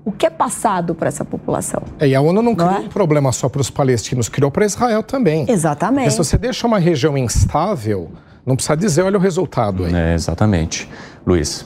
[0.07, 1.81] O que é passado para essa população?
[1.99, 2.79] É, E a ONU não criou é?
[2.79, 5.45] um problema só para os palestinos, criou para Israel também.
[5.49, 6.05] Exatamente.
[6.05, 8.09] Porque se você deixa uma região instável,
[8.45, 9.93] não precisa dizer, olha o resultado aí.
[9.93, 10.87] É, exatamente.
[11.25, 11.65] Luiz.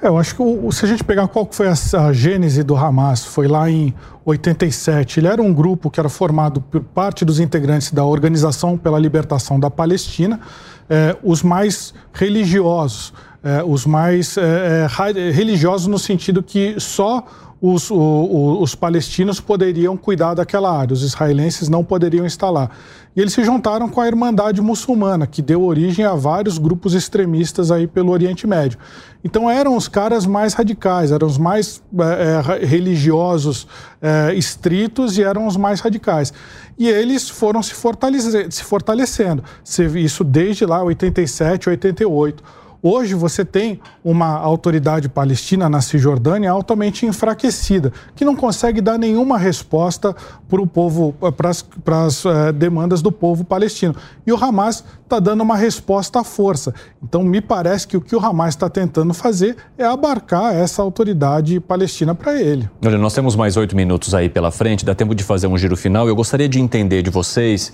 [0.00, 1.72] É, eu acho que o- se a gente pegar qual que foi a,
[2.06, 3.92] a gênese do Hamas, foi lá em
[4.24, 5.18] 87.
[5.18, 9.58] Ele era um grupo que era formado por parte dos integrantes da Organização pela Libertação
[9.58, 10.38] da Palestina,
[10.88, 13.12] eh, os mais religiosos,
[13.42, 14.86] eh, os mais eh,
[15.32, 17.24] religiosos no sentido que só
[17.60, 22.70] os, o- o- os palestinos poderiam cuidar daquela área, os israelenses não poderiam estar lá.
[23.16, 27.72] E eles se juntaram com a Irmandade Muçulmana, que deu origem a vários grupos extremistas
[27.72, 28.78] aí pelo Oriente Médio.
[29.24, 33.66] Então eram os caras mais radicais, eram os mais eh, religiosos
[34.00, 36.32] eh, estritos e eram os mais radicais.
[36.78, 39.42] E eles foram se, fortalece- se fortalecendo.
[39.96, 42.44] Isso desde lá, 87, 88.
[42.80, 49.36] Hoje você tem uma autoridade palestina na Cisjordânia altamente enfraquecida, que não consegue dar nenhuma
[49.36, 50.14] resposta
[50.48, 51.50] para o povo, para
[52.04, 53.96] as uh, demandas do povo palestino.
[54.24, 56.72] E o Hamas está dando uma resposta à força.
[57.02, 61.58] Então, me parece que o que o Hamas está tentando fazer é abarcar essa autoridade
[61.58, 62.68] palestina para ele.
[62.84, 65.76] Olha, nós temos mais oito minutos aí pela frente, dá tempo de fazer um giro
[65.76, 66.06] final.
[66.06, 67.72] Eu gostaria de entender de vocês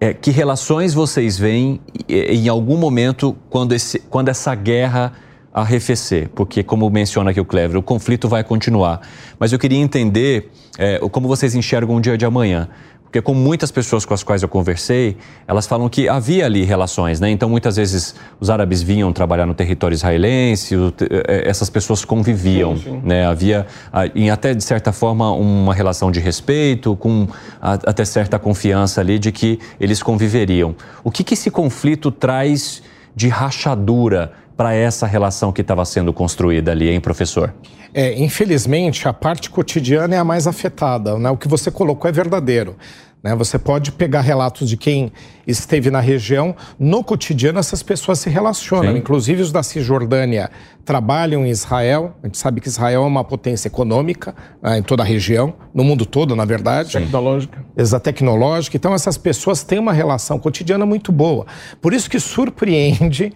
[0.00, 5.12] é, que relações vocês veem em algum momento quando, esse, quando essa guerra
[5.52, 6.28] arrefecer?
[6.34, 9.00] Porque, como menciona aqui o Clever, o conflito vai continuar.
[9.38, 12.68] Mas eu queria entender é, como vocês enxergam o dia de amanhã.
[13.14, 15.16] Porque com muitas pessoas com as quais eu conversei,
[15.46, 17.30] elas falam que havia ali relações, né?
[17.30, 22.82] Então muitas vezes os árabes vinham trabalhar no território israelense, eh, essas pessoas conviviam, sim,
[22.82, 23.00] sim.
[23.04, 23.24] né?
[23.24, 23.68] Havia
[24.16, 27.28] em até de certa forma uma relação de respeito, com
[27.60, 30.74] até certa confiança ali de que eles conviveriam.
[31.04, 32.82] O que, que esse conflito traz
[33.14, 37.54] de rachadura para essa relação que estava sendo construída ali, hein, professor?
[37.94, 41.16] É, infelizmente, a parte cotidiana é a mais afetada.
[41.16, 41.30] Né?
[41.30, 42.76] O que você colocou é verdadeiro.
[43.22, 43.34] Né?
[43.36, 45.12] Você pode pegar relatos de quem
[45.46, 46.56] esteve na região.
[46.76, 48.92] No cotidiano, essas pessoas se relacionam.
[48.92, 48.98] Sim.
[48.98, 50.50] Inclusive, os da Cisjordânia
[50.84, 52.16] trabalham em Israel.
[52.20, 55.84] A gente sabe que Israel é uma potência econômica né, em toda a região, no
[55.84, 56.92] mundo todo, na verdade.
[56.92, 57.64] Tecnológica.
[57.76, 58.76] Exato, tecnológica.
[58.76, 61.46] Então, essas pessoas têm uma relação cotidiana muito boa.
[61.80, 63.32] Por isso que surpreende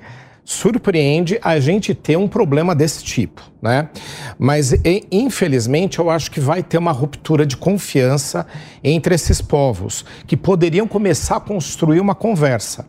[0.51, 3.91] surpreende a gente ter um problema desse tipo, né?
[4.39, 4.73] Mas
[5.13, 8.47] infelizmente eu acho que vai ter uma ruptura de confiança
[8.83, 12.87] entre esses povos que poderiam começar a construir uma conversa.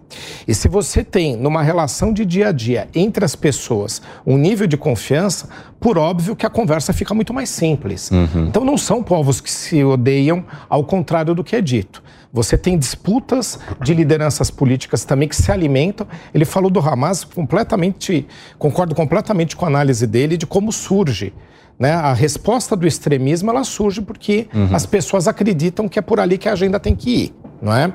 [0.47, 4.65] E se você tem numa relação de dia a dia entre as pessoas um nível
[4.65, 5.49] de confiança,
[5.81, 8.09] por óbvio que a conversa fica muito mais simples.
[8.09, 8.45] Uhum.
[8.47, 12.01] Então não são povos que se odeiam, ao contrário do que é dito.
[12.31, 16.07] Você tem disputas de lideranças políticas também que se alimentam.
[16.33, 18.27] Ele falou do Hamas completamente,
[18.57, 21.33] concordo completamente com a análise dele de como surge.
[21.79, 21.91] Né?
[21.91, 24.75] A resposta do extremismo ela surge porque uhum.
[24.75, 27.93] as pessoas acreditam que é por ali que a agenda tem que ir, não é?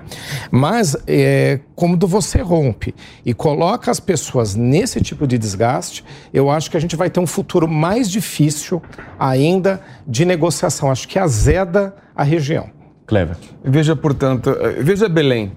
[0.50, 2.94] Mas é, quando você rompe
[3.26, 6.02] e coloca as pessoas nesse tipo de desgaste,
[6.32, 8.82] eu acho que a gente vai ter um futuro mais difícil
[9.18, 10.90] ainda de negociação.
[10.90, 12.70] Acho que azeda a região.
[13.06, 13.36] Clever.
[13.62, 15.52] Veja, portanto, eh, veja Belém.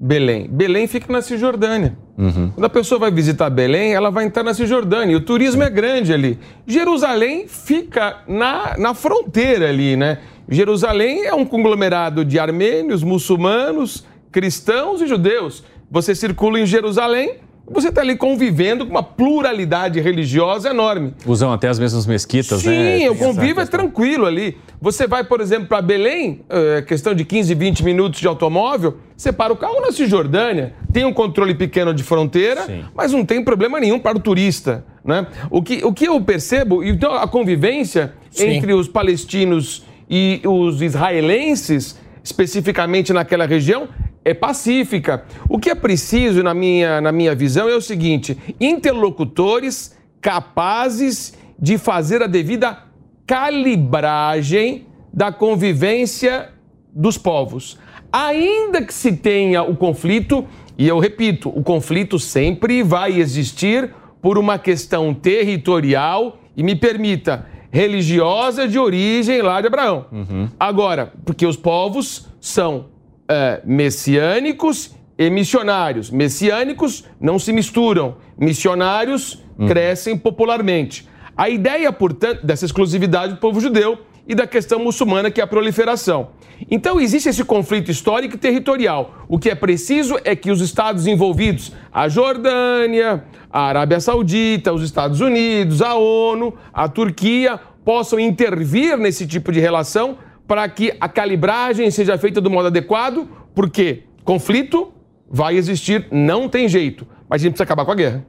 [0.00, 0.48] Belém.
[0.48, 1.98] Belém fica na Cisjordânia.
[2.16, 2.52] Uhum.
[2.54, 5.16] Quando a pessoa vai visitar Belém, ela vai entrar na Cisjordânia.
[5.16, 6.38] O turismo é grande ali.
[6.66, 10.18] Jerusalém fica na, na fronteira ali, né?
[10.48, 15.64] Jerusalém é um conglomerado de armênios, muçulmanos, cristãos e judeus.
[15.90, 17.38] Você circula em Jerusalém,
[17.70, 21.14] você está ali convivendo com uma pluralidade religiosa enorme.
[21.26, 22.98] Usam até as mesmas mesquitas, Sim, né?
[22.98, 24.56] Sim, o convívio é tranquilo ali.
[24.80, 29.32] Você vai, por exemplo, para Belém, é, questão de 15, 20 minutos de automóvel, você
[29.32, 32.84] para o carro na Cisjordânia, tem um controle pequeno de fronteira, Sim.
[32.94, 34.84] mas não tem problema nenhum para o turista.
[35.04, 35.26] Né?
[35.50, 38.48] O, que, o que eu percebo, então a convivência Sim.
[38.50, 43.88] entre os palestinos e os israelenses, especificamente naquela região,
[44.28, 45.24] é pacífica.
[45.48, 51.78] O que é preciso, na minha, na minha visão, é o seguinte: interlocutores capazes de
[51.78, 52.78] fazer a devida
[53.26, 56.50] calibragem da convivência
[56.92, 57.78] dos povos.
[58.12, 60.46] Ainda que se tenha o conflito,
[60.76, 67.46] e eu repito, o conflito sempre vai existir por uma questão territorial e me permita,
[67.70, 70.06] religiosa de origem lá de Abraão.
[70.10, 70.48] Uhum.
[70.58, 72.86] Agora, porque os povos são
[73.28, 76.10] é, messiânicos e missionários.
[76.10, 79.66] Messiânicos não se misturam, missionários uhum.
[79.66, 81.08] crescem popularmente.
[81.36, 85.46] A ideia, portanto, dessa exclusividade do povo judeu e da questão muçulmana, que é a
[85.46, 86.30] proliferação.
[86.70, 89.24] Então, existe esse conflito histórico e territorial.
[89.28, 94.82] O que é preciso é que os estados envolvidos, a Jordânia, a Arábia Saudita, os
[94.82, 100.18] Estados Unidos, a ONU, a Turquia, possam intervir nesse tipo de relação
[100.48, 104.90] para que a calibragem seja feita do modo adequado, porque conflito
[105.30, 107.06] vai existir, não tem jeito.
[107.28, 108.24] Mas a gente precisa acabar com a guerra.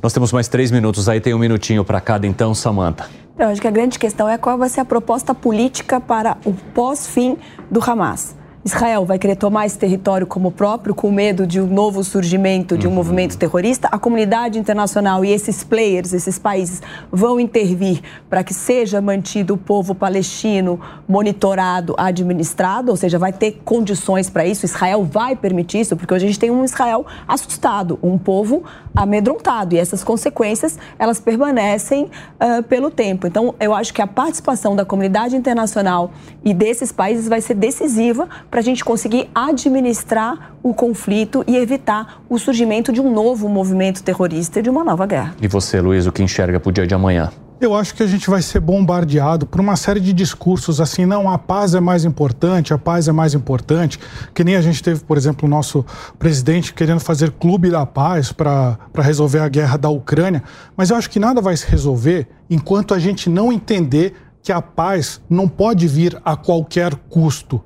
[0.00, 3.10] Nós temos mais três minutos aí, tem um minutinho para cada, então, Samanta.
[3.36, 6.52] Eu acho que a grande questão é qual vai ser a proposta política para o
[6.72, 7.36] pós-fim
[7.68, 8.36] do Hamas.
[8.66, 12.88] Israel vai querer tomar esse território como próprio, com medo de um novo surgimento de
[12.88, 12.96] um uhum.
[12.96, 13.86] movimento terrorista.
[13.92, 19.56] A comunidade internacional e esses players, esses países, vão intervir para que seja mantido o
[19.56, 24.66] povo palestino monitorado, administrado, ou seja, vai ter condições para isso.
[24.66, 28.64] Israel vai permitir isso, porque hoje a gente tem um Israel assustado, um povo
[28.96, 29.76] amedrontado.
[29.76, 32.10] E essas consequências, elas permanecem
[32.40, 33.28] uh, pelo tempo.
[33.28, 36.10] Então, eu acho que a participação da comunidade internacional
[36.44, 42.22] e desses países vai ser decisiva para a gente conseguir administrar o conflito e evitar
[42.26, 45.36] o surgimento de um novo movimento terrorista e de uma nova guerra.
[45.42, 47.30] E você, Luiz, o que enxerga para o dia de amanhã?
[47.60, 51.28] Eu acho que a gente vai ser bombardeado por uma série de discursos assim, não,
[51.28, 54.00] a paz é mais importante, a paz é mais importante,
[54.32, 55.84] que nem a gente teve, por exemplo, o nosso
[56.18, 60.42] presidente querendo fazer clube da paz para resolver a guerra da Ucrânia,
[60.74, 64.62] mas eu acho que nada vai se resolver enquanto a gente não entender que a
[64.62, 67.62] paz não pode vir a qualquer custo,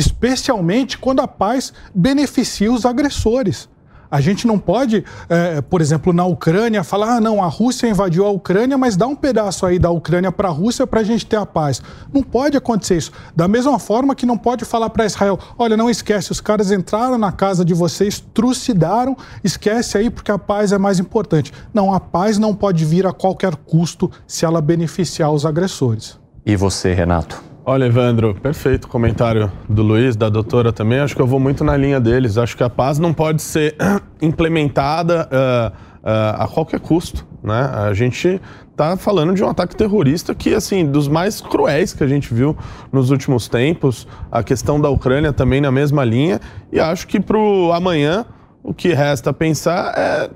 [0.00, 3.68] especialmente quando a paz beneficia os agressores.
[4.10, 8.26] A gente não pode, é, por exemplo, na Ucrânia, falar: ah, não, a Rússia invadiu
[8.26, 11.24] a Ucrânia, mas dá um pedaço aí da Ucrânia para a Rússia para a gente
[11.24, 11.80] ter a paz.
[12.12, 13.12] Não pode acontecer isso.
[13.36, 17.18] Da mesma forma que não pode falar para Israel: olha, não esquece, os caras entraram
[17.18, 21.52] na casa de vocês, trucidaram, esquece aí porque a paz é mais importante.
[21.72, 26.18] Não, a paz não pode vir a qualquer custo se ela beneficiar os agressores.
[26.44, 27.49] E você, Renato?
[27.62, 30.98] Olha, Evandro, perfeito comentário do Luiz, da doutora também.
[30.98, 32.38] Acho que eu vou muito na linha deles.
[32.38, 33.76] Acho que a paz não pode ser
[34.22, 37.26] implementada uh, uh, a qualquer custo.
[37.42, 37.70] Né?
[37.74, 42.06] A gente está falando de um ataque terrorista que, assim, dos mais cruéis que a
[42.06, 42.56] gente viu
[42.90, 44.08] nos últimos tempos.
[44.32, 46.40] A questão da Ucrânia também na mesma linha.
[46.72, 48.24] E acho que para o amanhã
[48.62, 50.30] o que resta pensar é,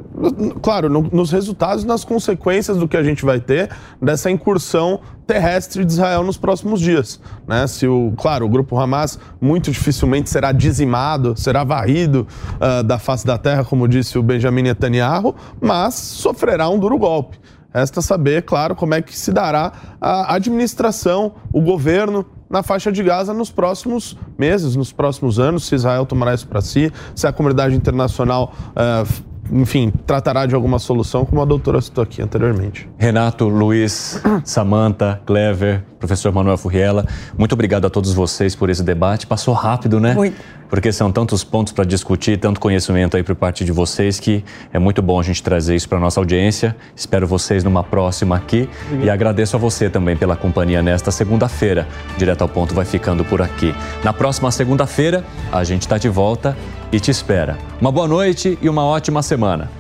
[0.62, 3.70] claro, no, nos resultados, nas consequências do que a gente vai ter
[4.01, 7.20] dessa incursão terrestre de Israel nos próximos dias.
[7.46, 7.66] Né?
[7.66, 12.26] Se o, claro, o grupo Hamas muito dificilmente será dizimado, será varrido
[12.56, 17.38] uh, da face da terra, como disse o Benjamin Netanyahu, mas sofrerá um duro golpe.
[17.74, 23.02] Resta saber, claro, como é que se dará a administração, o governo na faixa de
[23.02, 27.32] Gaza nos próximos meses, nos próximos anos, se Israel tomará isso para si, se a
[27.32, 32.88] comunidade internacional uh, enfim, tratará de alguma solução, como a doutora citou aqui anteriormente.
[32.96, 37.06] Renato, Luiz, Samanta, Clever, professor Manuel Furriela,
[37.36, 39.26] muito obrigado a todos vocês por esse debate.
[39.26, 40.12] Passou rápido, né?
[40.14, 40.36] Muito.
[40.68, 44.78] Porque são tantos pontos para discutir, tanto conhecimento aí por parte de vocês que é
[44.78, 46.76] muito bom a gente trazer isso para nossa audiência.
[46.97, 48.68] Espero vocês numa próxima aqui
[49.02, 51.86] e agradeço a você também pela companhia nesta segunda-feira.
[52.18, 53.74] Direto ao ponto vai ficando por aqui.
[54.02, 56.56] Na próxima segunda-feira a gente está de volta
[56.90, 57.56] e te espera.
[57.81, 59.70] Uma boa noite e uma ótima semana.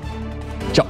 [0.72, 0.86] Tchau.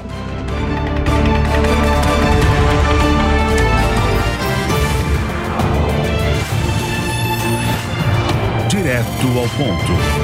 [9.05, 10.24] Direto ao ponto.